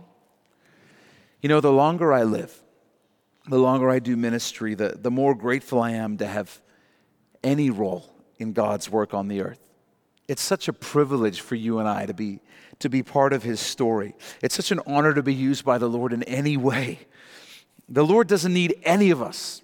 You 1.42 1.50
know, 1.50 1.60
the 1.60 1.72
longer 1.72 2.14
I 2.14 2.24
live, 2.24 2.62
the 3.50 3.58
longer 3.58 3.90
I 3.90 4.00
do 4.00 4.16
ministry, 4.16 4.76
the, 4.76 4.90
the 4.90 5.12
more 5.12 5.34
grateful 5.34 5.82
I 5.82 5.92
am 5.92 6.18
to 6.18 6.28
have 6.28 6.62
any 7.44 7.70
role 7.70 8.14
in 8.38 8.54
God's 8.54 8.90
work 8.90 9.14
on 9.14 9.28
the 9.28 9.42
earth. 9.42 9.60
It's 10.28 10.42
such 10.42 10.68
a 10.68 10.74
privilege 10.74 11.42
for 11.42 11.56
you 11.56 11.80
and 11.80 11.88
I 11.88 12.06
to 12.06 12.14
be, 12.14 12.40
to 12.80 12.90
be 12.90 13.04
part 13.04 13.34
of 13.34 13.44
His 13.44 13.60
story. 13.60 14.16
It's 14.42 14.56
such 14.56 14.72
an 14.72 14.80
honor 14.86 15.14
to 15.14 15.24
be 15.24 15.34
used 15.34 15.66
by 15.66 15.78
the 15.78 15.90
Lord 15.90 16.14
in 16.14 16.24
any 16.24 16.58
way. 16.58 17.00
The 17.90 18.06
Lord 18.06 18.28
doesn't 18.28 18.54
need 18.54 18.76
any 18.84 19.12
of 19.12 19.22
us 19.22 19.62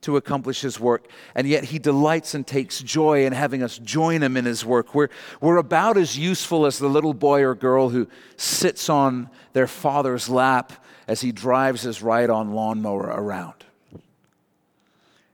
to 0.00 0.16
accomplish 0.16 0.62
His 0.62 0.80
work, 0.80 1.06
and 1.34 1.46
yet 1.46 1.64
He 1.64 1.78
delights 1.78 2.34
and 2.34 2.44
takes 2.44 2.80
joy 2.80 3.24
in 3.24 3.32
having 3.32 3.62
us 3.62 3.78
join 3.78 4.22
Him 4.22 4.36
in 4.36 4.44
His 4.44 4.64
work. 4.64 4.94
We're, 4.94 5.08
we're 5.40 5.58
about 5.58 5.96
as 5.96 6.18
useful 6.18 6.66
as 6.66 6.78
the 6.78 6.88
little 6.88 7.14
boy 7.14 7.42
or 7.42 7.54
girl 7.54 7.90
who 7.90 8.08
sits 8.36 8.88
on 8.88 9.30
their 9.52 9.68
father's 9.68 10.28
lap 10.28 10.72
as 11.06 11.20
he 11.20 11.32
drives 11.32 11.82
his 11.82 12.02
ride 12.02 12.30
on 12.30 12.52
lawnmower 12.52 13.06
around. 13.06 13.64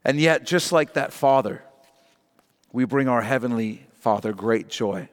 And 0.03 0.19
yet, 0.19 0.45
just 0.45 0.71
like 0.71 0.93
that 0.93 1.13
father, 1.13 1.63
we 2.71 2.85
bring 2.85 3.07
our 3.07 3.21
Heavenly 3.21 3.85
Father 3.99 4.33
great 4.33 4.67
joy 4.67 5.09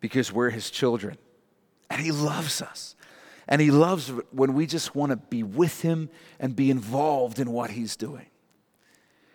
because 0.00 0.32
we're 0.32 0.50
His 0.50 0.70
children. 0.70 1.18
And 1.90 2.00
He 2.00 2.12
loves 2.12 2.62
us. 2.62 2.94
And 3.48 3.60
He 3.60 3.70
loves 3.70 4.12
when 4.30 4.54
we 4.54 4.66
just 4.66 4.94
want 4.94 5.10
to 5.10 5.16
be 5.16 5.42
with 5.42 5.82
Him 5.82 6.08
and 6.38 6.54
be 6.54 6.70
involved 6.70 7.38
in 7.38 7.50
what 7.50 7.70
He's 7.70 7.96
doing. 7.96 8.26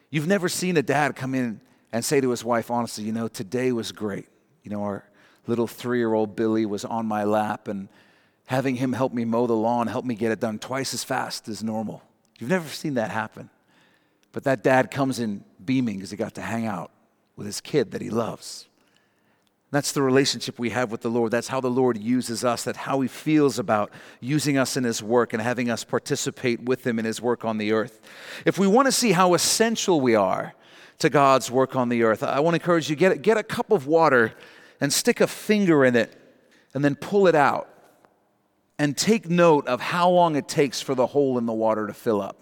You've 0.09 0.27
never 0.27 0.47
seen 0.47 0.77
a 0.77 0.81
dad 0.81 1.15
come 1.15 1.35
in 1.35 1.59
and 1.91 2.03
say 2.03 2.21
to 2.21 2.29
his 2.29 2.43
wife, 2.43 2.71
honestly, 2.71 3.03
you 3.03 3.11
know, 3.11 3.27
today 3.27 3.71
was 3.71 3.91
great. 3.91 4.27
You 4.63 4.71
know, 4.71 4.83
our 4.83 5.09
little 5.47 5.67
three 5.67 5.99
year 5.99 6.13
old 6.13 6.35
Billy 6.35 6.65
was 6.65 6.85
on 6.85 7.05
my 7.05 7.23
lap, 7.23 7.67
and 7.67 7.89
having 8.45 8.75
him 8.75 8.93
help 8.93 9.13
me 9.13 9.25
mow 9.25 9.47
the 9.47 9.53
lawn 9.53 9.87
helped 9.87 10.07
me 10.07 10.15
get 10.15 10.31
it 10.31 10.39
done 10.39 10.59
twice 10.59 10.93
as 10.93 11.03
fast 11.03 11.47
as 11.47 11.63
normal. 11.63 12.03
You've 12.39 12.49
never 12.49 12.67
seen 12.69 12.95
that 12.95 13.11
happen. 13.11 13.49
But 14.31 14.43
that 14.43 14.63
dad 14.63 14.91
comes 14.91 15.19
in 15.19 15.43
beaming 15.63 15.95
because 15.95 16.11
he 16.11 16.17
got 16.17 16.35
to 16.35 16.41
hang 16.41 16.65
out 16.65 16.91
with 17.35 17.47
his 17.47 17.61
kid 17.61 17.91
that 17.91 18.01
he 18.01 18.09
loves. 18.09 18.66
That's 19.69 19.91
the 19.91 20.01
relationship 20.01 20.59
we 20.59 20.69
have 20.69 20.91
with 20.91 21.01
the 21.01 21.09
Lord. 21.09 21.31
That's 21.31 21.49
how 21.49 21.59
the 21.59 21.69
Lord 21.69 21.97
uses 21.97 22.45
us. 22.45 22.63
That's 22.63 22.77
how 22.77 23.01
He 23.01 23.09
feels 23.09 23.59
about 23.59 23.91
using 24.21 24.57
us 24.57 24.77
in 24.77 24.85
His 24.85 25.03
work 25.03 25.33
and 25.33 25.41
having 25.41 25.69
us 25.69 25.83
participate 25.83 26.63
with 26.63 26.87
Him 26.87 26.99
in 26.99 27.05
His 27.05 27.21
work 27.21 27.43
on 27.43 27.57
the 27.57 27.73
earth. 27.73 27.99
If 28.45 28.57
we 28.57 28.65
want 28.65 28.85
to 28.85 28.93
see 28.93 29.11
how 29.11 29.33
essential 29.33 29.99
we 29.99 30.15
are 30.15 30.53
to 30.99 31.09
God's 31.09 31.51
work 31.51 31.75
on 31.75 31.89
the 31.89 32.03
earth, 32.03 32.23
I 32.23 32.39
want 32.39 32.55
to 32.55 32.61
encourage 32.61 32.89
you 32.89 32.95
get, 32.95 33.21
get 33.21 33.37
a 33.37 33.43
cup 33.43 33.71
of 33.71 33.87
water 33.87 34.33
and 34.79 34.91
stick 34.93 35.19
a 35.19 35.27
finger 35.27 35.83
in 35.83 35.97
it 35.97 36.17
and 36.73 36.83
then 36.83 36.95
pull 36.95 37.27
it 37.27 37.35
out 37.35 37.67
and 38.79 38.95
take 38.95 39.29
note 39.29 39.67
of 39.67 39.81
how 39.81 40.09
long 40.09 40.37
it 40.37 40.47
takes 40.47 40.79
for 40.79 40.95
the 40.95 41.07
hole 41.07 41.37
in 41.37 41.45
the 41.45 41.53
water 41.53 41.87
to 41.87 41.93
fill 41.93 42.21
up. 42.21 42.41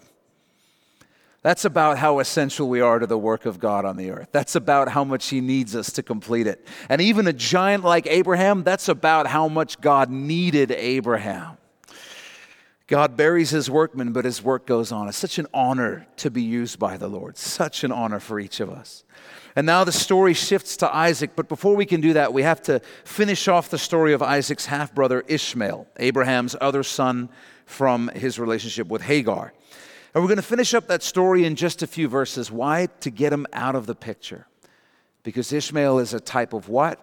That's 1.46 1.64
about 1.64 1.96
how 1.98 2.18
essential 2.18 2.68
we 2.68 2.80
are 2.80 2.98
to 2.98 3.06
the 3.06 3.16
work 3.16 3.46
of 3.46 3.60
God 3.60 3.84
on 3.84 3.96
the 3.96 4.10
earth. 4.10 4.30
That's 4.32 4.56
about 4.56 4.88
how 4.88 5.04
much 5.04 5.28
He 5.28 5.40
needs 5.40 5.76
us 5.76 5.92
to 5.92 6.02
complete 6.02 6.48
it. 6.48 6.66
And 6.88 7.00
even 7.00 7.28
a 7.28 7.32
giant 7.32 7.84
like 7.84 8.08
Abraham, 8.08 8.64
that's 8.64 8.88
about 8.88 9.28
how 9.28 9.46
much 9.46 9.80
God 9.80 10.10
needed 10.10 10.72
Abraham. 10.72 11.56
God 12.88 13.16
buries 13.16 13.50
his 13.50 13.70
workmen, 13.70 14.12
but 14.12 14.24
his 14.24 14.42
work 14.42 14.66
goes 14.66 14.90
on. 14.90 15.06
It's 15.06 15.18
such 15.18 15.38
an 15.38 15.46
honor 15.54 16.08
to 16.16 16.32
be 16.32 16.42
used 16.42 16.80
by 16.80 16.96
the 16.96 17.06
Lord, 17.06 17.38
such 17.38 17.84
an 17.84 17.92
honor 17.92 18.18
for 18.18 18.40
each 18.40 18.58
of 18.58 18.68
us. 18.68 19.04
And 19.54 19.66
now 19.66 19.84
the 19.84 19.92
story 19.92 20.34
shifts 20.34 20.76
to 20.78 20.92
Isaac, 20.92 21.36
but 21.36 21.48
before 21.48 21.76
we 21.76 21.86
can 21.86 22.00
do 22.00 22.14
that, 22.14 22.32
we 22.32 22.42
have 22.42 22.60
to 22.62 22.80
finish 23.04 23.46
off 23.46 23.70
the 23.70 23.78
story 23.78 24.12
of 24.12 24.20
Isaac's 24.20 24.66
half 24.66 24.92
brother 24.92 25.22
Ishmael, 25.28 25.86
Abraham's 25.98 26.56
other 26.60 26.82
son 26.82 27.28
from 27.66 28.08
his 28.08 28.40
relationship 28.40 28.88
with 28.88 29.02
Hagar. 29.02 29.52
And 30.16 30.24
we're 30.24 30.28
going 30.28 30.36
to 30.36 30.42
finish 30.42 30.72
up 30.72 30.88
that 30.88 31.02
story 31.02 31.44
in 31.44 31.56
just 31.56 31.82
a 31.82 31.86
few 31.86 32.08
verses. 32.08 32.50
Why? 32.50 32.86
To 33.00 33.10
get 33.10 33.34
him 33.34 33.46
out 33.52 33.74
of 33.74 33.84
the 33.84 33.94
picture. 33.94 34.46
Because 35.22 35.52
Ishmael 35.52 35.98
is 35.98 36.14
a 36.14 36.20
type 36.20 36.54
of 36.54 36.70
what? 36.70 36.98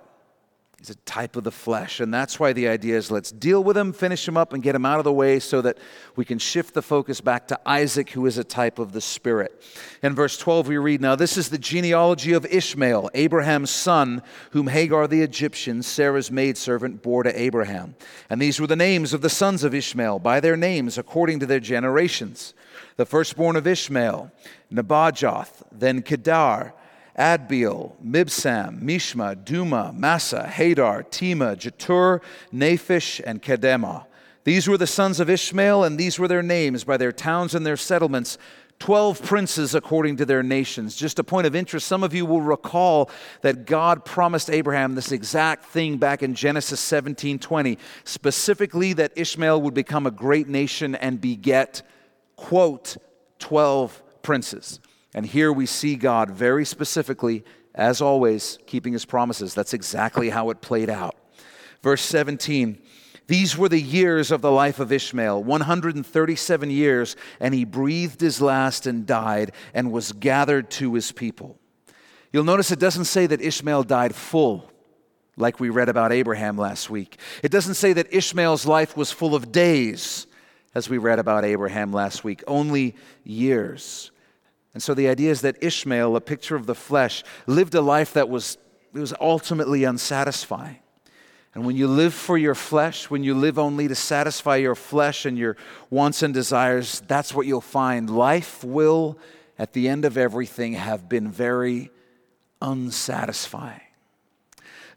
He's 0.79 0.89
a 0.89 0.95
type 0.95 1.35
of 1.35 1.43
the 1.43 1.51
flesh. 1.51 1.99
And 1.99 2.11
that's 2.11 2.39
why 2.39 2.53
the 2.53 2.67
idea 2.67 2.97
is 2.97 3.11
let's 3.11 3.31
deal 3.31 3.63
with 3.63 3.77
him, 3.77 3.93
finish 3.93 4.27
him 4.27 4.35
up, 4.35 4.51
and 4.51 4.63
get 4.63 4.73
him 4.73 4.83
out 4.83 4.97
of 4.97 5.03
the 5.03 5.13
way 5.13 5.39
so 5.39 5.61
that 5.61 5.77
we 6.15 6.25
can 6.25 6.39
shift 6.39 6.73
the 6.73 6.81
focus 6.81 7.21
back 7.21 7.47
to 7.49 7.59
Isaac, 7.69 8.09
who 8.09 8.25
is 8.25 8.39
a 8.39 8.43
type 8.43 8.79
of 8.79 8.93
the 8.93 8.99
Spirit. 8.99 9.61
In 10.01 10.15
verse 10.15 10.35
12, 10.39 10.67
we 10.67 10.77
read 10.77 10.99
Now, 10.99 11.15
this 11.15 11.37
is 11.37 11.49
the 11.49 11.59
genealogy 11.59 12.33
of 12.33 12.47
Ishmael, 12.47 13.11
Abraham's 13.13 13.69
son, 13.69 14.23
whom 14.53 14.65
Hagar 14.65 15.07
the 15.07 15.21
Egyptian, 15.21 15.83
Sarah's 15.83 16.31
maidservant, 16.31 17.03
bore 17.03 17.21
to 17.21 17.39
Abraham. 17.39 17.93
And 18.27 18.41
these 18.41 18.59
were 18.59 18.65
the 18.65 18.75
names 18.75 19.13
of 19.13 19.21
the 19.21 19.29
sons 19.29 19.63
of 19.63 19.75
Ishmael, 19.75 20.17
by 20.17 20.39
their 20.39 20.57
names, 20.57 20.97
according 20.97 21.41
to 21.41 21.45
their 21.45 21.59
generations 21.59 22.55
the 22.97 23.05
firstborn 23.05 23.55
of 23.55 23.67
Ishmael, 23.67 24.31
Nebajoth, 24.71 25.63
then 25.71 26.01
Kedar, 26.01 26.73
Adbeel, 27.17 27.93
Mibsam, 28.03 28.81
Mishma, 28.81 29.35
Dumah, 29.35 29.95
Massa, 29.95 30.49
Hadar, 30.51 31.09
Tema, 31.09 31.55
Jetur, 31.55 32.21
Naphish, 32.53 33.21
and 33.23 33.41
Kedemah. 33.41 34.05
These 34.43 34.67
were 34.67 34.77
the 34.77 34.87
sons 34.87 35.19
of 35.19 35.29
Ishmael, 35.29 35.83
and 35.83 35.97
these 35.97 36.19
were 36.19 36.27
their 36.27 36.43
names 36.43 36.83
by 36.83 36.97
their 36.97 37.11
towns 37.11 37.55
and 37.55 37.65
their 37.65 37.77
settlements. 37.77 38.37
Twelve 38.79 39.21
princes 39.21 39.75
according 39.75 40.17
to 40.17 40.25
their 40.25 40.43
nations. 40.43 40.95
Just 40.95 41.19
a 41.19 41.23
point 41.23 41.47
of 41.47 41.55
interest, 41.55 41.87
some 41.87 42.03
of 42.03 42.13
you 42.13 42.25
will 42.25 42.41
recall 42.41 43.09
that 43.41 43.65
God 43.65 44.03
promised 44.03 44.49
Abraham 44.49 44.95
this 44.95 45.11
exact 45.11 45.65
thing 45.65 45.97
back 45.97 46.21
in 46.21 46.33
Genesis 46.33 46.81
17 46.81 47.39
20, 47.39 47.77
specifically 48.03 48.91
that 48.93 49.13
Ishmael 49.15 49.61
would 49.61 49.73
become 49.73 50.05
a 50.05 50.11
great 50.11 50.49
nation 50.49 50.95
and 50.95 51.21
beget 51.21 51.83
quote 52.35 52.97
12 53.39 54.01
princes. 54.21 54.79
And 55.13 55.25
here 55.25 55.51
we 55.51 55.65
see 55.65 55.95
God 55.95 56.31
very 56.31 56.65
specifically, 56.65 57.43
as 57.75 58.01
always, 58.01 58.57
keeping 58.65 58.93
his 58.93 59.05
promises. 59.05 59.53
That's 59.53 59.73
exactly 59.73 60.29
how 60.29 60.49
it 60.49 60.61
played 60.61 60.89
out. 60.89 61.15
Verse 61.81 62.01
17 62.01 62.81
These 63.27 63.57
were 63.57 63.69
the 63.69 63.81
years 63.81 64.31
of 64.31 64.41
the 64.41 64.51
life 64.51 64.79
of 64.79 64.91
Ishmael 64.91 65.43
137 65.43 66.71
years, 66.71 67.15
and 67.39 67.53
he 67.53 67.65
breathed 67.65 68.21
his 68.21 68.41
last 68.41 68.87
and 68.87 69.05
died 69.05 69.51
and 69.73 69.91
was 69.91 70.13
gathered 70.13 70.71
to 70.71 70.93
his 70.95 71.11
people. 71.11 71.59
You'll 72.31 72.43
notice 72.43 72.71
it 72.71 72.79
doesn't 72.79 73.05
say 73.05 73.27
that 73.27 73.41
Ishmael 73.41 73.83
died 73.83 74.15
full, 74.15 74.71
like 75.37 75.59
we 75.59 75.69
read 75.69 75.89
about 75.89 76.11
Abraham 76.11 76.57
last 76.57 76.89
week. 76.89 77.19
It 77.43 77.51
doesn't 77.51 77.75
say 77.75 77.93
that 77.93 78.11
Ishmael's 78.11 78.65
life 78.65 78.97
was 78.97 79.11
full 79.11 79.35
of 79.35 79.51
days 79.51 80.25
as 80.75 80.89
we 80.89 80.97
read 80.97 81.19
about 81.19 81.45
Abraham 81.45 81.93
last 81.93 82.23
week, 82.23 82.43
only 82.47 82.95
years. 83.23 84.11
And 84.73 84.81
so 84.81 84.93
the 84.93 85.07
idea 85.07 85.31
is 85.31 85.41
that 85.41 85.61
Ishmael, 85.61 86.15
a 86.15 86.21
picture 86.21 86.55
of 86.55 86.65
the 86.65 86.75
flesh, 86.75 87.23
lived 87.45 87.75
a 87.75 87.81
life 87.81 88.13
that 88.13 88.29
was, 88.29 88.57
it 88.93 88.99
was 88.99 89.13
ultimately 89.19 89.83
unsatisfying. 89.83 90.79
And 91.53 91.65
when 91.65 91.75
you 91.75 91.87
live 91.87 92.15
for 92.15 92.37
your 92.37 92.55
flesh, 92.55 93.11
when 93.11 93.23
you 93.23 93.35
live 93.35 93.59
only 93.59 93.87
to 93.87 93.93
satisfy 93.93 94.55
your 94.55 94.73
flesh 94.73 95.25
and 95.25 95.37
your 95.37 95.55
wants 95.91 96.23
and 96.23 96.33
desires, 96.33 97.03
that's 97.07 97.33
what 97.35 97.45
you'll 97.45 97.61
find. 97.61 98.09
Life 98.09 98.63
will, 98.63 99.19
at 99.59 99.73
the 99.73 99.87
end 99.87 100.03
of 100.05 100.17
everything, 100.17 100.73
have 100.73 101.07
been 101.07 101.29
very 101.29 101.91
unsatisfying. 102.59 103.81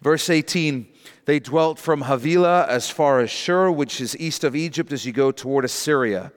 Verse 0.01 0.31
18 0.31 0.89
they 1.25 1.41
dwelt 1.41 1.79
from 1.79 2.03
Havilah 2.03 2.67
as 2.69 2.89
far 2.91 3.21
as 3.21 3.31
Shur, 3.31 3.71
which 3.71 4.01
is 4.01 4.17
east 4.19 4.45
of 4.45 4.55
Egypt 4.55 4.93
as 4.93 5.05
you 5.05 5.13
go 5.13 5.33
toward 5.33 5.65
Assyria. 5.65 6.33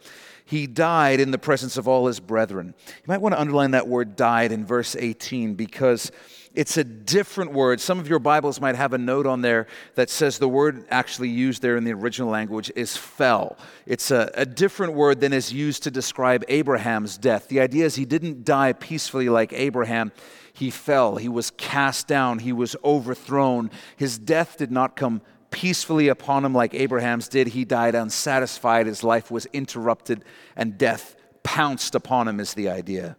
he 0.46 0.66
died 0.66 1.20
in 1.20 1.30
the 1.30 1.38
presence 1.38 1.78
of 1.78 1.88
all 1.88 2.08
his 2.08 2.20
brethren. 2.20 2.74
You 2.88 3.04
might 3.06 3.22
want 3.22 3.36
to 3.36 3.42
underline 3.42 3.72
that 3.72 3.88
word 3.88 4.16
died 4.16 4.52
in 4.52 4.66
verse 4.66 4.96
18 4.96 5.54
because 5.54 6.12
it's 6.56 6.78
a 6.78 6.84
different 6.84 7.54
word. 7.54 7.80
Some 7.80 8.00
of 8.00 8.10
your 8.10 8.18
Bibles 8.18 8.60
might 8.60 8.76
have 8.76 8.94
a 8.94 8.98
note 8.98 9.28
on 9.28 9.42
there 9.42 9.68
that 9.94 10.10
says 10.10 10.40
the 10.40 10.50
word 10.50 10.86
actually 10.90 11.30
used 11.30 11.62
there 11.62 11.78
in 11.78 11.84
the 11.84 11.94
original 11.94 12.30
language 12.30 12.72
is 12.76 12.98
fell. 12.98 13.58
It's 13.86 14.10
a, 14.10 14.32
a 14.34 14.46
different 14.46 14.94
word 14.94 15.20
than 15.20 15.32
is 15.32 15.54
used 15.54 15.84
to 15.84 15.92
describe 15.92 16.44
Abraham's 16.48 17.18
death. 17.18 17.48
The 17.48 17.60
idea 17.60 17.86
is 17.86 17.96
he 17.96 18.06
didn't 18.06 18.46
die 18.46 18.74
peacefully 18.74 19.30
like 19.30 19.54
Abraham. 19.54 20.12
He 20.60 20.72
fell, 20.72 21.16
he 21.16 21.30
was 21.30 21.52
cast 21.52 22.06
down, 22.06 22.40
he 22.40 22.52
was 22.52 22.76
overthrown. 22.84 23.72
His 23.96 24.18
death 24.18 24.58
did 24.58 24.72
not 24.72 24.98
come 24.98 25.22
peacefully 25.52 26.10
upon 26.10 26.44
him 26.44 26.54
like 26.54 26.74
Abraham's 26.74 27.30
did. 27.30 27.48
He 27.48 27.64
died 27.64 27.96
unsatisfied. 27.96 28.86
His 28.86 29.02
life 29.02 29.32
was 29.32 29.46
interrupted, 29.54 30.26
and 30.58 30.78
death 30.78 31.16
pounced 31.44 31.96
upon 31.96 32.28
him, 32.28 32.42
is 32.42 32.56
the 32.56 32.68
idea. 32.68 33.16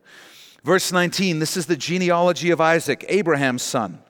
Verse 0.65 0.93
19 0.93 1.39
this 1.39 1.57
is 1.57 1.65
the 1.65 1.79
genealogy 1.79 2.51
of 2.51 2.61
Isaac, 2.61 3.07
Abraham's 3.09 3.63
son. 3.63 4.01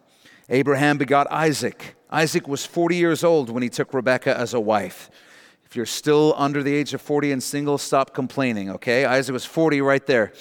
Abraham 0.49 0.99
begot 0.99 1.31
Isaac. 1.31 1.95
Isaac 2.11 2.49
was 2.49 2.67
40 2.67 2.97
years 2.97 3.23
old 3.23 3.49
when 3.49 3.63
he 3.63 3.69
took 3.69 3.95
Rebekah 3.95 4.37
as 4.37 4.55
a 4.55 4.61
wife. 4.61 5.09
If 5.65 5.77
you're 5.77 5.87
still 5.87 6.35
under 6.37 6.65
the 6.65 6.75
age 6.75 6.95
of 6.95 7.01
40 7.01 7.31
and 7.31 7.41
single, 7.41 7.79
stop 7.79 8.13
complaining, 8.13 8.71
okay? 8.71 9.05
Isaac 9.05 9.33
was 9.33 9.45
40 9.45 9.83
right 9.83 10.05
there. 10.05 10.33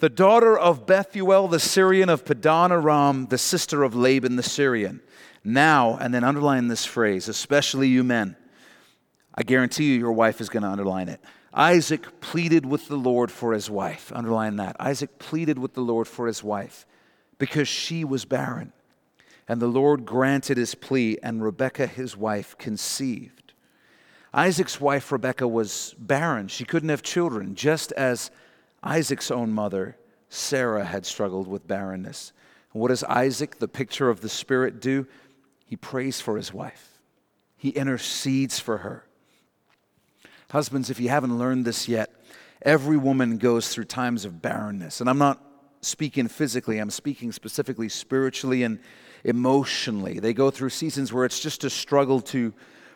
The 0.00 0.08
daughter 0.08 0.58
of 0.58 0.86
Bethuel 0.86 1.48
the 1.48 1.60
Syrian 1.60 2.08
of 2.08 2.24
Padan 2.24 2.72
Aram, 2.72 3.26
the 3.26 3.38
sister 3.38 3.82
of 3.82 3.94
Laban 3.94 4.36
the 4.36 4.42
Syrian. 4.42 5.00
Now, 5.44 5.96
and 6.00 6.12
then 6.12 6.24
underline 6.24 6.68
this 6.68 6.84
phrase, 6.84 7.28
especially 7.28 7.88
you 7.88 8.02
men. 8.02 8.36
I 9.34 9.42
guarantee 9.42 9.92
you, 9.92 9.98
your 9.98 10.12
wife 10.12 10.40
is 10.40 10.48
going 10.48 10.62
to 10.62 10.68
underline 10.68 11.08
it. 11.08 11.20
Isaac 11.52 12.20
pleaded 12.20 12.66
with 12.66 12.88
the 12.88 12.96
Lord 12.96 13.30
for 13.30 13.52
his 13.52 13.70
wife. 13.70 14.10
Underline 14.14 14.56
that. 14.56 14.76
Isaac 14.80 15.18
pleaded 15.18 15.58
with 15.58 15.74
the 15.74 15.82
Lord 15.82 16.08
for 16.08 16.26
his 16.26 16.42
wife 16.42 16.86
because 17.38 17.68
she 17.68 18.04
was 18.04 18.24
barren. 18.24 18.72
And 19.46 19.60
the 19.60 19.66
Lord 19.66 20.06
granted 20.06 20.56
his 20.56 20.74
plea, 20.74 21.18
and 21.22 21.44
Rebekah, 21.44 21.86
his 21.86 22.16
wife, 22.16 22.56
conceived. 22.58 23.52
Isaac's 24.32 24.80
wife, 24.80 25.12
Rebekah, 25.12 25.46
was 25.46 25.94
barren. 25.98 26.48
She 26.48 26.64
couldn't 26.64 26.88
have 26.88 27.02
children, 27.02 27.54
just 27.54 27.92
as 27.92 28.30
Isaac's 28.84 29.30
own 29.30 29.52
mother, 29.52 29.96
Sarah, 30.28 30.84
had 30.84 31.06
struggled 31.06 31.48
with 31.48 31.66
barrenness. 31.66 32.32
And 32.72 32.82
what 32.82 32.88
does 32.88 33.02
Isaac, 33.04 33.58
the 33.58 33.66
picture 33.66 34.10
of 34.10 34.20
the 34.20 34.28
Spirit, 34.28 34.80
do? 34.80 35.06
He 35.64 35.76
prays 35.76 36.20
for 36.20 36.36
his 36.36 36.52
wife, 36.52 37.00
he 37.56 37.70
intercedes 37.70 38.60
for 38.60 38.78
her. 38.78 39.04
Husbands, 40.50 40.90
if 40.90 41.00
you 41.00 41.08
haven't 41.08 41.38
learned 41.38 41.64
this 41.64 41.88
yet, 41.88 42.10
every 42.62 42.96
woman 42.96 43.38
goes 43.38 43.70
through 43.70 43.86
times 43.86 44.24
of 44.24 44.40
barrenness. 44.40 45.00
And 45.00 45.10
I'm 45.10 45.18
not 45.18 45.42
speaking 45.80 46.28
physically, 46.28 46.78
I'm 46.78 46.90
speaking 46.90 47.32
specifically 47.32 47.88
spiritually 47.88 48.62
and 48.62 48.78
emotionally. 49.24 50.20
They 50.20 50.32
go 50.32 50.50
through 50.50 50.70
seasons 50.70 51.12
where 51.12 51.24
it's 51.24 51.40
just 51.40 51.64
a 51.64 51.70
struggle 51.70 52.20
to 52.20 52.52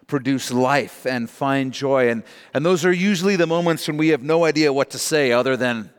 produce 0.09 0.51
life 0.51 1.07
and 1.07 1.31
find 1.31 1.73
joy. 1.73 2.09
And, 2.09 2.25
and 2.53 2.67
those 2.67 2.85
are 2.85 2.93
usually 2.93 3.37
the 3.37 3.47
moments 3.47 3.87
when 3.87 3.99
we 3.99 4.09
have 4.09 4.23
no 4.23 4.45
idea 4.45 4.73
what 4.73 4.91
to 4.91 4.99
say 4.99 5.31
other 5.31 5.57
than, 5.57 5.91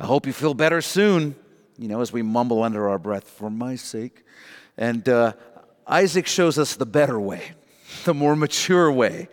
I 0.00 0.06
hope 0.06 0.26
you 0.26 0.32
feel 0.32 0.54
better 0.54 0.80
soon, 0.80 1.36
you 1.78 1.86
know, 1.86 2.00
as 2.00 2.12
we 2.12 2.22
mumble 2.22 2.62
under 2.64 2.88
our 2.88 2.98
breath, 2.98 3.28
for 3.28 3.50
my 3.50 3.76
sake. 3.76 4.24
And 4.76 5.06
uh, 5.08 5.34
Isaac 5.86 6.26
shows 6.26 6.58
us 6.58 6.74
the 6.74 6.86
better 6.86 7.20
way, 7.20 7.52
the 8.04 8.14
more 8.14 8.34
mature 8.34 8.90
way, 8.90 9.28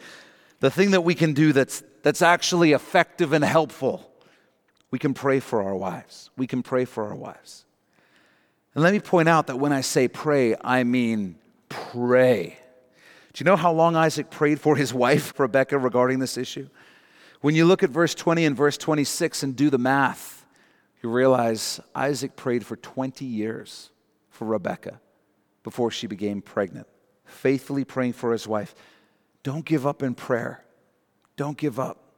the 0.59 0.69
thing 0.69 0.91
that 0.91 1.01
we 1.01 1.15
can 1.15 1.33
do 1.33 1.53
that's, 1.53 1.81
that's 2.03 2.21
actually 2.21 2.73
effective 2.73 3.31
and 3.31 3.43
helpful. 3.43 4.11
We 4.91 4.99
can 4.99 5.13
pray 5.13 5.39
for 5.39 5.63
our 5.63 5.75
wives. 5.75 6.29
We 6.37 6.45
can 6.45 6.61
pray 6.61 6.85
for 6.85 7.05
our 7.05 7.15
wives. 7.15 7.65
And 8.75 8.83
let 8.83 8.91
me 8.91 8.99
point 8.99 9.29
out 9.29 9.47
that 9.47 9.57
when 9.57 9.71
I 9.71 9.81
say 9.81 10.07
pray, 10.07 10.55
I 10.61 10.83
mean 10.83 11.35
pray. 11.69 12.57
Do 13.37 13.43
you 13.43 13.51
know 13.51 13.55
how 13.55 13.71
long 13.71 13.95
Isaac 13.95 14.31
prayed 14.31 14.59
for 14.59 14.75
his 14.75 14.91
wife, 15.05 15.39
Rebecca, 15.39 15.77
regarding 15.77 16.17
this 16.17 16.39
issue? 16.39 16.69
When 17.41 17.53
you 17.53 17.65
look 17.65 17.83
at 17.83 17.91
verse 17.91 18.15
20 18.15 18.43
and 18.45 18.57
verse 18.57 18.79
26 18.79 19.43
and 19.43 19.55
do 19.55 19.69
the 19.69 19.77
math, 19.77 20.43
you 21.03 21.11
realize 21.11 21.79
Isaac 21.93 22.35
prayed 22.35 22.65
for 22.65 22.75
20 22.77 23.25
years 23.25 23.91
for 24.31 24.45
Rebecca 24.45 24.99
before 25.61 25.91
she 25.91 26.07
became 26.07 26.41
pregnant, 26.41 26.87
faithfully 27.25 27.85
praying 27.85 28.13
for 28.13 28.31
his 28.31 28.47
wife. 28.47 28.73
Don't 29.43 29.65
give 29.65 29.85
up 29.85 30.01
in 30.01 30.15
prayer. 30.15 30.65
Don't 31.35 31.59
give 31.59 31.79
up. 31.79 32.13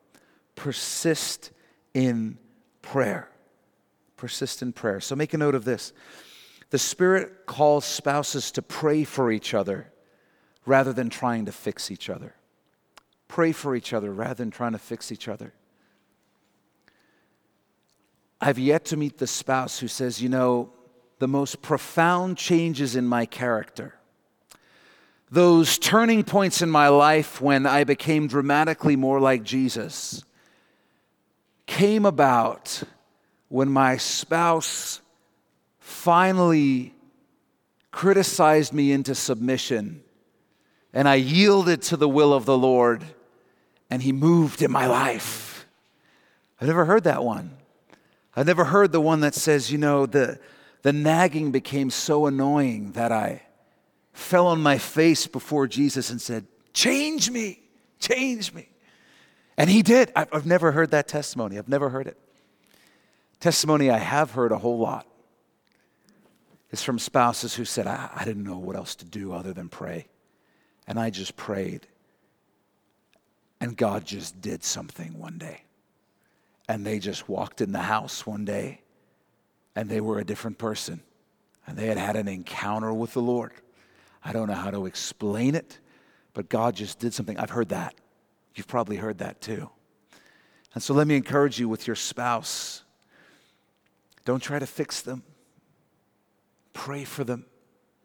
Persist 0.56 1.52
in 1.94 2.38
prayer. 2.82 3.30
Persist 4.16 4.62
in 4.62 4.72
prayer. 4.72 5.02
So 5.02 5.18
make 5.18 5.34
a 5.34 5.38
note 5.38 5.56
of 5.56 5.66
this. 5.66 5.92
The 6.70 6.80
Spirit 6.80 7.46
calls 7.46 7.84
spouses 7.84 8.52
to 8.52 8.62
pray 8.62 9.04
for 9.04 9.34
each 9.34 9.54
other 9.54 9.92
rather 10.70 10.94
than 10.94 11.10
trying 11.10 11.46
to 11.46 11.52
fix 11.52 11.90
each 11.90 12.12
other. 12.12 12.36
Pray 13.28 13.52
for 13.52 13.76
each 13.76 13.92
other 13.92 14.14
rather 14.14 14.36
than 14.36 14.52
trying 14.52 14.74
to 14.74 14.78
fix 14.78 15.12
each 15.12 15.28
other. 15.28 15.52
I've 18.40 18.60
yet 18.60 18.86
to 18.86 18.96
meet 18.96 19.18
the 19.18 19.26
spouse 19.26 19.80
who 19.80 19.88
says, 19.88 20.22
you 20.22 20.30
know, 20.30 20.72
the 21.18 21.28
most 21.28 21.64
profound 21.64 22.38
changes 22.38 22.96
in 22.96 23.08
my 23.08 23.26
character. 23.26 23.96
Those 25.32 25.80
turning 25.80 26.24
points 26.24 26.62
in 26.62 26.70
my 26.70 26.90
life 26.90 27.42
when 27.42 27.66
I 27.66 27.84
became 27.84 28.28
dramatically 28.28 28.96
more 28.96 29.20
like 29.20 29.42
Jesus 29.42 30.24
came 31.66 32.06
about 32.06 32.84
when 33.48 33.70
my 33.70 33.98
spouse 33.98 35.02
finally 35.80 36.94
criticized 37.92 38.72
me 38.72 38.92
into 38.92 39.16
submission 39.16 40.04
and 40.94 41.08
I 41.08 41.16
yielded 41.16 41.82
to 41.84 41.98
the 41.98 42.10
will 42.10 42.34
of 42.34 42.46
the 42.46 42.58
Lord 42.58 43.04
and 43.90 44.02
He 44.02 44.12
moved 44.12 44.62
in 44.62 44.72
my 44.72 44.88
life. 44.88 45.68
I've 46.60 46.68
never 46.68 46.86
heard 46.86 47.04
that 47.06 47.24
one. 47.24 47.58
I've 48.36 48.46
never 48.48 48.66
heard 48.66 48.92
the 48.92 49.02
one 49.02 49.22
that 49.22 49.36
says, 49.36 49.72
you 49.72 49.78
know, 49.78 50.06
the, 50.06 50.40
the 50.82 50.94
nagging 50.94 51.52
became 51.52 51.90
so 51.90 52.26
annoying 52.26 52.94
that 52.94 53.12
I 53.12 53.44
fell 54.14 54.48
on 54.48 54.62
my 54.62 54.78
face 54.78 55.28
before 55.28 55.68
Jesus 55.68 56.10
and 56.10 56.22
said, 56.22 56.46
Change 56.74 57.32
me, 57.32 57.60
change 58.00 58.54
me. 58.54 58.70
And 59.58 59.70
he 59.70 59.82
did. 59.82 60.12
I've 60.16 60.46
never 60.46 60.72
heard 60.72 60.92
that 60.92 61.08
testimony. 61.08 61.58
I've 61.58 61.68
never 61.68 61.90
heard 61.90 62.08
it. 62.08 62.18
Testimony 63.40 63.90
I 63.90 63.98
have 63.98 64.32
heard 64.32 64.52
a 64.52 64.58
whole 64.58 64.80
lot 64.80 65.08
is 66.72 66.84
from 66.84 67.00
spouses 67.00 67.56
who 67.56 67.66
said, 67.66 67.88
I, 67.88 68.10
I 68.16 68.26
didn't 68.26 68.44
know 68.44 68.58
what 68.58 68.76
else 68.76 68.96
to 68.96 69.06
do 69.06 69.34
other 69.34 69.54
than 69.54 69.68
pray. 69.70 70.08
And 70.90 71.00
I 71.00 71.10
just 71.10 71.38
prayed. 71.38 71.88
And 73.62 73.78
God 73.78 74.06
just 74.06 74.42
did 74.42 74.64
something 74.64 75.18
one 75.18 75.38
day. 75.38 75.62
And 76.68 76.86
they 76.86 77.00
just 77.00 77.30
walked 77.30 77.62
in 77.62 77.72
the 77.72 77.80
house 77.80 78.26
one 78.26 78.44
day 78.44 78.82
and 79.76 79.90
they 79.90 80.02
were 80.02 80.20
a 80.20 80.26
different 80.26 80.58
person. 80.58 81.02
And 81.66 81.78
they 81.78 81.88
had 81.88 81.98
had 81.98 82.16
an 82.16 82.28
encounter 82.28 82.94
with 82.94 83.14
the 83.14 83.22
Lord. 83.22 83.54
I 84.24 84.34
don't 84.34 84.48
know 84.48 84.56
how 84.56 84.72
to 84.72 84.86
explain 84.86 85.56
it, 85.56 85.80
but 86.34 86.50
God 86.50 86.76
just 86.76 87.00
did 87.00 87.14
something. 87.14 87.38
I've 87.38 87.52
heard 87.52 87.70
that. 87.70 87.96
You've 88.56 88.68
probably 88.68 88.98
heard 88.98 89.20
that 89.20 89.40
too. 89.40 89.70
And 90.74 90.84
so 90.84 90.94
let 90.94 91.08
me 91.08 91.16
encourage 91.16 91.60
you 91.60 91.70
with 91.70 91.88
your 91.88 91.96
spouse. 91.96 92.84
Don't 94.26 94.42
try 94.42 94.60
to 94.60 94.68
fix 94.68 95.02
them, 95.02 95.24
pray 96.74 97.04
for 97.04 97.24
them. 97.24 97.46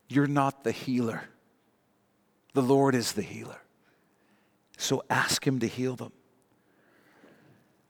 You're 0.08 0.26
not 0.26 0.64
the 0.64 0.72
healer, 0.72 1.24
the 2.54 2.62
Lord 2.62 2.94
is 2.94 3.12
the 3.12 3.22
healer. 3.22 3.60
So 4.78 5.04
ask 5.10 5.46
Him 5.46 5.60
to 5.60 5.66
heal 5.66 5.96
them. 5.96 6.12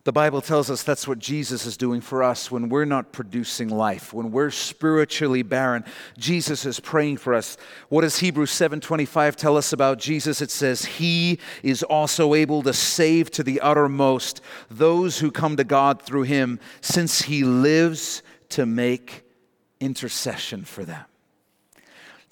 The 0.05 0.13
Bible 0.13 0.43
tells 0.43 0.71
us 0.71 0.83
that's 0.83 1.09
what 1.09 1.19
Jesus 1.19 1.65
is 1.65 1.79
doing 1.79 2.03
for 2.03 2.23
us 2.23 2.51
when 2.51 2.69
we're 2.69 2.85
not 2.85 3.11
producing 3.11 3.71
life, 3.71 4.13
when 4.13 4.31
we're 4.33 4.51
spiritually 4.51 5.43
barren. 5.43 5.83
Jesus 6.19 6.67
is 6.67 6.79
praying 6.79 7.17
for 7.17 7.33
us. 7.33 7.57
What 7.89 8.03
does 8.03 8.19
Hebrews 8.19 8.51
7:25 8.51 9.35
tell 9.35 9.57
us 9.57 9.73
about 9.73 9.99
Jesus? 9.99 10.43
It 10.43 10.51
says, 10.51 10.85
"He 10.85 11.39
is 11.63 11.83
also 11.83 12.35
able 12.35 12.63
to 12.65 12.75
save 12.75 13.31
to 13.31 13.43
the 13.43 13.63
uttermost 13.63 14.43
those 14.71 15.21
who 15.21 15.31
come 15.31 15.57
to 15.57 15.65
God 15.65 16.03
through 16.03 16.25
him, 16.25 16.61
since 16.83 17.23
he 17.23 17.43
lives 17.43 18.23
to 18.51 18.67
make 18.67 19.25
intercession 19.81 20.67
for 20.67 20.85
them." 20.85 21.07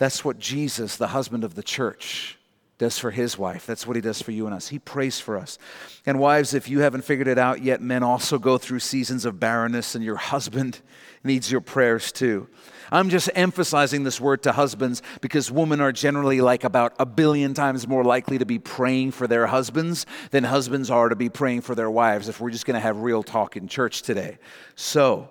That's 0.02 0.24
what 0.24 0.40
Jesus, 0.40 0.96
the 0.96 1.06
husband 1.06 1.44
of 1.44 1.54
the 1.54 1.62
church, 1.62 2.36
does 2.76 2.98
for 2.98 3.12
his 3.12 3.38
wife. 3.38 3.66
That's 3.66 3.86
what 3.86 3.94
he 3.94 4.02
does 4.02 4.20
for 4.20 4.32
you 4.32 4.46
and 4.46 4.52
us. 4.52 4.66
He 4.66 4.80
prays 4.80 5.20
for 5.20 5.38
us. 5.38 5.58
And 6.04 6.18
wives, 6.18 6.54
if 6.54 6.68
you 6.68 6.80
haven't 6.80 7.04
figured 7.04 7.28
it 7.28 7.38
out 7.38 7.62
yet, 7.62 7.80
men 7.80 8.02
also 8.02 8.40
go 8.40 8.58
through 8.58 8.80
seasons 8.80 9.24
of 9.24 9.38
barrenness, 9.38 9.94
and 9.94 10.04
your 10.04 10.16
husband 10.16 10.80
needs 11.22 11.52
your 11.52 11.60
prayers 11.60 12.10
too. 12.10 12.48
I'm 12.90 13.10
just 13.10 13.30
emphasizing 13.36 14.02
this 14.02 14.20
word 14.20 14.42
to 14.42 14.50
husbands 14.50 15.02
because 15.20 15.52
women 15.52 15.80
are 15.80 15.92
generally 15.92 16.40
like 16.40 16.64
about 16.64 16.94
a 16.98 17.06
billion 17.06 17.54
times 17.54 17.86
more 17.86 18.02
likely 18.02 18.38
to 18.38 18.44
be 18.44 18.58
praying 18.58 19.12
for 19.12 19.28
their 19.28 19.46
husbands 19.46 20.04
than 20.32 20.42
husbands 20.42 20.90
are 20.90 21.10
to 21.10 21.14
be 21.14 21.28
praying 21.28 21.60
for 21.60 21.76
their 21.76 21.92
wives 21.92 22.28
if 22.28 22.40
we're 22.40 22.50
just 22.50 22.66
going 22.66 22.74
to 22.74 22.80
have 22.80 23.02
real 23.02 23.22
talk 23.22 23.56
in 23.56 23.68
church 23.68 24.02
today. 24.02 24.38
So, 24.74 25.30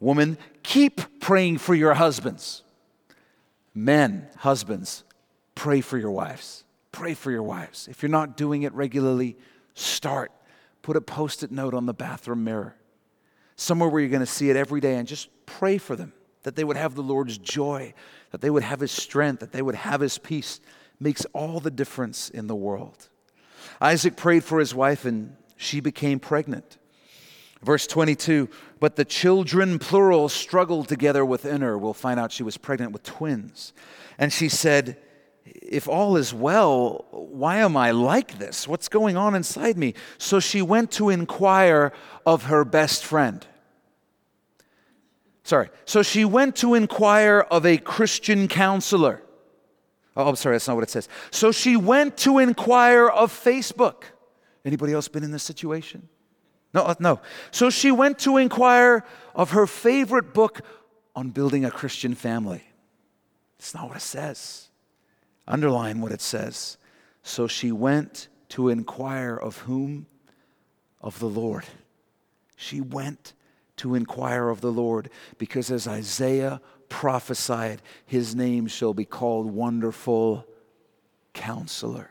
woman, 0.00 0.36
keep 0.64 1.20
praying 1.20 1.58
for 1.58 1.76
your 1.76 1.94
husbands. 1.94 2.63
Men, 3.74 4.28
husbands, 4.38 5.04
pray 5.54 5.80
for 5.80 5.98
your 5.98 6.10
wives. 6.10 6.64
Pray 6.92 7.14
for 7.14 7.30
your 7.30 7.42
wives. 7.42 7.88
If 7.88 8.02
you're 8.02 8.10
not 8.10 8.36
doing 8.36 8.62
it 8.62 8.72
regularly, 8.72 9.36
start. 9.74 10.30
Put 10.82 10.96
a 10.96 11.00
post 11.00 11.42
it 11.42 11.50
note 11.50 11.74
on 11.74 11.86
the 11.86 11.94
bathroom 11.94 12.44
mirror, 12.44 12.76
somewhere 13.56 13.88
where 13.88 14.00
you're 14.00 14.10
going 14.10 14.20
to 14.20 14.26
see 14.26 14.50
it 14.50 14.56
every 14.56 14.80
day, 14.80 14.96
and 14.96 15.08
just 15.08 15.28
pray 15.46 15.78
for 15.78 15.96
them 15.96 16.12
that 16.44 16.56
they 16.56 16.62
would 16.62 16.76
have 16.76 16.94
the 16.94 17.02
Lord's 17.02 17.38
joy, 17.38 17.94
that 18.30 18.40
they 18.40 18.50
would 18.50 18.62
have 18.62 18.80
His 18.80 18.92
strength, 18.92 19.40
that 19.40 19.50
they 19.50 19.62
would 19.62 19.74
have 19.74 20.00
His 20.00 20.18
peace. 20.18 20.60
Makes 21.00 21.24
all 21.32 21.58
the 21.58 21.72
difference 21.72 22.30
in 22.30 22.46
the 22.46 22.54
world. 22.54 23.08
Isaac 23.80 24.16
prayed 24.16 24.44
for 24.44 24.60
his 24.60 24.74
wife, 24.74 25.04
and 25.04 25.36
she 25.56 25.80
became 25.80 26.20
pregnant. 26.20 26.78
Verse 27.64 27.86
22 27.86 28.48
But 28.78 28.96
the 28.96 29.04
children, 29.04 29.78
plural, 29.78 30.28
struggled 30.28 30.88
together 30.88 31.24
within 31.24 31.62
her. 31.62 31.76
We'll 31.78 31.94
find 31.94 32.20
out 32.20 32.30
she 32.30 32.42
was 32.42 32.56
pregnant 32.56 32.92
with 32.92 33.02
twins. 33.02 33.72
And 34.18 34.32
she 34.32 34.48
said, 34.48 34.98
if 35.44 35.88
all 35.88 36.16
is 36.16 36.32
well, 36.32 37.06
why 37.10 37.56
am 37.58 37.76
I 37.76 37.90
like 37.90 38.38
this? 38.38 38.66
What's 38.66 38.88
going 38.88 39.16
on 39.16 39.34
inside 39.34 39.76
me? 39.76 39.94
So 40.18 40.40
she 40.40 40.62
went 40.62 40.90
to 40.92 41.10
inquire 41.10 41.92
of 42.24 42.44
her 42.44 42.64
best 42.64 43.04
friend. 43.04 43.46
Sorry. 45.42 45.68
So 45.84 46.02
she 46.02 46.24
went 46.24 46.56
to 46.56 46.74
inquire 46.74 47.40
of 47.50 47.66
a 47.66 47.76
Christian 47.76 48.48
counselor. 48.48 49.22
Oh, 50.16 50.28
I'm 50.28 50.36
sorry, 50.36 50.54
that's 50.54 50.68
not 50.68 50.76
what 50.76 50.84
it 50.84 50.90
says. 50.90 51.08
So 51.30 51.52
she 51.52 51.76
went 51.76 52.16
to 52.18 52.38
inquire 52.38 53.08
of 53.08 53.32
Facebook. 53.32 54.04
Anybody 54.64 54.94
else 54.94 55.08
been 55.08 55.24
in 55.24 55.32
this 55.32 55.42
situation? 55.42 56.08
No, 56.74 56.82
uh, 56.82 56.94
no. 56.98 57.20
So 57.52 57.70
she 57.70 57.92
went 57.92 58.18
to 58.20 58.36
inquire 58.36 59.04
of 59.34 59.52
her 59.52 59.66
favorite 59.66 60.34
book 60.34 60.60
on 61.14 61.30
building 61.30 61.64
a 61.64 61.70
Christian 61.70 62.14
family. 62.14 62.64
It's 63.58 63.72
not 63.72 63.88
what 63.88 63.96
it 63.98 64.02
says. 64.02 64.68
Underline 65.46 66.00
what 66.00 66.10
it 66.10 66.20
says. 66.20 66.76
So 67.22 67.46
she 67.46 67.70
went 67.70 68.28
to 68.50 68.68
inquire 68.68 69.36
of 69.36 69.58
whom? 69.58 70.06
Of 71.00 71.20
the 71.20 71.28
Lord. 71.28 71.64
She 72.56 72.80
went 72.80 73.34
to 73.76 73.94
inquire 73.94 74.48
of 74.48 74.60
the 74.60 74.72
Lord 74.72 75.10
because 75.38 75.70
as 75.70 75.86
Isaiah 75.86 76.60
prophesied, 76.88 77.82
his 78.06 78.34
name 78.34 78.66
shall 78.66 78.94
be 78.94 79.04
called 79.04 79.50
Wonderful 79.50 80.46
Counselor. 81.34 82.10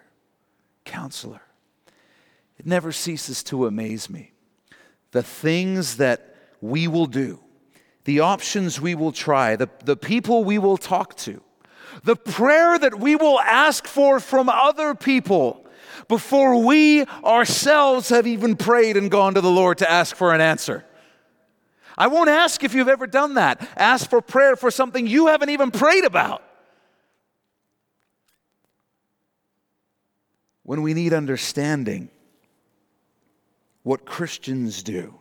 Counselor. 0.86 1.42
It 2.58 2.66
never 2.66 2.92
ceases 2.92 3.44
to 3.44 3.66
amaze 3.66 4.10
me. 4.10 4.33
The 5.14 5.24
things 5.24 5.98
that 5.98 6.36
we 6.60 6.88
will 6.88 7.08
do, 7.08 7.40
the 8.04 8.20
options 8.20 8.80
we 8.80 8.94
will 8.94 9.14
try, 9.14 9.56
the, 9.56 9.70
the 9.86 9.96
people 9.96 10.44
we 10.44 10.60
will 10.60 10.78
talk 10.78 11.16
to 11.18 11.42
the 12.04 12.16
prayer 12.16 12.80
that 12.80 13.00
we 13.00 13.16
will 13.16 13.40
ask 13.40 13.86
for 13.86 14.20
from 14.20 14.50
other 14.50 14.96
people 14.96 15.66
before 16.08 16.64
we 16.64 17.06
ourselves 17.24 18.10
have 18.10 18.26
even 18.26 18.56
prayed 18.56 18.98
and 18.98 19.12
gone 19.12 19.36
to 19.36 19.42
the 19.42 19.52
Lord 19.52 19.78
to 19.80 19.90
ask 19.90 20.16
for 20.16 20.34
an 20.34 20.42
answer. 20.42 20.84
I 21.98 22.08
won't 22.08 22.30
ask 22.30 22.64
if 22.64 22.74
you've 22.74 22.90
ever 22.90 23.06
done 23.06 23.36
that. 23.36 23.68
Ask 23.78 24.10
for 24.10 24.22
prayer 24.22 24.56
for 24.56 24.72
something 24.72 25.06
you 25.06 25.28
haven't 25.28 25.50
even 25.50 25.70
prayed 25.70 26.06
about. 26.06 26.44
When 30.64 30.82
we 30.82 30.94
need 30.94 31.14
understanding, 31.14 32.10
what 33.84 34.06
Christians 34.06 34.82
do 34.84 35.16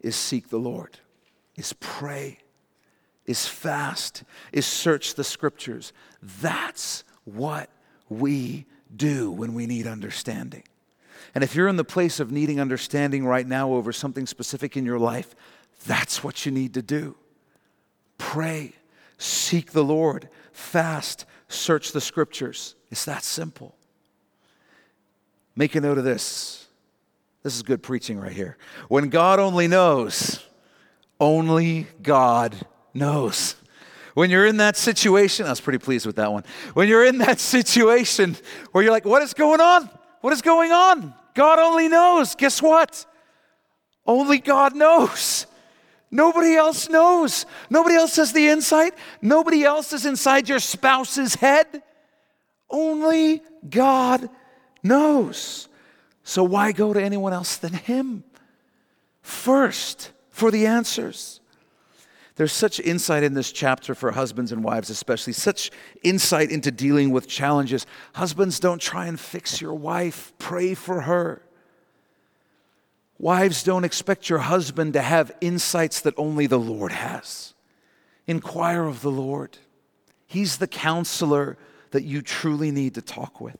is 0.00 0.16
seek 0.16 0.48
the 0.48 0.58
Lord, 0.58 0.98
is 1.56 1.72
pray 1.74 2.38
is 3.26 3.46
fast, 3.46 4.22
is 4.52 4.66
search 4.66 5.14
the 5.14 5.24
scriptures. 5.24 5.92
That's 6.22 7.04
what 7.24 7.70
we 8.08 8.66
do 8.94 9.30
when 9.30 9.52
we 9.52 9.66
need 9.66 9.86
understanding. 9.86 10.62
And 11.34 11.44
if 11.44 11.54
you're 11.54 11.68
in 11.68 11.76
the 11.76 11.84
place 11.84 12.20
of 12.20 12.32
needing 12.32 12.60
understanding 12.60 13.26
right 13.26 13.46
now 13.46 13.72
over 13.72 13.92
something 13.92 14.26
specific 14.26 14.76
in 14.76 14.86
your 14.86 14.98
life, 14.98 15.34
that's 15.86 16.24
what 16.24 16.46
you 16.46 16.52
need 16.52 16.74
to 16.74 16.82
do. 16.82 17.16
Pray, 18.16 18.72
seek 19.18 19.72
the 19.72 19.84
Lord, 19.84 20.28
fast, 20.52 21.26
search 21.48 21.92
the 21.92 22.00
scriptures. 22.00 22.74
It's 22.90 23.04
that 23.04 23.24
simple. 23.24 23.74
Make 25.56 25.74
a 25.74 25.80
note 25.80 25.98
of 25.98 26.04
this. 26.04 26.65
This 27.46 27.54
is 27.54 27.62
good 27.62 27.80
preaching 27.80 28.18
right 28.18 28.32
here. 28.32 28.56
When 28.88 29.08
God 29.08 29.38
only 29.38 29.68
knows, 29.68 30.44
only 31.20 31.86
God 32.02 32.56
knows. 32.92 33.54
When 34.14 34.30
you're 34.30 34.46
in 34.46 34.56
that 34.56 34.76
situation, 34.76 35.46
I 35.46 35.50
was 35.50 35.60
pretty 35.60 35.78
pleased 35.78 36.06
with 36.06 36.16
that 36.16 36.32
one. 36.32 36.42
When 36.74 36.88
you're 36.88 37.06
in 37.06 37.18
that 37.18 37.38
situation 37.54 38.36
where 38.72 38.82
you're 38.82 38.92
like, 38.92 39.04
what 39.04 39.22
is 39.22 39.32
going 39.32 39.60
on? 39.60 39.88
What 40.22 40.32
is 40.32 40.42
going 40.42 40.72
on? 40.72 41.14
God 41.34 41.60
only 41.60 41.86
knows. 41.86 42.34
Guess 42.34 42.60
what? 42.60 43.06
Only 44.04 44.38
God 44.38 44.74
knows. 44.74 45.46
Nobody 46.10 46.56
else 46.56 46.88
knows. 46.88 47.46
Nobody 47.70 47.94
else 47.94 48.16
has 48.16 48.32
the 48.32 48.48
insight. 48.48 48.92
Nobody 49.22 49.62
else 49.62 49.92
is 49.92 50.04
inside 50.04 50.48
your 50.48 50.58
spouse's 50.58 51.36
head. 51.36 51.80
Only 52.68 53.40
God 53.70 54.28
knows. 54.82 55.68
So 56.26 56.42
why 56.42 56.72
go 56.72 56.92
to 56.92 57.00
anyone 57.00 57.32
else 57.32 57.56
than 57.56 57.72
Him 57.72 58.24
first 59.22 60.10
for 60.28 60.50
the 60.50 60.66
answers? 60.66 61.40
There's 62.34 62.52
such 62.52 62.80
insight 62.80 63.22
in 63.22 63.34
this 63.34 63.52
chapter 63.52 63.94
for 63.94 64.10
husbands 64.10 64.50
and 64.50 64.64
wives, 64.64 64.90
especially, 64.90 65.34
such 65.34 65.70
insight 66.02 66.50
into 66.50 66.72
dealing 66.72 67.10
with 67.10 67.28
challenges. 67.28 67.86
Husbands, 68.14 68.58
don't 68.58 68.82
try 68.82 69.06
and 69.06 69.20
fix 69.20 69.60
your 69.60 69.74
wife, 69.74 70.32
pray 70.38 70.74
for 70.74 71.02
her. 71.02 71.42
Wives, 73.18 73.62
don't 73.62 73.84
expect 73.84 74.28
your 74.28 74.40
husband 74.40 74.94
to 74.94 75.02
have 75.02 75.30
insights 75.40 76.00
that 76.00 76.14
only 76.16 76.48
the 76.48 76.58
Lord 76.58 76.90
has. 76.90 77.54
Inquire 78.26 78.82
of 78.82 79.00
the 79.00 79.12
Lord. 79.12 79.58
He's 80.26 80.56
the 80.56 80.66
counselor 80.66 81.56
that 81.92 82.02
you 82.02 82.20
truly 82.20 82.72
need 82.72 82.94
to 82.96 83.00
talk 83.00 83.40
with. 83.40 83.58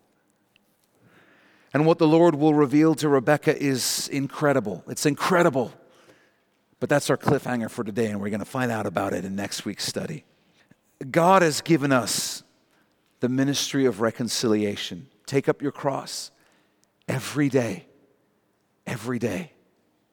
And 1.76 1.84
what 1.84 1.98
the 1.98 2.08
Lord 2.08 2.36
will 2.36 2.54
reveal 2.54 2.94
to 2.94 3.06
Rebecca 3.06 3.54
is 3.54 4.08
incredible. 4.08 4.82
It's 4.88 5.04
incredible. 5.04 5.74
But 6.80 6.88
that's 6.88 7.10
our 7.10 7.18
cliffhanger 7.18 7.70
for 7.70 7.84
today, 7.84 8.06
and 8.06 8.18
we're 8.18 8.30
going 8.30 8.40
to 8.40 8.46
find 8.46 8.72
out 8.72 8.86
about 8.86 9.12
it 9.12 9.26
in 9.26 9.36
next 9.36 9.66
week's 9.66 9.84
study. 9.84 10.24
God 11.10 11.42
has 11.42 11.60
given 11.60 11.92
us 11.92 12.42
the 13.20 13.28
ministry 13.28 13.84
of 13.84 14.00
reconciliation. 14.00 15.08
Take 15.26 15.50
up 15.50 15.60
your 15.60 15.70
cross 15.70 16.30
every 17.08 17.50
day. 17.50 17.84
Every 18.86 19.18
day. 19.18 19.52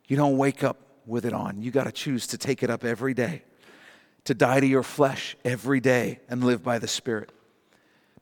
You 0.10 0.18
don't 0.18 0.38
wake 0.38 0.66
up 0.66 0.82
with 1.06 1.26
it 1.26 1.32
on. 1.32 1.62
You 1.62 1.72
got 1.72 1.86
to 1.86 1.94
choose 1.94 2.28
to 2.28 2.38
take 2.38 2.62
it 2.62 2.70
up 2.70 2.84
every 2.84 3.14
day, 3.14 3.44
to 4.26 4.34
die 4.34 4.60
to 4.60 4.68
your 4.68 4.84
flesh 4.84 5.38
every 5.46 5.80
day 5.80 6.20
and 6.28 6.44
live 6.44 6.62
by 6.62 6.78
the 6.78 6.90
Spirit. 6.90 7.30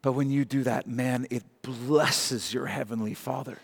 But 0.02 0.14
when 0.14 0.32
you 0.32 0.46
do 0.46 0.64
that, 0.64 0.88
man, 0.88 1.28
it 1.30 1.44
blesses 1.62 2.54
your 2.54 2.66
Heavenly 2.66 3.14
Father. 3.14 3.60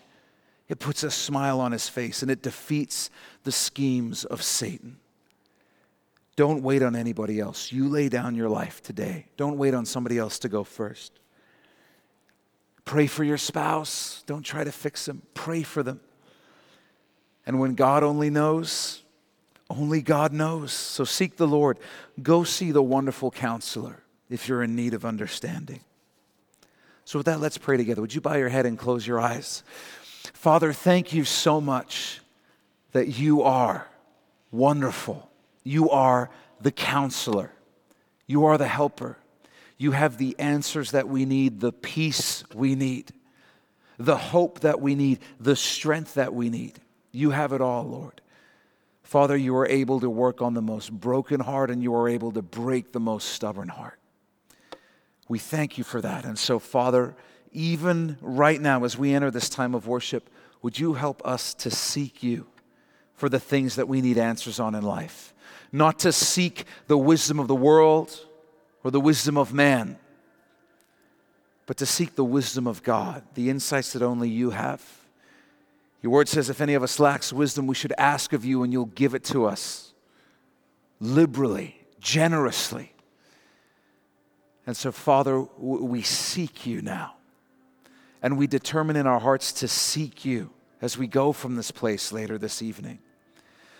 It 0.68 0.78
puts 0.78 1.02
a 1.02 1.10
smile 1.10 1.60
on 1.60 1.72
his 1.72 1.88
face 1.88 2.22
and 2.22 2.30
it 2.30 2.42
defeats 2.42 3.10
the 3.44 3.52
schemes 3.52 4.24
of 4.24 4.42
Satan. 4.42 4.98
Don't 6.36 6.62
wait 6.62 6.82
on 6.82 6.94
anybody 6.94 7.40
else. 7.40 7.72
You 7.72 7.88
lay 7.88 8.08
down 8.08 8.36
your 8.36 8.48
life 8.48 8.82
today. 8.82 9.26
Don't 9.36 9.58
wait 9.58 9.74
on 9.74 9.84
somebody 9.84 10.18
else 10.18 10.38
to 10.40 10.48
go 10.48 10.62
first. 10.62 11.12
Pray 12.84 13.08
for 13.08 13.24
your 13.24 13.38
spouse. 13.38 14.22
Don't 14.26 14.44
try 14.44 14.62
to 14.62 14.70
fix 14.70 15.06
them. 15.06 15.22
Pray 15.34 15.62
for 15.62 15.82
them. 15.82 16.00
And 17.44 17.58
when 17.58 17.74
God 17.74 18.04
only 18.04 18.30
knows, 18.30 19.02
only 19.68 20.00
God 20.00 20.32
knows. 20.32 20.72
So 20.72 21.04
seek 21.04 21.36
the 21.36 21.46
Lord. 21.46 21.78
Go 22.22 22.44
see 22.44 22.70
the 22.70 22.82
wonderful 22.82 23.30
counselor 23.30 24.02
if 24.30 24.48
you're 24.48 24.62
in 24.62 24.76
need 24.76 24.94
of 24.94 25.04
understanding. 25.04 25.80
So, 27.08 27.20
with 27.20 27.24
that, 27.24 27.40
let's 27.40 27.56
pray 27.56 27.78
together. 27.78 28.02
Would 28.02 28.14
you 28.14 28.20
bow 28.20 28.34
your 28.34 28.50
head 28.50 28.66
and 28.66 28.78
close 28.78 29.06
your 29.06 29.18
eyes? 29.18 29.62
Father, 30.34 30.74
thank 30.74 31.10
you 31.14 31.24
so 31.24 31.58
much 31.58 32.20
that 32.92 33.08
you 33.18 33.40
are 33.40 33.88
wonderful. 34.50 35.30
You 35.64 35.88
are 35.88 36.28
the 36.60 36.70
counselor. 36.70 37.50
You 38.26 38.44
are 38.44 38.58
the 38.58 38.68
helper. 38.68 39.16
You 39.78 39.92
have 39.92 40.18
the 40.18 40.38
answers 40.38 40.90
that 40.90 41.08
we 41.08 41.24
need, 41.24 41.60
the 41.60 41.72
peace 41.72 42.44
we 42.54 42.74
need, 42.74 43.10
the 43.96 44.18
hope 44.18 44.60
that 44.60 44.82
we 44.82 44.94
need, 44.94 45.20
the 45.40 45.56
strength 45.56 46.12
that 46.12 46.34
we 46.34 46.50
need. 46.50 46.78
You 47.10 47.30
have 47.30 47.54
it 47.54 47.62
all, 47.62 47.84
Lord. 47.84 48.20
Father, 49.02 49.34
you 49.34 49.56
are 49.56 49.66
able 49.66 50.00
to 50.00 50.10
work 50.10 50.42
on 50.42 50.52
the 50.52 50.60
most 50.60 50.92
broken 50.92 51.40
heart 51.40 51.70
and 51.70 51.82
you 51.82 51.94
are 51.94 52.06
able 52.06 52.32
to 52.32 52.42
break 52.42 52.92
the 52.92 53.00
most 53.00 53.30
stubborn 53.30 53.68
heart. 53.68 53.97
We 55.28 55.38
thank 55.38 55.78
you 55.78 55.84
for 55.84 56.00
that. 56.00 56.24
And 56.24 56.38
so, 56.38 56.58
Father, 56.58 57.14
even 57.52 58.16
right 58.20 58.60
now, 58.60 58.84
as 58.84 58.96
we 58.96 59.12
enter 59.12 59.30
this 59.30 59.48
time 59.48 59.74
of 59.74 59.86
worship, 59.86 60.30
would 60.62 60.78
you 60.78 60.94
help 60.94 61.24
us 61.24 61.54
to 61.54 61.70
seek 61.70 62.22
you 62.22 62.46
for 63.14 63.28
the 63.28 63.40
things 63.40 63.76
that 63.76 63.88
we 63.88 64.00
need 64.00 64.18
answers 64.18 64.58
on 64.58 64.74
in 64.74 64.82
life? 64.82 65.34
Not 65.70 65.98
to 66.00 66.12
seek 66.12 66.64
the 66.86 66.98
wisdom 66.98 67.38
of 67.38 67.48
the 67.48 67.54
world 67.54 68.26
or 68.82 68.90
the 68.90 69.00
wisdom 69.00 69.36
of 69.36 69.52
man, 69.52 69.98
but 71.66 71.76
to 71.76 71.86
seek 71.86 72.14
the 72.14 72.24
wisdom 72.24 72.66
of 72.66 72.82
God, 72.82 73.22
the 73.34 73.50
insights 73.50 73.92
that 73.92 74.02
only 74.02 74.30
you 74.30 74.50
have. 74.50 74.82
Your 76.02 76.12
word 76.12 76.28
says, 76.28 76.48
if 76.48 76.60
any 76.60 76.74
of 76.74 76.82
us 76.82 76.98
lacks 76.98 77.32
wisdom, 77.32 77.66
we 77.66 77.74
should 77.74 77.92
ask 77.98 78.32
of 78.32 78.44
you 78.44 78.62
and 78.62 78.72
you'll 78.72 78.86
give 78.86 79.14
it 79.14 79.24
to 79.24 79.44
us 79.44 79.92
liberally, 81.00 81.76
generously. 82.00 82.92
And 84.68 84.76
so, 84.76 84.92
Father, 84.92 85.40
we 85.56 86.02
seek 86.02 86.66
you 86.66 86.82
now. 86.82 87.14
And 88.20 88.36
we 88.36 88.46
determine 88.46 88.96
in 88.96 89.06
our 89.06 89.18
hearts 89.18 89.50
to 89.54 89.66
seek 89.66 90.26
you 90.26 90.50
as 90.82 90.98
we 90.98 91.06
go 91.06 91.32
from 91.32 91.56
this 91.56 91.70
place 91.70 92.12
later 92.12 92.36
this 92.36 92.60
evening. 92.60 92.98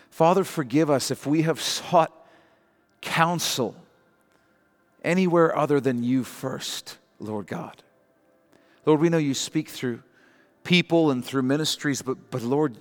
Father, 0.09 0.45
forgive 0.45 0.89
us 0.89 1.11
if 1.11 1.27
we 1.27 1.43
have 1.43 1.61
sought 1.61 2.11
counsel 3.03 3.77
anywhere 5.05 5.55
other 5.55 5.79
than 5.79 6.03
you 6.03 6.25
first, 6.25 6.97
Lord 7.21 7.47
God. 7.47 7.83
Lord, 8.87 9.01
we 9.01 9.11
know 9.11 9.19
you 9.19 9.35
speak 9.35 9.69
through 9.69 10.03
people 10.65 11.11
and 11.11 11.23
through 11.23 11.43
ministries, 11.43 12.01
but, 12.01 12.31
but 12.31 12.41
Lord, 12.41 12.79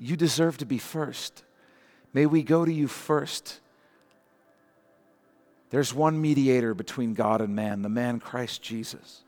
you 0.00 0.16
deserve 0.16 0.56
to 0.56 0.64
be 0.64 0.78
first. 0.78 1.44
May 2.14 2.24
we 2.24 2.42
go 2.42 2.64
to 2.64 2.72
you 2.72 2.88
first. 2.88 3.60
There's 5.70 5.94
one 5.94 6.20
mediator 6.20 6.74
between 6.74 7.14
God 7.14 7.40
and 7.40 7.54
man, 7.54 7.82
the 7.82 7.88
man 7.88 8.18
Christ 8.20 8.60
Jesus. 8.60 9.22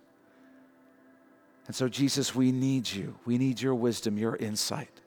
And 1.67 1.77
so, 1.77 1.89
Jesus, 1.89 2.35
we 2.35 2.51
need 2.51 2.91
you. 2.91 3.17
We 3.25 3.39
need 3.39 3.61
your 3.61 3.75
wisdom, 3.75 4.19
your 4.19 4.37
insight. 4.37 5.01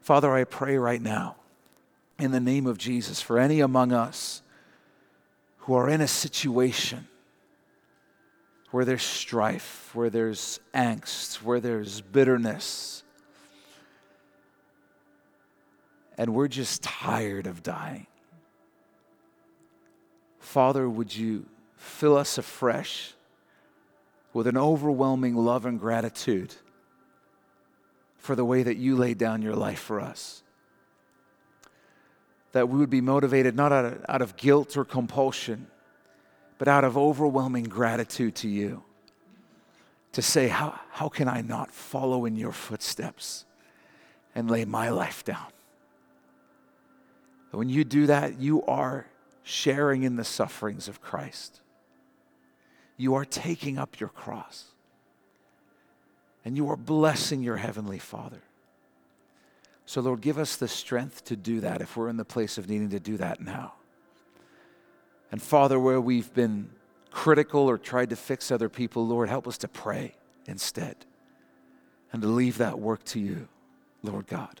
Father, 0.00 0.32
I 0.32 0.44
pray 0.44 0.76
right 0.76 1.00
now 1.00 1.36
in 2.18 2.32
the 2.32 2.40
name 2.40 2.66
of 2.66 2.76
Jesus 2.78 3.22
for 3.22 3.38
any 3.38 3.60
among 3.60 3.92
us 3.92 4.42
who 5.58 5.74
are 5.74 5.88
in 5.88 6.00
a 6.00 6.08
situation 6.08 7.06
where 8.70 8.84
there's 8.84 9.02
strife, 9.02 9.90
where 9.94 10.10
there's 10.10 10.60
angst, 10.74 11.36
where 11.36 11.60
there's 11.60 12.00
bitterness, 12.00 13.02
and 16.16 16.34
we're 16.34 16.48
just 16.48 16.82
tired 16.82 17.46
of 17.46 17.62
dying. 17.62 18.06
Father, 20.50 20.88
would 20.88 21.14
you 21.14 21.46
fill 21.76 22.16
us 22.16 22.36
afresh 22.36 23.14
with 24.32 24.46
an 24.46 24.56
overwhelming 24.56 25.36
love 25.36 25.64
and 25.64 25.78
gratitude 25.78 26.54
for 28.18 28.34
the 28.34 28.44
way 28.44 28.62
that 28.62 28.76
you 28.76 28.96
laid 28.96 29.18
down 29.18 29.42
your 29.42 29.56
life 29.56 29.80
for 29.80 30.00
us? 30.00 30.42
that 32.52 32.68
we 32.68 32.78
would 32.78 32.90
be 32.90 33.00
motivated 33.00 33.54
not 33.54 33.72
out 33.72 33.84
of, 33.84 34.04
out 34.08 34.22
of 34.22 34.36
guilt 34.36 34.76
or 34.76 34.84
compulsion, 34.84 35.68
but 36.58 36.68
out 36.68 36.84
of 36.84 36.96
overwhelming 36.98 37.64
gratitude 37.64 38.34
to 38.34 38.48
you. 38.48 38.82
To 40.14 40.22
say, 40.22 40.48
how, 40.48 40.78
how 40.90 41.08
can 41.08 41.28
I 41.28 41.40
not 41.40 41.70
follow 41.70 42.24
in 42.24 42.34
your 42.34 42.50
footsteps 42.50 43.44
and 44.34 44.50
lay 44.50 44.64
my 44.64 44.88
life 44.88 45.24
down? 45.24 45.46
When 47.52 47.68
you 47.68 47.84
do 47.84 48.06
that, 48.06 48.40
you 48.40 48.64
are 48.64 49.06
sharing 49.50 50.04
in 50.04 50.16
the 50.16 50.24
sufferings 50.24 50.88
of 50.88 51.02
Christ. 51.02 51.60
You 52.96 53.14
are 53.14 53.24
taking 53.24 53.78
up 53.78 53.98
your 53.98 54.08
cross. 54.08 54.66
And 56.44 56.56
you 56.56 56.70
are 56.70 56.76
blessing 56.76 57.42
your 57.42 57.56
Heavenly 57.56 57.98
Father. 57.98 58.42
So, 59.84 60.00
Lord, 60.00 60.20
give 60.20 60.38
us 60.38 60.56
the 60.56 60.68
strength 60.68 61.24
to 61.24 61.36
do 61.36 61.60
that 61.60 61.82
if 61.82 61.96
we're 61.96 62.08
in 62.08 62.16
the 62.16 62.24
place 62.24 62.58
of 62.58 62.68
needing 62.68 62.90
to 62.90 63.00
do 63.00 63.16
that 63.16 63.40
now. 63.40 63.74
And 65.32 65.42
Father, 65.42 65.78
where 65.78 66.00
we've 66.00 66.32
been 66.32 66.70
critical 67.10 67.68
or 67.68 67.76
tried 67.76 68.10
to 68.10 68.16
fix 68.16 68.50
other 68.50 68.68
people, 68.68 69.06
Lord, 69.06 69.28
help 69.28 69.48
us 69.48 69.58
to 69.58 69.68
pray 69.68 70.14
instead 70.46 70.96
and 72.12 72.22
to 72.22 72.28
leave 72.28 72.58
that 72.58 72.78
work 72.78 73.04
to 73.06 73.20
you, 73.20 73.48
Lord 74.02 74.26
God. 74.26 74.60